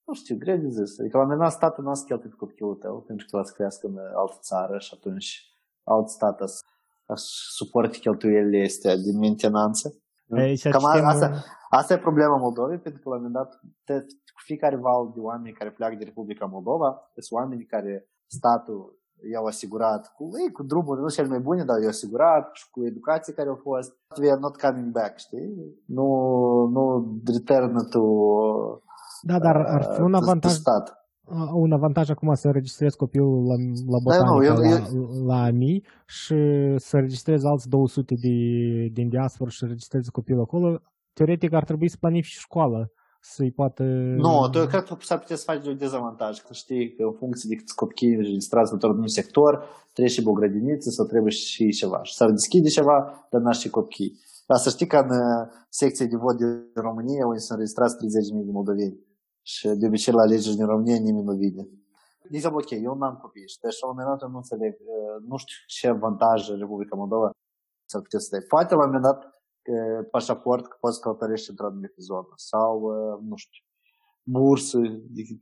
nu 0.07 0.15
știu, 0.15 0.37
greu 0.37 0.57
de 0.57 0.69
zis. 0.69 0.99
Adică 0.99 1.17
la 1.17 1.23
un 1.23 1.29
moment 1.29 1.49
dat 1.49 1.59
statul 1.59 1.85
nu 1.85 1.91
a 1.91 2.05
cheltuit 2.07 2.35
copilul 2.35 2.75
tău 2.75 3.01
pentru 3.01 3.27
că 3.27 3.37
l-ați 3.37 3.55
crească 3.55 3.87
în 3.87 3.97
altă 3.99 4.39
țară 4.41 4.79
și 4.79 4.93
atunci 4.97 5.29
alt 5.85 6.09
stat 6.09 6.39
să 6.49 6.63
suporte 7.59 7.99
cheltuielile 7.99 8.65
astea 8.65 8.97
din 8.97 9.19
mentenanță. 9.19 9.95
Cam 10.71 10.85
asta, 10.85 11.45
asta 11.71 11.95
e 11.95 11.99
problema 11.99 12.37
Moldovei, 12.37 12.79
pentru 12.79 13.01
că 13.03 13.09
la 13.09 13.15
un 13.15 13.23
moment 13.23 13.39
dat 13.41 13.61
te, 13.85 14.01
cu 14.37 14.41
fiecare 14.45 14.77
val 14.77 15.13
de 15.15 15.21
oameni 15.21 15.55
care 15.55 15.71
pleacă 15.71 15.95
din 15.95 16.07
Republica 16.07 16.47
Moldova, 16.47 17.11
sunt 17.15 17.41
oameni 17.41 17.65
care 17.65 18.09
statul 18.27 18.99
i-au 19.33 19.45
asigurat 19.45 20.13
cu, 20.17 20.25
ei, 20.41 20.53
cu 20.53 20.63
drumuri 20.63 21.01
nu 21.01 21.09
cele 21.09 21.29
mai 21.29 21.41
bune, 21.41 21.65
dar 21.65 21.79
i-au 21.79 21.89
asigurat 21.89 22.45
și 22.53 22.71
cu 22.71 22.87
educație 22.87 23.33
care 23.33 23.49
au 23.49 23.59
fost. 23.63 23.91
We 24.21 24.31
are 24.31 24.41
not 24.41 24.57
coming 24.57 24.91
back, 24.93 25.19
știi? 25.19 25.49
Nu, 25.87 26.07
nu 26.75 26.83
return 27.35 27.89
to 27.91 28.03
Da, 29.23 29.39
dar 29.39 29.57
ar 29.57 29.83
fi 29.95 30.01
un 30.01 30.13
uh, 30.13 30.21
avantaj, 30.23 30.53
stat. 30.53 30.87
un 31.53 31.73
avantaj 31.73 32.11
acum 32.11 32.35
să 32.35 32.47
înregistrez 32.47 32.95
copilul 32.95 33.47
la, 33.51 33.57
la 33.93 33.99
botanică, 34.05 34.29
da, 34.29 34.35
nu, 34.35 34.45
eu, 34.45 34.57
la, 34.57 34.69
eu... 34.69 35.25
la 35.27 35.43
AMI 35.43 35.83
și 36.07 36.37
să 36.77 36.97
înregistrez 36.97 37.45
alți 37.45 37.69
200 37.69 38.15
de, 38.15 38.35
din 38.93 39.09
diaspora 39.09 39.51
și 39.51 39.59
să 39.59 39.65
înregistrez 39.65 40.09
copilul 40.09 40.41
acolo. 40.41 40.81
Teoretic 41.13 41.53
ar 41.53 41.65
trebui 41.65 41.89
să 41.89 41.97
planifici 42.01 42.47
școală 42.49 42.91
să-i 43.33 43.53
poată... 43.61 43.83
Nu, 44.27 44.49
tu 44.53 44.59
cred 44.67 44.83
că 44.83 44.95
s-ar 45.01 45.19
putea 45.19 45.37
să 45.37 45.49
faci 45.51 45.63
de 45.63 45.69
un 45.69 45.79
dezavantaj. 45.85 46.35
Că 46.41 46.53
știi 46.53 46.95
că 46.95 47.03
în 47.03 47.17
funcție 47.23 47.49
de 47.51 47.57
câți 47.61 47.75
copii 47.75 48.15
înregistrați 48.15 48.73
într-un 48.73 49.07
sector, 49.07 49.53
trebuie 49.93 50.15
și 50.15 50.23
o 50.31 50.33
grădiniță 50.33 50.89
sau 50.91 51.05
trebuie 51.07 51.33
și 51.33 51.65
ceva. 51.81 52.03
Și 52.03 52.15
s-ar 52.15 52.31
deschide 52.31 52.69
ceva, 52.69 52.97
dar 53.31 53.41
n 53.41 53.51
și 53.51 53.69
copii. 53.79 54.13
Dar 54.49 54.59
să 54.65 54.69
știi 54.71 54.87
că 54.87 54.97
în 54.97 55.11
uh, 55.11 55.43
secție 55.69 56.07
de 56.07 56.17
vot 56.17 56.37
din 56.37 56.53
România, 56.89 57.27
unde 57.27 57.39
sunt 57.39 57.55
înregistrați 57.57 57.95
30.000 57.97 58.47
de 58.49 58.57
moldoveni. 58.59 58.99
Și 59.53 59.69
de 59.81 59.87
obicei 59.87 60.15
la 60.19 60.23
alegeri 60.27 60.57
din 60.61 60.67
România 60.73 60.99
nimeni 61.09 61.29
nu 61.31 61.37
vine. 61.45 61.63
De 62.31 62.37
exemplu, 62.39 62.61
ok, 62.63 62.71
eu 62.89 62.95
n-am 63.01 63.17
copii 63.25 63.53
și 63.53 63.59
deci 63.65 63.81
la 63.81 63.87
un 63.87 63.93
moment 63.93 64.09
dat 64.13 64.23
eu 64.25 64.31
nu 64.35 64.41
înțeleg, 64.43 64.75
uh, 64.95 65.17
nu 65.31 65.37
știu 65.43 65.59
ce 65.75 65.85
avantaj 65.89 66.39
Republica 66.63 66.95
Moldova 67.03 67.29
s-ar 67.91 68.01
putea 68.05 68.21
să 68.23 68.29
dai. 68.33 68.45
Poate 68.55 68.75
la 68.75 68.83
un 68.85 68.91
moment 68.91 69.07
dat 69.11 69.21
pașaport 70.11 70.67
că 70.67 70.77
poți 70.81 71.01
călătorești 71.01 71.51
într-o 71.51 71.67
anumită 71.67 72.01
zonă 72.11 72.33
sau, 72.35 72.73
nu 73.29 73.37
știu, 73.37 73.63
bursă, 74.27 74.79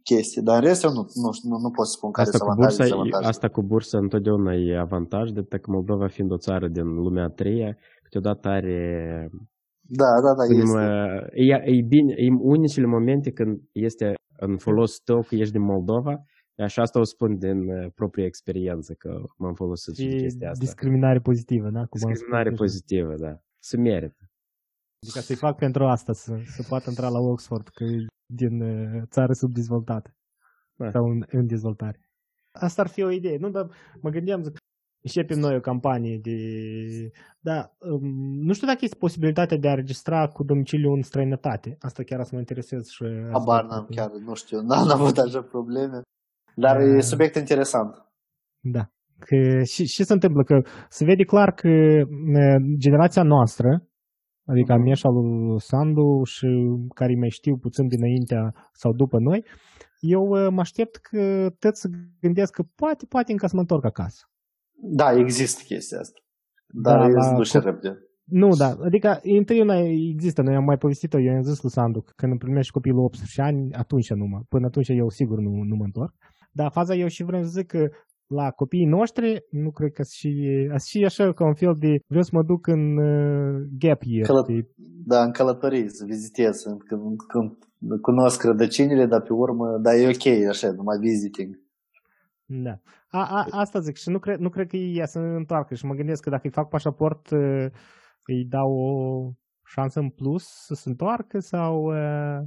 chestii, 0.02 0.42
dar 0.42 0.56
în 0.56 0.62
rest 0.68 0.84
eu 0.84 0.90
nu, 0.90 1.02
nu, 1.22 1.30
nu, 1.50 1.56
nu 1.58 1.70
pot 1.70 1.86
să 1.86 1.94
spun 1.96 2.10
care 2.10 2.28
sunt 2.30 2.42
avantaje 2.42 2.94
Asta 3.32 3.48
cu 3.48 3.62
bursa 3.62 3.98
întotdeauna 3.98 4.54
e 4.54 4.78
avantaj, 4.78 5.30
de 5.30 5.42
că 5.42 5.70
Moldova 5.70 6.06
fiind 6.06 6.30
o 6.32 6.38
țară 6.38 6.68
din 6.68 6.86
lumea 6.94 7.24
a 7.24 7.28
treia, 7.28 7.76
câteodată 8.02 8.48
are 8.48 8.80
da, 9.86 10.10
da, 10.24 10.34
da, 10.38 10.44
cum, 10.44 10.60
este. 10.60 11.30
E, 11.32 11.76
e 11.78 11.82
bine, 11.88 12.12
e 12.16 12.28
unicele 12.40 12.86
momente 12.86 13.30
când 13.30 13.60
este 13.72 14.14
în 14.36 14.56
folos 14.56 14.98
tău 14.98 15.20
că 15.28 15.34
ești 15.34 15.52
din 15.52 15.64
Moldova, 15.64 16.24
Așa 16.56 16.82
asta 16.82 16.98
o 16.98 17.02
spun 17.02 17.38
din 17.38 17.58
uh, 17.68 17.86
propria 17.94 18.24
experiență, 18.24 18.94
că 18.98 19.22
m-am 19.36 19.54
folosit 19.54 19.94
și 19.94 20.08
chestia 20.08 20.50
asta. 20.50 20.64
Discriminare 20.64 21.20
pozitivă, 21.20 21.68
da? 21.70 21.84
Cum 21.84 22.00
discriminare 22.10 22.50
pozitivă, 22.50 23.14
da 23.16 23.40
se 23.68 23.76
merită. 23.76 24.22
Adică 25.02 25.20
să-i 25.20 25.36
fac 25.36 25.56
pentru 25.56 25.84
asta, 25.84 26.12
să, 26.12 26.32
să 26.56 26.62
poată 26.68 26.90
intra 26.90 27.08
la 27.08 27.18
Oxford, 27.18 27.68
că 27.68 27.84
e 27.84 28.06
din 28.26 28.60
uh, 28.60 29.02
țară 29.10 29.32
subdezvoltată. 29.32 30.14
Da. 30.74 30.90
Sau 30.90 31.04
în, 31.04 31.24
în 31.30 31.46
dezvoltare. 31.46 32.00
Asta 32.52 32.82
ar 32.82 32.88
fi 32.88 33.02
o 33.02 33.10
idee. 33.10 33.36
Nu, 33.36 33.50
dar 33.50 33.70
mă 34.00 34.10
gândeam, 34.10 34.42
zic, 34.42 34.56
începem 35.02 35.38
noi 35.38 35.56
o 35.56 35.60
campanie 35.60 36.18
de... 36.18 36.36
Da, 37.40 37.76
um, 37.78 38.06
nu 38.48 38.52
știu 38.52 38.66
dacă 38.66 38.78
este 38.82 38.96
posibilitatea 38.96 39.56
de 39.56 39.68
a 39.68 39.74
registra 39.74 40.28
cu 40.28 40.44
domiciliu 40.44 40.92
în 40.92 41.02
străinătate. 41.02 41.76
Asta 41.80 42.02
chiar 42.02 42.24
să 42.24 42.30
mă 42.32 42.38
interesez 42.38 42.88
și... 42.88 43.04
Abar 43.32 43.64
n-am 43.64 43.86
chiar, 43.90 44.10
nu 44.10 44.34
știu, 44.34 44.60
n-am 44.60 44.90
avut 44.90 45.18
așa 45.18 45.42
probleme. 45.42 46.00
Dar 46.56 46.76
uh, 46.80 46.96
e 46.96 47.00
subiect 47.00 47.34
interesant. 47.34 47.92
Da. 48.60 48.88
Că, 49.18 49.62
și, 49.62 49.86
și 49.86 50.04
se 50.04 50.12
întâmplă? 50.12 50.42
Că 50.42 50.62
se 50.88 51.04
vede 51.04 51.24
clar 51.24 51.52
că 51.52 52.02
generația 52.78 53.22
noastră, 53.22 53.88
adică 54.46 54.72
a 54.72 54.76
mea 54.76 54.94
și 54.94 55.06
a 55.06 55.08
lui 55.08 55.60
Sandu 55.60 56.22
și 56.24 56.46
care 56.94 57.14
mai 57.18 57.28
știu 57.28 57.56
puțin 57.56 57.86
dinaintea 57.86 58.70
sau 58.72 58.92
după 58.92 59.18
noi, 59.18 59.44
eu 60.00 60.22
mă 60.50 60.60
aștept 60.60 60.96
că 60.96 61.50
tot 61.58 61.76
să 61.76 61.88
gândesc 62.20 62.52
că 62.52 62.62
poate, 62.74 63.06
poate 63.08 63.32
încă 63.32 63.46
să 63.46 63.54
mă 63.54 63.60
întorc 63.60 63.84
acasă. 63.84 64.22
Da, 64.74 65.12
există 65.12 65.62
chestia 65.66 65.98
asta. 65.98 66.18
Dar 66.82 66.98
da, 66.98 67.06
la, 67.06 67.32
nu 67.32 67.42
repede. 67.52 67.98
Nu, 68.24 68.48
da. 68.48 68.76
Adică, 68.84 69.20
întâi 69.22 69.60
una 69.60 69.78
există, 70.12 70.42
noi 70.42 70.54
am 70.54 70.64
mai 70.64 70.76
povestit-o, 70.76 71.20
eu 71.20 71.34
am 71.34 71.42
zis 71.42 71.62
lui 71.62 71.70
Sandu, 71.70 72.00
că 72.00 72.12
când 72.16 72.30
îmi 72.30 72.40
primești 72.40 72.72
copilul 72.72 73.04
18 73.04 73.42
ani, 73.42 73.72
atunci 73.72 74.10
numai. 74.10 74.42
Până 74.48 74.66
atunci 74.66 74.88
eu 74.88 75.08
sigur 75.08 75.38
nu, 75.38 75.50
nu 75.50 75.76
mă 75.76 75.84
întorc. 75.84 76.14
Dar 76.52 76.70
faza 76.70 76.94
eu 76.94 77.06
și 77.06 77.24
vreau 77.24 77.42
să 77.42 77.48
zic 77.48 77.66
că 77.66 77.88
la 78.34 78.50
copiii 78.50 78.94
noștri, 78.96 79.46
nu 79.50 79.70
cred 79.70 79.92
că 79.92 80.02
și, 80.02 80.30
și 80.86 81.04
așa 81.04 81.32
ca 81.32 81.44
un 81.44 81.54
fel 81.54 81.74
de 81.78 81.92
vreau 82.06 82.22
să 82.22 82.30
mă 82.32 82.42
duc 82.42 82.66
în 82.66 82.96
uh, 82.96 83.66
gap 83.78 84.00
year. 84.02 84.26
Călă- 84.26 84.46
da, 85.06 85.22
în 85.22 85.32
călătorii, 85.32 85.90
să 85.90 86.04
vizitez, 86.04 86.62
când, 86.62 87.20
când 87.32 87.56
cunosc 88.00 88.42
rădăcinile, 88.42 89.06
dar 89.06 89.20
pe 89.20 89.32
urmă, 89.32 89.78
da, 89.82 89.94
e 89.94 90.08
ok, 90.08 90.48
așa, 90.48 90.70
numai 90.70 90.98
visiting. 91.00 91.62
Da. 92.46 92.80
A, 93.08 93.26
a, 93.30 93.46
asta 93.50 93.78
zic 93.80 93.96
și 93.96 94.10
nu 94.10 94.18
cred, 94.18 94.38
nu 94.38 94.48
cred 94.48 94.68
că 94.68 94.76
ei 94.76 95.06
să 95.06 95.18
întoarcă 95.18 95.74
și 95.74 95.86
mă 95.86 95.94
gândesc 95.94 96.22
că 96.22 96.30
dacă 96.30 96.42
îi 96.44 96.50
fac 96.50 96.68
pașaport, 96.68 97.30
uh, 97.30 97.66
îi 98.26 98.44
dau 98.44 98.70
o 98.70 99.30
șansă 99.66 100.00
în 100.00 100.10
plus 100.10 100.44
să 100.44 100.74
se 100.74 100.88
întoarcă 100.88 101.38
sau... 101.38 101.74
Uh... 101.84 102.40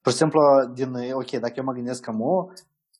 Pur 0.00 0.12
și 0.12 0.18
simplu, 0.18 0.40
din, 0.74 0.88
ok, 1.12 1.30
dacă 1.30 1.52
eu 1.56 1.64
mă 1.64 1.72
gândesc 1.72 2.02
că 2.02 2.12
mo, 2.12 2.46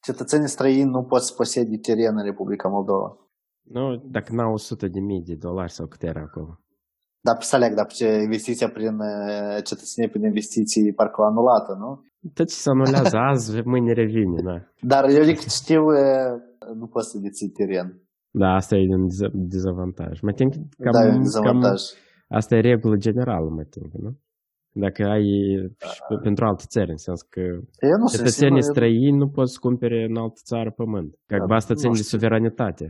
cetățenii 0.07 0.49
străini 0.49 0.91
nu 0.91 1.03
pot 1.03 1.23
să 1.23 1.35
posede 1.37 1.77
teren 1.77 2.17
în 2.17 2.25
Republica 2.25 2.69
Moldova. 2.69 3.09
Nu, 3.77 3.97
dacă 3.97 4.33
n-au 4.33 4.53
100 4.53 4.87
de 4.89 5.01
mii 5.01 5.23
de 5.23 5.35
dolari 5.35 5.73
sau 5.73 5.87
câte 5.87 6.07
era 6.07 6.21
acolo. 6.21 6.61
Dar 7.27 7.37
pe 7.37 7.45
să 7.45 7.73
dar 7.77 7.87
ce 7.87 8.07
investiția 8.29 8.69
prin 8.71 8.99
cetățenie 9.69 10.09
prin 10.11 10.25
investiții 10.25 10.93
parcă 10.93 11.23
anulată, 11.23 11.73
nu? 11.79 11.91
Tot 12.35 12.49
ce 12.49 12.55
se 12.55 12.71
anulează 12.71 13.17
azi, 13.31 13.61
mâine 13.65 13.93
revine, 13.93 14.43
da. 14.43 14.57
Dar 14.81 15.09
eu 15.09 15.25
de 15.25 15.35
cât 15.35 15.51
știu, 15.51 15.83
nu 16.75 16.87
poți 16.87 17.11
să 17.11 17.19
deții 17.19 17.49
teren. 17.49 17.89
Da, 18.31 18.49
asta 18.55 18.77
e 18.77 18.95
un 18.95 19.07
dezavantaj. 19.33 20.21
Mă 20.21 20.33
tem 20.33 20.49
cam, 20.85 20.93
da, 20.93 21.07
e 21.07 21.15
un 21.15 21.23
dezavantaj. 21.23 21.81
Cam, 21.81 22.39
asta 22.39 22.57
e 22.57 22.61
regulă 22.61 22.97
generală, 22.97 23.49
mă 23.51 23.63
tem, 23.63 23.91
nu? 23.93 24.11
Dacă 24.73 25.03
ai 25.05 25.27
uh, 26.11 26.21
pentru 26.23 26.45
alte 26.45 26.65
țări, 26.69 26.91
în 26.91 26.97
sens 26.97 27.23
că 27.23 27.41
eu 27.91 27.97
nu 28.03 28.09
cetățenii 28.17 28.63
străini 28.63 29.17
nu 29.17 29.29
poți 29.29 29.53
să 29.53 29.59
cumpere 29.61 30.05
în 30.09 30.17
altă 30.17 30.41
țară 30.45 30.71
pământ. 30.71 31.15
Că 31.27 31.37
da, 31.49 31.55
asta 31.55 31.75
ține 31.75 31.93
de 31.93 32.03
suveranitate. 32.03 32.87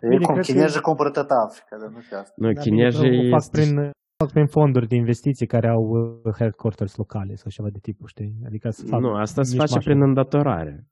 E 0.00 0.18
cum 0.18 0.40
chinezii 0.40 0.80
cumpără 0.80 1.10
tot 1.10 1.30
Africa, 1.46 1.76
dar 1.80 1.90
nu 1.90 2.00
știu 2.00 2.16
asta. 2.16 2.34
Nu, 2.36 2.52
da, 2.52 2.60
chinezii... 2.60 3.30
Fac 3.30 3.50
prin, 3.50 3.90
fac 4.22 4.30
prin 4.32 4.46
fonduri 4.46 4.88
de 4.88 4.96
investiții 4.96 5.46
care 5.46 5.68
au 5.68 5.82
uh, 5.82 6.34
headquarters 6.38 6.96
locale 6.96 7.34
sau 7.34 7.50
ceva 7.50 7.68
de 7.68 7.78
tipul, 7.82 8.08
știi? 8.08 8.32
Adică 8.46 8.68
să 8.70 8.86
fac 8.86 9.00
Nu, 9.00 9.12
asta 9.14 9.42
se 9.42 9.56
face 9.56 9.78
prin 9.78 10.02
îndatorare. 10.02 10.86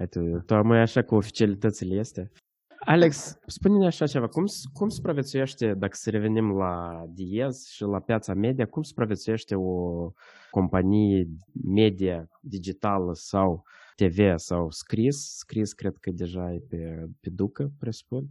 Uite, 0.00 0.20
tocmai 0.46 0.80
așa 0.80 1.02
cu 1.02 1.14
oficialitățile 1.14 1.94
este. 1.98 2.30
Alex, 2.86 3.38
spune-ne 3.46 3.86
așa 3.86 4.06
ceva, 4.06 4.26
cum, 4.26 4.44
cum 4.72 4.88
supraviețuiește, 4.88 5.74
dacă 5.74 5.96
să 5.96 6.10
revenim 6.10 6.50
la 6.50 7.04
Diez 7.08 7.66
și 7.66 7.82
la 7.82 8.00
piața 8.00 8.34
media, 8.34 8.66
cum 8.66 8.82
supraviețuiește 8.82 9.54
o 9.54 10.10
companie 10.50 11.28
media 11.64 12.28
digitală 12.40 13.12
sau 13.14 13.64
TV 13.96 14.18
sau 14.36 14.70
scris? 14.70 15.36
Scris 15.36 15.72
cred 15.72 15.96
că 15.96 16.10
deja 16.10 16.52
e 16.52 16.58
pe, 16.68 17.08
pe 17.20 17.30
ducă, 17.30 17.72
presupun. 17.78 18.28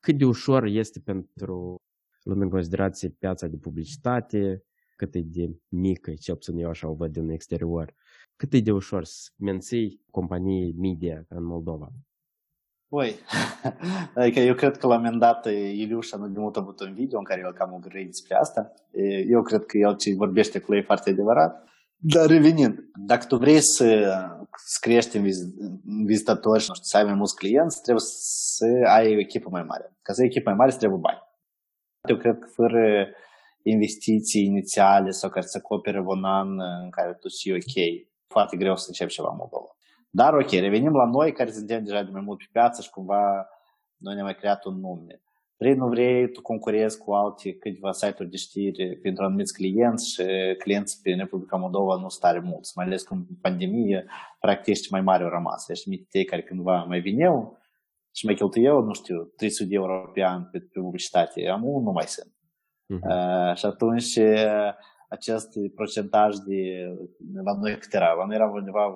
Cât 0.00 0.18
de 0.18 0.24
ușor 0.24 0.64
este 0.64 1.00
pentru, 1.00 1.82
luând 2.22 2.42
în 2.42 2.50
considerație 2.50 3.08
piața 3.08 3.46
de 3.46 3.56
publicitate, 3.56 4.64
cât 4.96 5.14
e 5.14 5.20
de 5.20 5.56
mică, 5.68 6.12
ce 6.14 6.32
puțin 6.32 6.58
eu 6.58 6.68
așa 6.68 6.88
o 6.88 6.94
văd 6.94 7.12
din 7.12 7.28
exterior, 7.28 7.94
cât 8.36 8.52
e 8.52 8.60
de 8.60 8.72
ușor 8.72 9.04
să 9.04 9.30
menții 9.36 10.00
companii 10.10 10.72
media 10.72 11.24
în 11.28 11.44
Moldova? 11.44 11.92
Oi, 12.96 13.16
adică 14.14 14.40
eu 14.40 14.54
cred 14.54 14.76
că 14.76 14.86
la 14.86 14.94
un 14.94 15.02
moment 15.02 15.20
dat 15.20 15.46
Iliușa 15.46 16.16
nu 16.16 16.28
de 16.28 16.38
mult 16.38 16.56
a 16.56 16.60
avut 16.60 16.80
un 16.80 16.94
video 16.94 17.18
în 17.18 17.24
care 17.24 17.40
el 17.44 17.52
cam 17.52 17.78
grăit 17.80 18.06
despre 18.06 18.34
asta. 18.34 18.72
Eu 19.28 19.42
cred 19.42 19.64
că 19.64 19.78
el 19.78 19.96
ce 19.96 20.14
vorbește 20.14 20.58
cu 20.58 20.74
ei 20.74 20.82
foarte 20.82 21.10
adevărat. 21.10 21.68
Dar 21.96 22.26
revenind, 22.26 22.78
dacă 23.06 23.26
tu 23.26 23.36
vrei 23.36 23.60
să, 23.60 23.86
să 24.66 24.78
crești 24.80 25.16
în 25.16 25.24
vizitatori 26.06 26.62
și 26.62 26.70
să 26.80 26.96
ai 26.96 27.04
mai 27.04 27.14
mulți 27.14 27.34
clienți, 27.36 27.82
trebuie 27.82 28.04
să 28.56 28.66
ai 28.86 29.14
o 29.14 29.18
echipă 29.18 29.48
mai 29.50 29.62
mare. 29.62 29.96
Ca 30.02 30.12
să 30.12 30.20
ai 30.20 30.26
echipă 30.26 30.48
mai 30.48 30.58
mare, 30.58 30.70
îți 30.70 30.78
trebuie 30.78 31.00
bani. 31.00 31.22
Eu 32.08 32.16
cred 32.16 32.38
că 32.38 32.46
fără 32.54 33.08
investiții 33.62 34.44
inițiale 34.44 35.10
sau 35.10 35.30
care 35.30 35.46
să 35.46 35.58
acopere 35.58 36.00
un 36.00 36.24
an 36.24 36.48
în 36.82 36.90
care 36.90 37.12
tu 37.20 37.28
știi 37.28 37.52
ok, 37.52 38.06
foarte 38.26 38.56
greu 38.56 38.76
să 38.76 38.84
începi 38.88 39.12
ceva 39.12 39.28
în 39.30 39.36
Moldova. 39.38 39.74
Dar 40.16 40.34
ok, 40.34 40.50
revenim 40.50 40.92
la 40.92 41.04
noi 41.04 41.32
care 41.32 41.50
suntem 41.50 41.84
deja 41.84 42.02
de 42.02 42.10
mai 42.10 42.20
mult 42.20 42.38
pe 42.38 42.44
piață 42.52 42.82
și 42.82 42.90
cumva 42.90 43.48
noi 43.96 44.14
ne-am 44.14 44.26
mai 44.26 44.34
creat 44.34 44.64
un 44.64 44.80
nume. 44.80 45.22
Vrei, 45.56 45.74
nu 45.74 45.88
vrei, 45.88 46.30
tu 46.30 46.42
concurezi 46.42 46.98
cu 46.98 47.12
alte 47.12 47.52
câteva 47.52 47.92
site-uri 47.92 48.30
de 48.30 48.36
știri 48.36 48.96
pentru 48.96 49.24
anumiți 49.24 49.52
clienți 49.52 50.12
și 50.12 50.22
clienții 50.58 51.00
pe 51.02 51.10
Republica 51.10 51.56
Moldova 51.56 51.96
nu 51.96 52.08
stare 52.08 52.38
mulți, 52.38 52.72
mai 52.74 52.86
ales 52.86 53.02
că 53.02 53.14
în 53.14 53.24
pandemie 53.40 54.06
practic 54.40 54.90
mai 54.90 55.00
mari 55.00 55.22
au 55.22 55.28
rămas. 55.28 55.68
Ești 55.68 55.88
mititei 55.88 56.24
care 56.24 56.42
cândva 56.42 56.84
mai 56.88 57.00
vineau 57.00 57.58
și 58.14 58.26
mai 58.26 58.34
cheltuiau, 58.34 58.82
nu 58.82 58.92
știu, 58.92 59.22
300 59.36 59.68
de 59.68 59.74
euro 59.74 60.10
pe 60.12 60.24
an 60.24 60.44
pe, 60.44 60.58
pe 60.58 60.80
publicitate. 60.80 61.48
Am 61.48 61.60
nu 61.60 61.90
mai 61.92 62.06
sunt. 62.06 62.32
Uh-huh. 62.32 63.50
Uh, 63.50 63.56
și 63.56 63.66
atunci 63.66 64.18
acest 65.08 65.48
procentaj 65.74 66.36
de, 66.36 66.86
la 67.44 67.58
noi 67.60 67.78
cât 67.78 67.92
era? 67.92 68.12
La 68.12 68.24
noi 68.24 68.34
era 68.34 68.50
undeva 68.50 68.92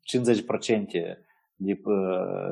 50% 0.00 1.20
de, 1.62 1.80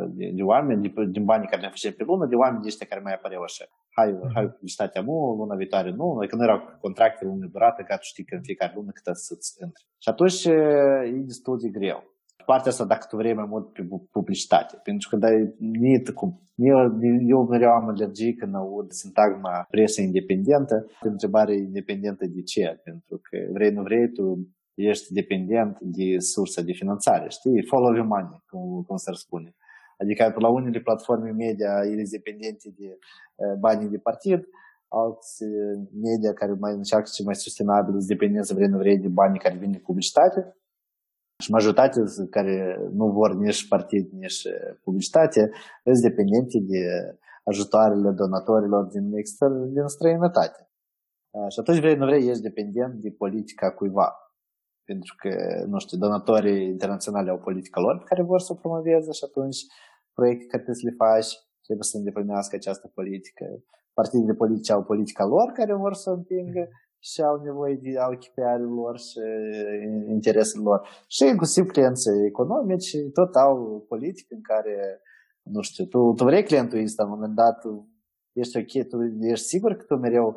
de, 0.09 0.31
de 0.35 0.43
oameni, 0.43 0.83
de, 0.83 1.05
din 1.11 1.25
banii 1.25 1.49
care 1.49 1.63
ne 1.63 1.69
facem 1.69 1.93
pe 1.93 2.05
lună, 2.05 2.27
de 2.27 2.35
oameni 2.35 2.63
de 2.63 2.69
ăștia 2.69 2.87
care 2.87 3.01
mai 3.01 3.15
apăreau 3.15 3.43
așa. 3.43 3.65
Hai, 3.91 4.11
mm-hmm. 4.13 4.33
hai 4.35 4.47
publicitatea 4.47 5.03
nu, 5.03 5.35
luna 5.39 5.55
viitoare 5.55 5.91
nu, 5.91 6.17
adică 6.19 6.37
nu 6.37 6.43
erau 6.43 6.61
contracte 6.81 7.25
lună 7.25 7.47
durată, 7.53 7.83
ca 7.83 7.97
tu 7.97 8.03
știi 8.03 8.25
că 8.25 8.35
în 8.35 8.43
fiecare 8.43 8.73
lună 8.75 8.91
cât 8.95 9.17
să-ți 9.17 9.57
intre. 9.63 9.83
Și 10.03 10.09
atunci 10.09 10.45
e 10.45 11.23
destul 11.33 11.59
de 11.59 11.69
greu. 11.69 12.17
Partea 12.47 12.71
asta, 12.71 12.85
dacă 12.85 13.07
tu 13.09 13.17
vrei 13.17 13.35
mai 13.35 13.47
mult 13.49 13.73
pe 13.73 13.89
publicitate, 14.11 14.81
pentru 14.83 15.09
că 15.09 15.17
dai, 15.17 15.55
nici 15.59 16.11
cum, 16.11 16.41
eu, 16.55 16.79
eu 17.27 17.47
mereu 17.47 17.71
am 17.71 17.89
alergii 17.89 18.35
când 18.35 18.55
aud 18.55 18.91
sintagma 18.91 19.67
presă 19.71 20.01
independentă, 20.01 20.87
întrebare 21.01 21.55
independentă 21.55 22.27
de 22.27 22.43
ce? 22.43 22.81
Pentru 22.85 23.21
că 23.23 23.39
vrei, 23.53 23.71
nu 23.71 23.83
vrei, 23.83 24.09
tu 24.09 24.49
ești 24.79 25.13
dependent 25.13 25.79
de 25.81 26.19
sursa 26.19 26.63
de 26.63 26.73
finanțare, 26.73 27.29
știi? 27.29 27.67
Follow 27.67 27.93
the 27.93 28.03
money, 28.03 28.43
cum, 28.49 28.83
cum 28.87 28.97
s-ar 28.97 29.15
spune. 29.15 29.55
Adică 29.99 30.35
la 30.39 30.49
unele 30.49 30.81
platforme 30.81 31.31
media 31.31 31.73
ești 31.85 32.17
dependente 32.19 32.75
de 32.79 32.99
banii 33.59 33.89
de 33.89 33.99
partid, 33.99 34.41
alți 34.89 35.45
media 36.07 36.33
care 36.33 36.53
mai 36.53 36.73
încearcă 36.73 37.09
și 37.15 37.23
mai 37.25 37.35
sustenabil 37.35 37.93
sunt 37.93 38.07
dependenți 38.07 38.55
vrei 38.55 38.69
nu 38.69 38.79
vrei 38.79 38.99
de 38.99 39.09
banii 39.09 39.39
care 39.39 39.57
vin 39.57 39.71
de 39.71 39.79
publicitate 39.79 40.57
și 41.43 41.51
majoritatea 41.51 42.03
care 42.31 42.57
nu 42.93 43.07
vor 43.11 43.35
nici 43.35 43.69
partid, 43.69 44.11
nici 44.13 44.43
publicitate, 44.85 45.51
sunt 45.85 46.03
dependente 46.11 46.59
de 46.59 46.81
ajutoarele 47.45 48.11
donatorilor 48.11 48.85
din, 48.85 49.13
exter, 49.15 49.49
din 49.49 49.87
străinătate. 49.87 50.71
Și 51.49 51.59
atunci 51.61 51.79
vrei, 51.79 51.97
nu 51.97 52.05
vrei, 52.07 52.29
ești 52.29 52.43
dependent 52.43 52.95
de 52.95 53.11
politica 53.11 53.71
cuiva 53.71 54.28
pentru 54.91 55.15
că, 55.23 55.33
nu 55.73 55.79
știu, 55.79 55.99
donatorii 55.99 56.67
internaționali 56.75 57.29
au 57.29 57.39
politica 57.39 57.81
lor 57.81 57.99
pe 57.99 58.05
care 58.11 58.23
vor 58.23 58.41
să 58.41 58.53
o 58.53 58.61
promoveze 58.63 59.11
și 59.19 59.25
atunci 59.29 59.61
proiecte 60.19 60.47
care 60.51 60.63
trebuie 60.63 60.83
să 60.83 60.89
le 60.91 61.01
faci 61.05 61.31
trebuie 61.67 61.91
să 61.91 61.97
îndeplinească 61.97 62.57
această 62.57 62.87
politică. 62.99 63.45
Partidele 63.99 64.35
politice 64.43 64.73
au 64.73 64.83
politica 64.93 65.25
lor 65.25 65.47
care 65.53 65.75
vor 65.75 65.95
să 65.95 66.11
o 66.11 66.13
împingă 66.13 66.69
și 66.99 67.23
au 67.23 67.37
nevoie 67.43 67.75
de 67.83 67.99
au 67.99 68.13
KPI 68.23 68.59
lor 68.79 68.99
și 68.99 69.21
interesele 70.17 70.63
lor. 70.63 70.79
Și 71.09 71.25
inclusiv 71.27 71.65
clienții 71.67 72.27
economici 72.27 72.91
tot 73.13 73.35
au 73.35 73.85
politică 73.89 74.35
în 74.35 74.41
care, 74.41 75.01
nu 75.43 75.61
știu, 75.61 75.85
tu, 75.85 76.13
tu 76.13 76.25
vrei 76.25 76.45
clientul 76.45 76.83
ăsta, 76.83 77.03
în 77.03 77.11
un 77.11 77.15
moment 77.15 77.35
dat 77.35 77.59
ești 78.33 78.59
ok, 78.59 78.87
tu 78.89 78.97
ești 79.21 79.47
sigur 79.47 79.77
că 79.77 79.83
tu 79.83 79.97
mereu 79.97 80.29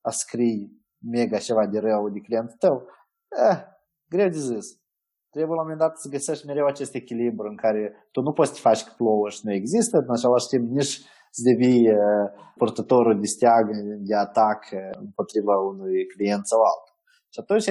a 0.00 0.10
scrii 0.10 0.84
mega 0.98 1.38
ceva 1.38 1.66
de 1.66 1.78
rău 1.78 2.08
de 2.08 2.20
clientul 2.20 2.56
tău? 2.58 2.86
Eh, 3.50 3.74
greu 4.08 4.28
de 4.28 4.38
zis. 4.38 4.66
Trebuie 5.30 5.54
la 5.56 5.62
un 5.62 5.68
moment 5.68 5.84
dat 5.86 5.98
să 5.98 6.08
găsești 6.08 6.46
mereu 6.46 6.66
acest 6.66 6.94
echilibru 6.94 7.48
în 7.48 7.56
care 7.56 8.08
tu 8.12 8.20
nu 8.20 8.32
poți 8.32 8.54
să 8.54 8.60
faci 8.60 8.84
că 8.84 8.92
plouă 8.96 9.28
și 9.28 9.40
nu 9.42 9.52
există, 9.52 9.96
în 9.98 10.14
același 10.16 10.48
timp 10.48 10.70
nici 10.70 10.94
să 11.36 11.42
devii 11.50 11.88
uh, 11.90 12.26
purtătorul 12.56 13.20
de 13.20 13.26
steag 13.26 13.66
de 14.08 14.14
atac 14.14 14.60
uh, 14.72 14.98
împotriva 15.00 15.54
unui 15.72 16.06
client 16.06 16.46
sau 16.46 16.60
altul. 16.60 16.94
Și 17.32 17.38
atunci 17.42 17.66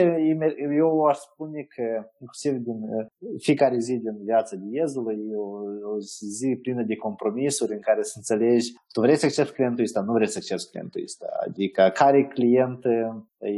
eu 0.83 1.03
aș 1.03 1.17
spune 1.17 1.61
că 1.75 1.85
inclusiv 2.19 2.53
din 2.67 2.79
uh, 2.95 3.05
fiecare 3.37 3.77
zi 3.77 3.93
din 4.05 4.15
viața 4.23 4.55
de 4.55 4.67
Iezului 4.69 5.17
e 5.31 5.35
o, 5.35 5.49
o 5.93 5.99
zi 6.37 6.59
plină 6.61 6.83
de 6.83 6.95
compromisuri 6.95 7.73
în 7.73 7.79
care 7.79 8.01
să 8.01 8.13
înțelegi 8.15 8.67
tu 8.93 9.01
vrei 9.01 9.15
să 9.15 9.25
accepti 9.25 9.53
clientul 9.53 9.83
ăsta, 9.83 10.01
nu 10.01 10.13
vrei 10.13 10.27
să 10.27 10.37
accepti 10.37 10.69
clientul 10.71 11.01
ăsta. 11.03 11.27
Adică 11.47 11.91
care 11.93 12.27
client 12.37 12.81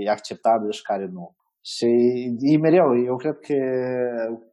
e 0.04 0.10
acceptabil 0.10 0.72
și 0.72 0.82
care 0.82 1.06
nu. 1.06 1.36
Și 1.74 1.90
e 2.40 2.58
mereu, 2.58 3.04
eu 3.04 3.16
cred 3.16 3.38
că 3.40 3.58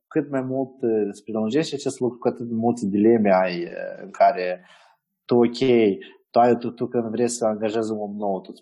cât 0.07 0.31
mai 0.31 0.43
mult 0.43 0.83
uh, 0.83 1.09
se 1.11 1.23
prelungește 1.25 1.75
acest 1.75 2.01
lucru, 2.01 2.19
cu 2.19 2.29
atât 2.29 2.51
multe 2.51 2.87
dileme 2.87 3.31
ai 3.43 3.57
uh, 3.65 4.03
în 4.05 4.11
care 4.11 4.67
tu, 5.25 5.35
ok, 5.35 5.61
tu, 6.31 6.39
ai, 6.39 6.57
tu, 6.57 6.71
tu 6.71 6.87
când 6.87 7.11
vrei 7.11 7.29
să 7.29 7.45
angajezi 7.45 7.91
un 7.93 7.99
om 7.99 8.15
nou, 8.17 8.41
tu 8.41 8.53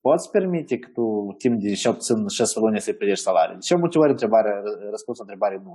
poți 0.00 0.30
permite 0.30 0.78
că 0.78 0.88
tu 0.92 1.34
timp 1.38 1.60
de 1.60 1.74
și 1.74 1.86
obțin 1.86 2.28
6 2.28 2.58
luni 2.58 2.80
să-i 2.80 2.94
plătești 2.94 3.24
salarii. 3.24 3.54
De 3.54 3.60
ce 3.60 3.76
multe 3.76 3.98
ori 3.98 4.10
întrebarea, 4.10 4.54
răspunsul 4.90 5.24
la 5.26 5.32
întrebare 5.32 5.56
nu. 5.64 5.74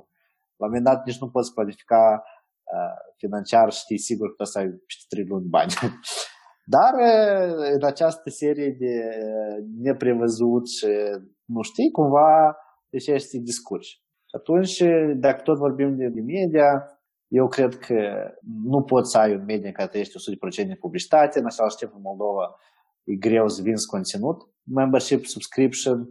La 0.60 0.66
un 0.66 0.72
moment 0.72 0.84
dat 0.84 1.06
nici 1.06 1.20
nu 1.20 1.30
poți 1.30 1.54
planifica 1.54 2.24
uh, 2.74 3.14
financiar 3.18 3.72
și 3.72 3.80
știi 3.80 3.98
sigur 3.98 4.28
că 4.36 4.42
o 4.42 4.46
să 4.46 4.58
ai 4.58 4.68
peste 4.88 5.06
3 5.10 5.26
luni 5.26 5.50
bani. 5.50 5.74
Dar 6.76 6.94
în 7.74 7.84
această 7.84 8.30
serie 8.30 8.76
de 8.80 8.94
neprevăzut 9.78 10.70
și 10.70 10.88
nu 11.48 11.62
știi, 11.62 11.92
cumva 11.92 12.58
deci 12.90 13.08
ești 13.08 13.28
să 13.28 13.38
discurci. 13.38 14.02
Și 14.30 14.36
atunci, 14.36 14.84
dacă 15.16 15.42
tot 15.42 15.58
vorbim 15.58 15.96
de, 15.96 16.08
de 16.08 16.22
media, 16.22 16.70
eu 17.28 17.48
cred 17.48 17.78
că 17.78 18.00
nu 18.64 18.84
poți 18.84 19.12
să 19.12 19.18
ai 19.18 19.36
un 19.36 19.44
media 19.46 19.68
în 19.68 19.74
care 19.74 19.88
trăiești 19.88 20.16
100% 20.64 20.68
de 20.68 20.76
publicitate, 20.80 21.40
în 21.40 21.46
același 21.46 21.76
timp 21.76 21.94
în 21.94 22.02
Moldova 22.02 22.56
e 23.04 23.16
greu 23.16 23.48
să 23.48 23.62
vinzi 23.62 23.88
conținut, 23.88 24.50
membership, 24.64 25.26
subscription, 25.26 26.10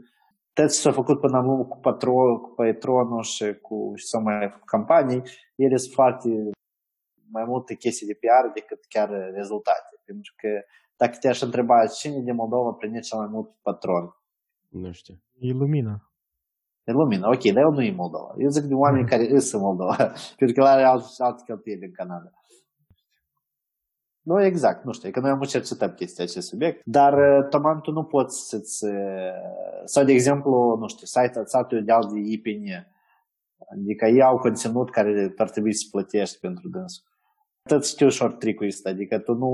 tot 0.52 0.68
ce 0.68 0.78
s-a 0.80 0.92
făcut 0.92 1.20
până 1.20 1.36
acum 1.36 1.64
cu, 1.64 1.78
patron, 1.78 2.38
cu 2.38 2.50
patronul 2.54 3.22
și 3.22 3.54
cu 3.54 3.92
și 3.94 4.06
să 4.06 4.18
mai 4.18 4.60
campanii, 4.64 5.22
ele 5.54 5.76
sunt 5.76 5.94
foarte 5.94 6.28
mai 7.30 7.44
multe 7.44 7.74
chestii 7.74 8.06
de 8.06 8.18
PR 8.20 8.52
decât 8.54 8.84
chiar 8.88 9.08
rezultate. 9.34 10.00
Pentru 10.04 10.32
că 10.36 10.48
dacă 10.96 11.16
te-aș 11.20 11.40
întreba 11.40 11.86
cine 11.86 12.20
din 12.20 12.34
Moldova 12.34 12.70
prinde 12.70 12.98
cel 12.98 13.18
mai 13.18 13.28
mult 13.30 13.48
patron, 13.62 14.04
nu 14.80 14.92
știu. 14.92 15.14
E 15.38 15.52
lumina. 15.52 16.10
de 16.84 16.92
lumină. 16.92 17.26
Ok, 17.26 17.42
dar 17.42 17.62
el 17.62 17.70
nu 17.70 17.82
e 17.82 17.92
Moldova. 17.92 18.34
Eu 18.38 18.48
zic 18.48 18.62
de 18.62 18.74
oameni 18.74 19.08
care 19.08 19.32
îs 19.32 19.52
în 19.52 19.60
Moldova, 19.60 19.96
pentru 20.38 20.56
că 20.56 20.60
el 20.60 20.66
are 20.66 20.82
alt, 20.82 21.04
alte 21.18 21.42
cheltuieli 21.46 21.84
în 21.84 21.92
Canada. 21.92 22.30
Nu, 24.26 24.44
exact, 24.44 24.84
nu 24.84 24.92
știu, 24.92 25.10
că 25.10 25.20
noi 25.20 25.30
am 25.30 25.40
cercetat 25.40 25.96
chestia 25.96 26.24
acest 26.24 26.48
subiect, 26.48 26.82
dar 26.84 27.12
uh, 27.12 27.48
Toman, 27.48 27.80
tu 27.80 27.90
nu 27.90 28.04
poți 28.04 28.48
să-ți... 28.48 28.84
Uh, 28.84 28.92
sau, 29.84 30.04
de 30.04 30.12
exemplu, 30.12 30.76
nu 30.80 30.88
știu, 30.88 31.06
site-ul 31.06 31.46
site 31.46 31.80
de 31.80 31.92
alt 31.92 32.12
de 32.12 32.18
IPN, 32.18 32.66
adică 33.72 34.06
ei 34.06 34.22
au 34.22 34.38
conținut 34.38 34.90
care 34.90 35.34
ar 35.36 35.50
trebui 35.50 35.74
să 35.74 35.86
plătești 35.90 36.38
pentru 36.38 36.68
dânsul. 36.68 37.04
Tot 37.62 37.86
știu 37.86 38.08
short 38.08 38.38
trick-ul 38.38 38.66
ăsta, 38.66 38.88
adică 38.90 39.18
tu 39.18 39.34
nu 39.34 39.50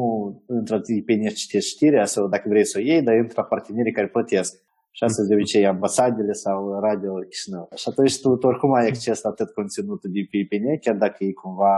intră 0.48 0.80
IPN 0.86 1.28
și 1.28 1.34
citești 1.34 1.70
știrea 1.70 2.04
sau 2.04 2.28
dacă 2.28 2.48
vrei 2.48 2.64
să 2.64 2.78
o 2.78 2.82
iei, 2.82 3.02
dar 3.02 3.14
intră 3.14 3.42
partenerii 3.42 3.92
care 3.92 4.08
plătesc. 4.08 4.62
Și 4.96 5.04
asta 5.04 5.22
de 5.22 5.34
obicei 5.34 5.66
ambasadele 5.66 6.32
sau 6.32 6.80
radio 6.80 7.12
Chișinău. 7.14 7.68
Și 7.74 7.88
atunci 7.88 8.20
tu, 8.20 8.36
tu 8.36 8.46
oricum 8.46 8.72
ai 8.72 8.86
acces 8.86 9.22
la 9.22 9.30
tot 9.30 9.50
conținutul 9.50 10.10
de 10.12 10.20
pe 10.30 10.36
IPN, 10.36 10.78
chiar 10.80 10.96
dacă 10.96 11.24
e 11.24 11.32
cumva 11.32 11.74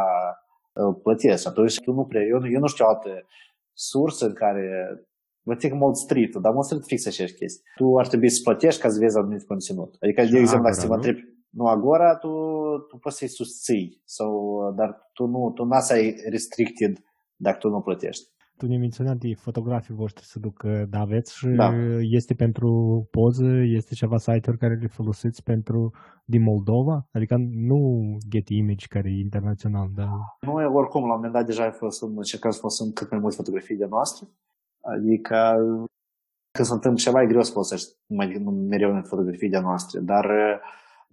plătesc. 1.03 1.41
Și 1.43 1.49
atunci 1.49 1.81
tu 1.81 1.93
nu 1.93 2.05
prea, 2.05 2.23
eu, 2.23 2.39
eu 2.51 2.61
nu 2.61 2.67
știu 2.67 2.85
alte 2.85 3.27
surse 3.73 4.25
în 4.25 4.33
care 4.33 4.65
vă 5.43 5.55
țin 5.55 5.77
mod 5.77 5.95
street 5.95 6.35
dar 6.35 6.53
mă 6.53 6.62
street 6.62 6.85
fix 6.87 7.07
aceeași 7.07 7.35
chestii. 7.35 7.65
Tu 7.75 7.99
ar 7.99 8.07
trebui 8.07 8.31
să 8.31 8.41
plătești 8.45 8.81
ca 8.81 8.89
să 8.89 8.99
vezi 8.99 9.19
anumit 9.19 9.47
conținut. 9.47 9.97
Adică, 10.01 10.25
de 10.25 10.39
exemplu, 10.39 10.71
dacă 10.71 10.87
mă 10.87 10.95
întreb, 10.95 11.17
nu 11.51 11.67
Agora, 11.67 12.17
tu, 12.17 12.29
tu 12.89 12.97
poți 12.97 13.17
să-i 13.17 13.29
susții, 13.29 14.03
sau, 14.05 14.59
dar 14.77 15.11
tu 15.12 15.27
nu, 15.27 15.51
tu 15.55 15.65
nu 15.65 15.77
ai 15.89 16.15
restricted 16.29 16.99
dacă 17.37 17.59
tu 17.59 17.69
nu 17.69 17.81
plătești. 17.81 18.34
Tu 18.57 18.67
ne 18.67 18.77
menționat 18.77 19.17
de 19.17 19.35
fotografii 19.35 19.95
voștri 19.95 20.25
să 20.25 20.39
duc, 20.39 20.63
da, 20.89 20.99
aveți 21.01 21.37
și 21.37 21.47
Da. 21.47 21.71
este 22.01 22.35
pentru 22.35 22.69
poză, 23.11 23.51
este 23.79 23.95
ceva 23.95 24.17
site-uri 24.17 24.59
care 24.59 24.75
le 24.75 24.87
folosiți 24.87 25.43
pentru 25.43 25.93
din 26.25 26.43
Moldova? 26.43 27.09
Adică 27.13 27.37
nu 27.69 27.79
Get 28.29 28.49
Image 28.49 28.87
care 28.87 29.09
e 29.09 29.19
internațional, 29.19 29.89
dar 29.95 30.09
Noi 30.41 30.65
oricum 30.65 31.01
la 31.01 31.07
un 31.07 31.15
moment 31.15 31.33
dat 31.33 31.47
deja 31.47 31.71
folosim, 31.71 32.17
încercăm 32.17 32.51
să 32.51 32.59
folosim 32.59 32.93
cât 32.93 33.11
mai 33.11 33.21
multe 33.21 33.37
fotografii 33.37 33.77
de 33.77 33.87
noastre. 33.87 34.29
Adică 34.81 35.37
când 36.55 36.67
se 36.69 36.75
întâmplă 36.75 37.01
ceva, 37.01 37.23
e 37.23 37.27
greu 37.27 37.43
să 37.43 37.53
folosești 37.53 37.89
mai, 38.07 38.27
mereu 38.69 39.03
fotografii 39.03 39.49
de 39.49 39.61
noastre. 39.61 40.01
Dar 40.01 40.27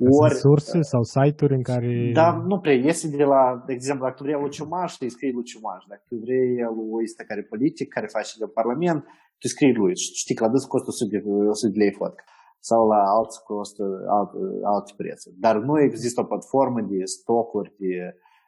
ori, 0.09 0.33
sunt 0.33 0.41
surse 0.45 0.81
sau 0.81 1.03
site-uri 1.03 1.55
în 1.59 1.61
care... 1.61 2.11
Da, 2.13 2.29
nu 2.51 2.59
prea. 2.59 2.73
Este 2.73 3.07
de 3.07 3.23
la, 3.23 3.63
de 3.65 3.73
exemplu, 3.73 4.03
dacă 4.05 4.17
tu 4.17 4.23
vrei 4.23 4.41
Luciumaș, 4.41 4.91
tu 4.91 5.03
îi 5.07 5.15
scrii 5.15 5.37
Luciumaș. 5.39 5.81
Dacă 5.91 6.03
tu 6.09 6.15
vrei 6.25 6.49
lui 6.89 7.03
ăsta 7.07 7.23
care 7.23 7.39
e 7.39 7.53
politic, 7.55 7.87
care 7.95 8.15
face 8.17 8.33
de 8.39 8.47
parlament, 8.59 8.99
tu 9.39 9.45
îi 9.47 9.53
scrii 9.55 9.73
lui. 9.73 9.95
Și 10.01 10.07
știi 10.13 10.35
că 10.35 10.43
la 10.43 10.49
dâns 10.49 10.65
costă 10.65 10.89
100 10.89 11.09
de, 11.13 11.19
100 11.49 11.71
de 11.73 11.79
lei 11.83 11.93
fotcă. 11.99 12.23
Sau 12.69 12.87
la 12.93 13.01
alții 13.17 13.41
costă 13.49 13.83
alt, 14.17 14.31
alte 14.73 14.91
prețuri. 14.97 15.35
Dar 15.45 15.55
nu 15.57 15.81
există 15.87 16.21
o 16.21 16.29
platformă 16.31 16.81
de 16.91 16.99
stocuri 17.03 17.73
de 17.77 17.93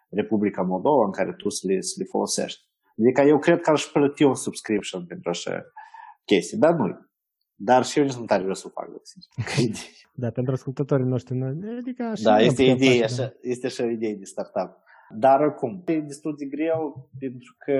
Republica 0.10 0.62
Moldova 0.62 1.04
în 1.06 1.12
care 1.12 1.32
tu 1.42 1.50
să 1.50 1.64
le, 1.70 1.82
să 1.82 1.96
le 1.98 2.06
folosești. 2.14 2.62
Adică 3.00 3.22
eu 3.22 3.38
cred 3.40 3.60
că 3.62 3.70
aș 3.72 3.84
plăti 3.94 4.24
un 4.24 4.36
subscription 4.36 5.06
pentru 5.06 5.30
așa 5.30 5.64
chestii, 6.26 6.58
dar 6.58 6.74
nu 6.74 6.86
Dar 7.56 7.84
și 7.86 8.00
eu 8.00 8.06
nici 8.06 8.14
nu 8.14 8.26
tare 8.26 8.40
vreau 8.42 8.56
să 8.56 8.64
o 8.68 8.70
fac, 8.70 8.90
sincer. 9.04 9.84
Da, 10.16 10.30
pentru 10.30 10.54
ascultătorii 10.54 11.06
noștri, 11.06 11.42
adică 11.80 12.04
așa 12.04 12.24
Da, 12.24 12.36
nu 12.36 12.42
este 12.42 12.62
putem 12.64 12.76
idee, 12.76 13.00
face, 13.02 13.04
așa, 13.04 13.34
este 13.42 13.66
așa 13.66 13.84
o 13.84 13.90
idee 13.90 14.16
de 14.16 14.24
startup. 14.24 14.78
Dar 15.16 15.40
oricum, 15.40 15.84
e 15.86 16.00
destul 16.00 16.36
de 16.38 16.46
greu 16.46 17.10
pentru 17.20 17.56
că 17.58 17.74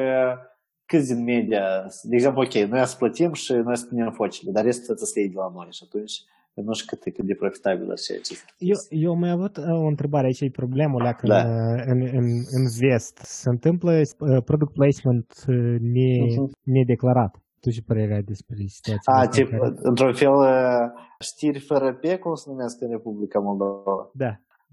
câți 0.86 1.14
din 1.14 1.24
media, 1.24 1.86
de 2.04 2.16
exemplu, 2.16 2.42
ok, 2.42 2.54
noi 2.54 2.86
să 2.86 2.96
plătim 2.98 3.34
și 3.34 3.52
noi 3.54 3.78
să 3.78 3.86
punem 3.86 4.12
focile, 4.12 4.52
dar 4.52 4.64
restul 4.64 4.84
trebuie 4.84 5.06
să 5.08 5.14
le 5.16 5.22
iei 5.22 5.30
de 5.30 5.38
la 5.38 5.52
noi 5.54 5.68
și 5.72 5.84
atunci 5.86 6.14
eu 6.54 6.64
nu 6.64 6.74
știu 6.74 6.98
cât, 6.98 7.14
cât 7.16 7.26
de 7.26 7.36
profitabil 7.36 7.92
așa 7.92 8.14
ce 8.24 8.34
eu, 8.58 8.78
eu 8.90 9.12
am 9.12 9.20
mai 9.20 9.30
avut 9.30 9.58
uh, 9.58 9.64
o 9.68 9.86
întrebare 9.88 10.26
aici, 10.26 10.42
e 10.42 10.50
problemă 10.50 11.04
la 11.04 11.14
că 11.14 11.28
Da. 11.28 11.42
în, 11.42 11.80
în, 11.86 12.02
în, 12.02 12.26
în 12.52 12.64
vest 12.80 13.18
se 13.18 13.50
întâmplă 13.50 13.92
uh, 13.92 14.44
product 14.44 14.74
placement 14.74 15.34
uh, 15.48 15.76
ne, 15.80 16.10
Mhm. 16.26 16.52
nedeclarat. 16.64 17.43
Tu 17.64 17.70
ce 17.76 17.82
părere 17.92 18.14
ai 18.14 18.26
despre 18.34 18.56
situația 18.78 19.14
A, 19.14 19.20
asta 19.20 19.36
tip, 19.36 19.52
în 19.52 19.60
care- 19.60 19.80
într-un 19.90 20.14
fel, 20.22 20.36
uh, 20.54 20.86
știri 21.20 21.60
fără 21.60 21.88
pe, 22.02 22.12
cum 22.18 22.34
se 22.42 22.50
numesc 22.50 22.76
în 22.82 22.90
Republica 22.98 23.40
Moldova. 23.40 24.10
Da. 24.24 24.32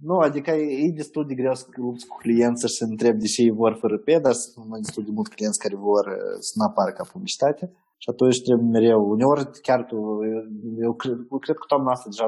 Nu, 0.09 0.17
adică 0.29 0.51
e, 0.51 0.87
e 0.87 1.01
destul 1.03 1.25
de 1.27 1.35
greu 1.41 1.55
să 1.55 1.67
lupți 1.71 2.07
cu 2.07 2.17
clienți 2.17 2.67
și 2.69 2.75
să 2.75 2.85
întrebi 2.85 3.19
de 3.19 3.27
ce 3.27 3.43
ei 3.43 3.59
vor 3.63 3.73
fără 3.83 3.97
pe, 4.07 4.19
dar 4.25 4.33
sunt 4.33 4.69
mai 4.69 4.81
destul 4.81 5.05
de 5.05 5.11
mulți 5.15 5.35
clienți 5.35 5.63
care 5.65 5.77
vor 5.77 6.05
uh, 6.07 6.37
să 6.47 6.53
nu 6.55 6.65
apară 6.65 6.91
ca 6.93 7.05
publicitate. 7.13 7.65
Și 8.03 8.09
atunci 8.13 8.43
trebuie 8.43 8.69
mereu. 8.77 9.01
Uneori 9.15 9.43
chiar 9.67 9.81
tu, 9.91 9.97
eu, 10.35 10.41
eu 10.87 10.93
cred, 11.01 11.17
eu 11.33 11.39
cred 11.45 11.57
că 11.57 11.65
toamna 11.67 11.91
asta 11.91 12.09
deja 12.13 12.27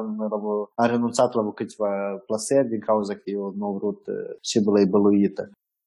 a 0.74 0.86
renunțat 0.86 1.30
la 1.34 1.52
câteva 1.60 1.90
plasări 2.26 2.68
din 2.68 2.80
cauza 2.80 3.14
că 3.14 3.26
eu 3.36 3.54
nu 3.58 3.64
au 3.68 3.74
vrut 3.80 4.02
uh, 4.06 4.14
și 4.48 4.62
bălă 4.64 4.84
băluită. 4.92 5.44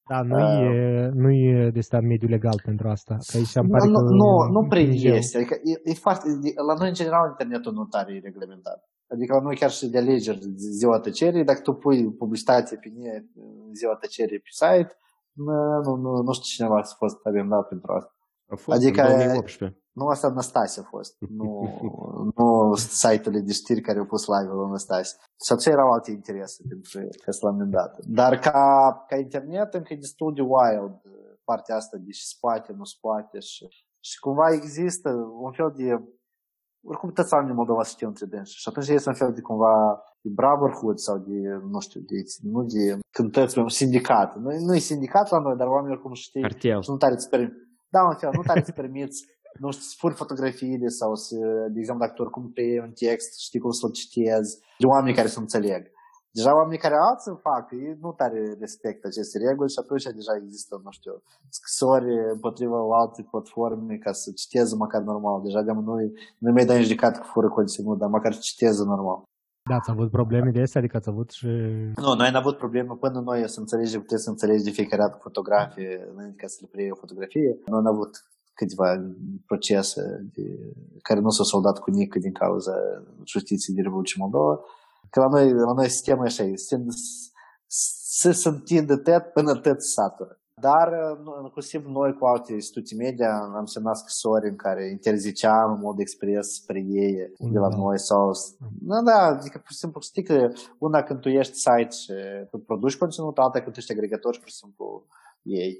Da, 0.08 0.22
nu, 0.22 0.36
Ah. 0.36 0.60
e, 0.60 1.10
nu 1.14 1.30
e 1.30 1.70
de 1.70 1.80
stat 1.80 2.02
mediu 2.02 2.28
legal 2.28 2.60
pentru 2.64 2.88
asta. 2.88 3.14
Că 3.30 3.36
aici 3.36 3.54
îmi 3.54 3.66
Nu, 3.68 3.72
pare 3.76 3.90
nu, 3.90 3.98
că 3.98 4.02
nu, 4.02 4.60
nu 4.60 4.68
prea 4.68 4.82
Dumnezeu. 4.82 5.14
este. 5.14 5.36
Adică 5.36 5.54
e, 5.64 5.90
e 5.90 5.94
foarte, 5.94 6.24
e- 6.42 6.62
la 6.68 6.74
noi, 6.78 6.88
în 6.88 6.94
general, 6.94 7.28
internetul 7.28 7.72
nu 7.72 7.84
tare 7.84 8.14
e 8.14 8.20
reglementat. 8.28 8.78
Adică 9.12 9.34
la 9.34 9.40
noi 9.40 9.56
chiar 9.56 9.70
și 9.70 9.88
de 9.88 9.98
alegeri 9.98 10.38
ziua 10.56 10.98
tăcerii, 11.00 11.44
dacă 11.44 11.60
tu 11.60 11.72
pui 11.72 12.12
publicitate 12.12 12.76
pe 12.76 12.88
mine 12.94 13.26
ziua 13.72 13.94
tăcerii 13.94 14.38
pe 14.38 14.50
site, 14.60 14.92
nu, 15.32 15.52
nu, 15.84 15.92
nu, 16.02 16.10
nu 16.22 16.32
știu 16.32 16.44
cineva 16.54 16.82
să 16.82 16.94
fost 16.98 17.26
amendat 17.26 17.68
pentru 17.68 17.92
asta. 17.92 18.10
A 18.52 18.56
fost 18.56 18.76
Adică- 18.78 19.02
în 19.02 19.08
2018. 19.08 19.80
Nu, 19.98 20.06
asta 20.06 20.28
Năstase 20.28 20.80
a 20.80 20.82
fost. 20.82 21.16
Nu, 21.38 21.50
nu 22.36 22.74
site-urile 22.74 23.42
de 23.48 23.52
știri 23.52 23.80
care 23.80 23.98
au 23.98 24.04
pus 24.04 24.26
live-ul 24.26 24.58
lui 24.60 24.70
Năstase. 24.70 25.16
Și 25.44 25.52
atunci 25.52 25.74
erau 25.76 25.88
alte 25.90 26.10
interese 26.10 26.62
pentru 26.68 26.90
că 27.22 27.30
să 27.30 27.46
l 27.46 27.48
amendat. 27.48 27.92
Dar 28.18 28.38
ca, 28.38 28.60
ca 29.08 29.16
internet 29.16 29.74
încă 29.74 29.92
e 29.92 30.04
destul 30.06 30.34
de 30.34 30.40
wild 30.40 30.94
partea 31.48 31.76
asta 31.76 31.96
de 32.04 32.10
și 32.10 32.26
spate, 32.34 32.72
nu 32.80 32.84
spate 32.84 33.38
și, 33.38 33.64
și 34.08 34.16
cumva 34.24 34.48
există 34.60 35.10
un 35.46 35.52
fel 35.52 35.72
de 35.80 35.88
oricum 36.90 37.10
toți 37.10 37.32
oamenii 37.32 37.52
din 37.52 37.60
Moldova 37.62 37.82
știu 37.92 38.06
între 38.08 38.26
dânsi. 38.26 38.60
Și 38.60 38.68
atunci 38.68 38.88
este 38.88 39.08
un 39.08 39.20
fel 39.22 39.32
de 39.32 39.40
cumva 39.40 39.74
de 40.24 40.30
brotherhood 40.38 40.98
sau 41.06 41.16
de, 41.28 41.38
nu 41.74 41.80
știu, 41.86 42.00
de, 42.10 42.18
nu 42.54 42.60
de 42.74 42.84
cântăți, 43.16 43.58
un 43.58 43.68
sindicat. 43.68 44.36
Nu, 44.42 44.48
nu 44.66 44.74
e 44.74 44.92
sindicat 44.92 45.30
la 45.30 45.38
noi, 45.38 45.56
dar 45.56 45.66
oamenii 45.66 45.94
oricum 45.96 46.12
știi 46.12 46.42
Cartel. 46.42 46.82
și 46.82 46.90
nu 46.90 46.96
tare 46.96 47.14
îți 47.14 47.28
permit. 47.28 47.54
Da, 47.94 48.00
în 48.08 48.16
fel, 48.20 48.30
nu 48.32 48.42
tare 48.42 48.60
îți 48.60 48.72
permiți 48.72 49.18
nu 49.62 49.70
știu, 49.70 49.84
să 49.90 49.94
furi 49.98 50.20
fotografiile 50.22 50.88
sau 51.00 51.14
să, 51.14 51.36
de 51.72 51.78
exemplu, 51.78 52.04
dacă 52.04 52.14
tu 52.16 52.22
oricum 52.22 52.44
pe 52.58 52.66
un 52.86 52.92
text, 53.02 53.30
știi 53.46 53.60
cum 53.60 53.70
să-l 53.70 53.90
citezi, 54.00 54.50
de 54.82 54.86
oameni 54.94 55.18
care 55.18 55.28
să 55.34 55.40
înțeleg. 55.40 55.82
Deja 56.38 56.58
oamenii 56.60 56.84
care 56.84 56.96
alții 57.08 57.44
fac, 57.48 57.64
ei 57.72 57.96
nu 58.04 58.10
tare 58.20 58.40
respectă 58.64 59.04
aceste 59.06 59.36
reguli 59.46 59.74
și 59.74 59.80
atunci 59.82 60.16
deja 60.20 60.34
există, 60.42 60.72
nu 60.86 60.90
știu, 60.98 61.14
scrisori 61.56 62.10
împotriva 62.36 62.78
alte 63.02 63.20
platforme 63.30 63.94
ca 64.04 64.12
să 64.22 64.28
citeze 64.40 64.74
măcar 64.84 65.00
normal. 65.12 65.36
Deja 65.46 65.60
de 65.66 65.72
nu 65.72 65.94
nu 66.44 66.52
mai 66.56 66.64
dai 66.68 66.76
în 66.78 66.86
judecat 66.88 67.14
că 67.18 67.24
fură 67.32 67.48
conținut, 67.48 67.96
dar 67.98 68.08
măcar 68.16 68.32
citeze 68.48 68.82
normal. 68.94 69.18
Da, 69.70 69.74
ați 69.76 69.90
avut 69.90 70.10
probleme 70.18 70.50
de 70.50 70.60
astea? 70.60 70.80
Adică 70.80 70.96
ați 70.96 71.08
avut 71.12 71.30
și... 71.38 71.50
Nu, 72.04 72.10
noi 72.18 72.28
am 72.28 72.42
avut 72.42 72.56
probleme 72.62 72.92
până 73.04 73.18
noi 73.28 73.48
să 73.54 73.60
înțelegem, 73.60 74.00
puteți 74.00 74.24
să 74.26 74.30
înțelegi 74.30 74.64
de 74.68 74.76
fiecare 74.78 75.02
dată 75.02 75.18
fotografie, 75.26 75.92
înainte 76.12 76.40
ca 76.42 76.46
să 76.46 76.58
le 76.60 76.68
preiei 76.72 76.94
o 76.96 77.02
fotografie. 77.04 77.50
Noi 77.72 77.80
am 77.82 77.92
avut 77.94 78.12
câteva 78.58 78.88
procese 79.46 80.02
de, 80.34 80.46
care 81.02 81.20
nu 81.20 81.30
s-au 81.30 81.44
soldat 81.44 81.78
cu 81.78 81.90
nică 81.90 82.18
din 82.18 82.32
cauza 82.32 82.74
justiției 83.24 83.76
de 83.76 83.82
Republicii 83.82 84.20
Moldova. 84.20 84.54
Că 85.10 85.20
la 85.20 85.28
noi, 85.28 85.52
la 85.52 85.72
noi 85.72 85.88
sistemul 85.88 86.24
e 86.24 86.26
așa, 86.26 86.44
se, 86.54 86.76
se, 88.18 88.32
se 88.32 88.48
întinde 88.48 88.96
tot 88.96 89.22
până 89.36 89.52
tot 89.54 89.82
satură. 89.82 90.40
Dar, 90.60 90.88
nu- 91.24 91.40
inclusiv 91.42 91.84
noi 91.86 92.14
cu 92.18 92.24
alte 92.26 92.52
instituții 92.52 92.96
media 92.96 93.30
am 93.56 93.64
semnat 93.64 93.96
scrisori 93.96 94.48
în 94.48 94.56
care 94.56 94.90
interziceam 94.90 95.72
în 95.72 95.80
mod 95.80 95.98
expres 95.98 96.54
spre 96.54 96.78
ei 96.88 97.12
de 97.38 97.58
la 97.58 97.68
Da. 97.68 97.76
noi 97.76 97.98
sau... 97.98 98.30
Da, 98.80 99.00
da, 99.10 99.18
adică 99.22 99.58
pur 99.58 99.70
și 99.70 99.78
simplu 99.78 100.00
știi 100.00 100.22
că 100.22 100.48
una 100.78 101.02
când 101.02 101.20
tu 101.20 101.28
ești 101.28 101.54
site 101.54 101.94
și 102.02 102.12
tu 102.50 102.58
produci 102.58 102.96
conținut, 102.96 103.38
alta 103.38 103.60
când 103.60 103.72
tu 103.72 103.78
ești 103.78 103.92
agregator 103.92 104.34
și 104.34 104.40
pur 104.40 104.48
și 104.48 104.54
simplu 104.54 105.06
ei. 105.42 105.78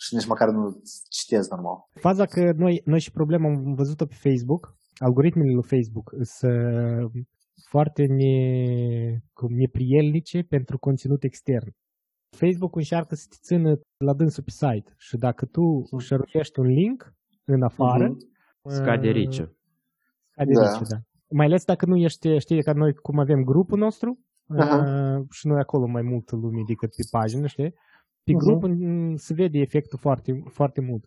Și 0.00 0.14
nici 0.14 0.26
măcar 0.26 0.48
nu 0.48 0.82
citezi 1.10 1.48
normal. 1.50 1.76
Faza 1.94 2.24
că 2.24 2.52
noi, 2.56 2.82
noi 2.84 3.00
și 3.00 3.10
problema 3.10 3.48
am 3.48 3.74
văzut-o 3.74 4.06
pe 4.06 4.14
Facebook, 4.26 4.74
algoritmele 4.98 5.52
lui 5.52 5.62
Facebook 5.74 6.14
sunt 6.22 7.10
foarte 7.70 8.02
ne, 8.06 8.32
cum, 9.32 9.50
neprielnice 9.52 10.42
pentru 10.42 10.78
conținut 10.78 11.22
extern. 11.24 11.70
Facebook 12.36 12.76
încearcă 12.76 13.14
să 13.14 13.26
te 13.30 13.36
țină 13.40 13.70
la 14.04 14.14
dânsul 14.14 14.42
pe 14.42 14.50
site 14.50 14.94
și 14.96 15.16
dacă 15.16 15.46
tu 15.46 15.62
șeruiești 15.98 16.58
un 16.58 16.66
link 16.66 17.14
în 17.44 17.62
afară, 17.62 18.08
Mhm. 18.08 18.26
Scade 18.74 19.08
uh, 19.08 19.14
rice. 19.14 19.56
Scade 20.30 20.52
Da. 20.52 20.70
rice, 20.72 20.84
da. 20.88 20.96
Mai 21.30 21.46
ales 21.46 21.64
dacă 21.64 21.86
nu 21.86 21.96
ești, 21.96 22.38
știi, 22.38 22.62
că 22.62 22.72
noi 22.72 22.94
cum 22.94 23.18
avem 23.18 23.40
grupul 23.42 23.78
nostru 23.78 24.18
Aha. 24.58 24.76
uh, 24.76 25.24
și 25.30 25.46
noi 25.46 25.58
acolo 25.60 25.86
mai 25.86 26.02
multă 26.02 26.36
lume 26.36 26.62
decât 26.66 26.90
pe 26.90 27.02
pagină, 27.10 27.46
știi? 27.46 27.74
Pe 28.28 28.34
Mhm. 28.34 28.44
grup 28.44 28.62
mm, 28.62 29.16
se 29.16 29.34
vede 29.34 29.58
efectul 29.58 29.98
foarte, 29.98 30.42
foarte 30.50 30.80
mult. 30.80 31.04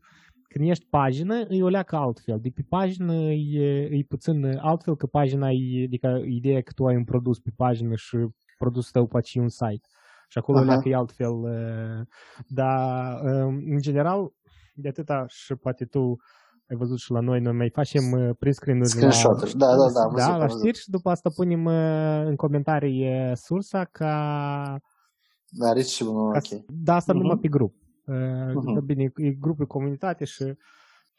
când 0.54 0.70
ești 0.70 0.86
pagină, 0.90 1.36
e 1.50 1.64
o 1.64 1.68
leacă 1.68 1.96
altfel. 1.96 2.40
De 2.42 2.50
pe 2.56 2.62
pagină 2.70 3.14
e, 3.32 3.84
e 3.84 4.04
puțin 4.08 4.58
altfel 4.62 4.96
că 4.96 5.06
pagina 5.06 5.50
e, 5.50 5.84
adică 5.86 6.22
ideea 6.26 6.62
că 6.62 6.72
tu 6.76 6.86
ai 6.86 6.96
un 6.96 7.04
produs 7.04 7.40
pe 7.40 7.52
pagină 7.56 7.96
și 7.96 8.18
produsul 8.58 8.90
tău 8.92 9.08
poate 9.08 9.28
și 9.28 9.38
un 9.38 9.50
site. 9.50 9.88
Și 10.30 10.38
acolo 10.38 10.58
Aha. 10.58 10.66
leacă 10.68 10.90
e 10.90 10.96
altfel. 10.96 11.34
Dar, 12.48 13.20
în 13.66 13.78
general, 13.80 14.32
de 14.74 14.88
atâta 14.88 15.26
și 15.28 15.56
poate 15.56 15.86
tu 15.86 16.16
ai 16.70 16.76
văzut 16.78 17.00
și 17.00 17.12
la 17.12 17.20
noi, 17.20 17.40
noi 17.40 17.54
mai 17.54 17.70
facem 17.70 18.36
print 18.40 18.56
screen-uri 18.56 18.90
screenshot 18.90 19.40
la, 19.42 19.66
da, 19.66 19.76
da, 19.76 19.88
da, 20.16 20.28
da, 20.28 20.38
la 20.38 20.48
știri 20.48 20.78
și 20.78 20.90
după 20.90 21.10
asta 21.10 21.30
punem 21.36 21.66
în 22.26 22.36
comentarii 22.36 23.32
sursa 23.34 23.86
ca 23.86 24.14
da, 25.52 25.82
și 25.82 26.04
ok. 26.04 26.66
Da, 26.68 26.96
asta 26.96 27.14
uh-huh. 27.14 27.16
numai 27.16 27.38
pe 27.38 27.48
grup. 27.48 27.76
Uh-huh. 28.08 28.84
Bine, 28.86 29.12
e 29.16 29.30
grupul 29.30 29.68
comunitate 29.68 30.26
și 30.26 30.56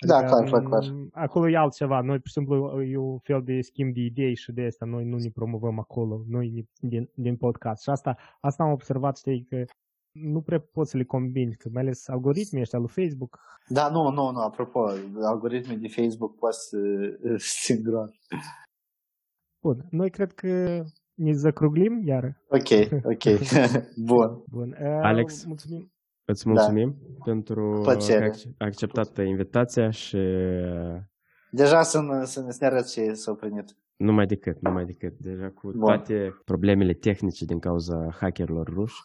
da, 0.07 0.17
adică, 0.17 0.35
clar, 0.35 0.49
clar, 0.49 0.63
clar. 0.63 0.85
Acolo 1.13 1.49
e 1.49 1.57
altceva. 1.57 2.01
Noi, 2.01 2.19
pur 2.19 2.27
și 2.27 2.33
simplu, 2.33 2.83
e 2.83 2.97
un 2.97 3.19
fel 3.19 3.43
de 3.43 3.61
schimb 3.61 3.95
de 3.95 4.01
idei 4.01 4.35
și 4.35 4.53
de 4.53 4.65
asta. 4.65 4.85
Noi 4.85 5.05
nu 5.05 5.17
ne 5.17 5.31
promovăm 5.31 5.79
acolo, 5.79 6.25
noi 6.29 6.69
din, 6.81 7.11
din 7.15 7.37
podcast. 7.37 7.83
Și 7.83 7.91
asta, 7.91 8.17
asta 8.41 8.63
am 8.63 8.71
observat, 8.71 9.17
știi, 9.17 9.47
că 9.49 9.65
nu 10.13 10.41
prea 10.41 10.61
poți 10.73 10.91
să 10.91 10.97
le 10.97 11.05
combini, 11.05 11.55
că 11.55 11.69
mai 11.73 11.83
ales 11.83 12.09
algoritmii 12.09 12.63
ăștia 12.63 12.79
lui 12.79 12.89
Facebook. 12.89 13.39
Da, 13.69 13.91
nu, 13.91 14.11
nu, 14.11 14.31
nu, 14.31 14.41
apropo, 14.41 14.81
algoritmii 15.23 15.77
de 15.77 15.89
Facebook 15.89 16.35
poți 16.35 16.69
să 16.69 16.79
singur. 17.67 18.11
Bun, 19.63 19.87
noi 19.91 20.11
cred 20.11 20.33
că 20.33 20.83
ne 21.15 21.33
zacruglim 21.33 22.03
iar. 22.07 22.43
Ok, 22.49 23.03
ok. 23.05 23.39
Bun. 24.11 24.43
Bun. 24.51 24.77
Alex, 25.03 25.45
mulțumim. 25.45 25.93
Îți 26.25 26.49
mulțumim 26.49 26.97
da. 27.01 27.25
pentru 27.25 27.81
Plăcere. 27.83 28.31
că 28.31 28.37
ai 28.59 28.69
acceptat 28.69 29.19
invitația 29.19 29.91
și... 29.91 30.19
Deja 31.51 31.83
sunt, 31.83 32.27
sunt 32.27 32.55
ne 32.61 32.67
arăt 32.67 32.91
ce 32.91 33.13
s-au 33.13 33.35
primit. 33.35 33.77
Numai 33.97 34.27
decât, 34.27 34.61
numai 34.61 34.85
decât. 34.85 35.19
Deja 35.19 35.51
cu 35.51 35.71
Bun. 35.71 35.81
toate 35.81 36.41
problemele 36.45 36.93
tehnice 36.93 37.45
din 37.45 37.59
cauza 37.59 38.11
hackerilor 38.21 38.69
ruși. 38.69 39.01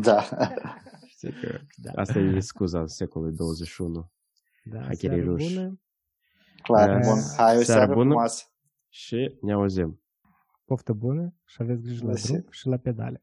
Da. 0.00 0.22
Știi 1.14 1.32
că 1.40 1.58
da. 1.76 1.90
asta 1.94 2.18
e 2.18 2.40
scuza 2.40 2.86
secolului 2.86 3.34
21. 3.36 4.10
Da, 4.64 4.80
Hackerii 4.80 5.22
ruși. 5.22 5.54
Bună. 5.54 5.80
Clar, 6.62 6.96
uh, 6.96 7.02
bun. 7.06 7.18
Hai, 7.36 7.56
o 7.56 7.62
seară, 7.62 7.62
seară 7.62 7.92
bună 7.92 8.08
frumoasă. 8.08 8.44
Și 8.88 9.38
ne 9.40 9.52
auzim. 9.52 10.01
Poftă 10.72 10.92
bună 10.92 11.34
și 11.44 11.56
aveți 11.60 11.82
grijă 11.82 12.06
la 12.06 12.12
drum 12.12 12.46
și 12.50 12.66
la 12.66 12.76
pedale. 12.76 13.22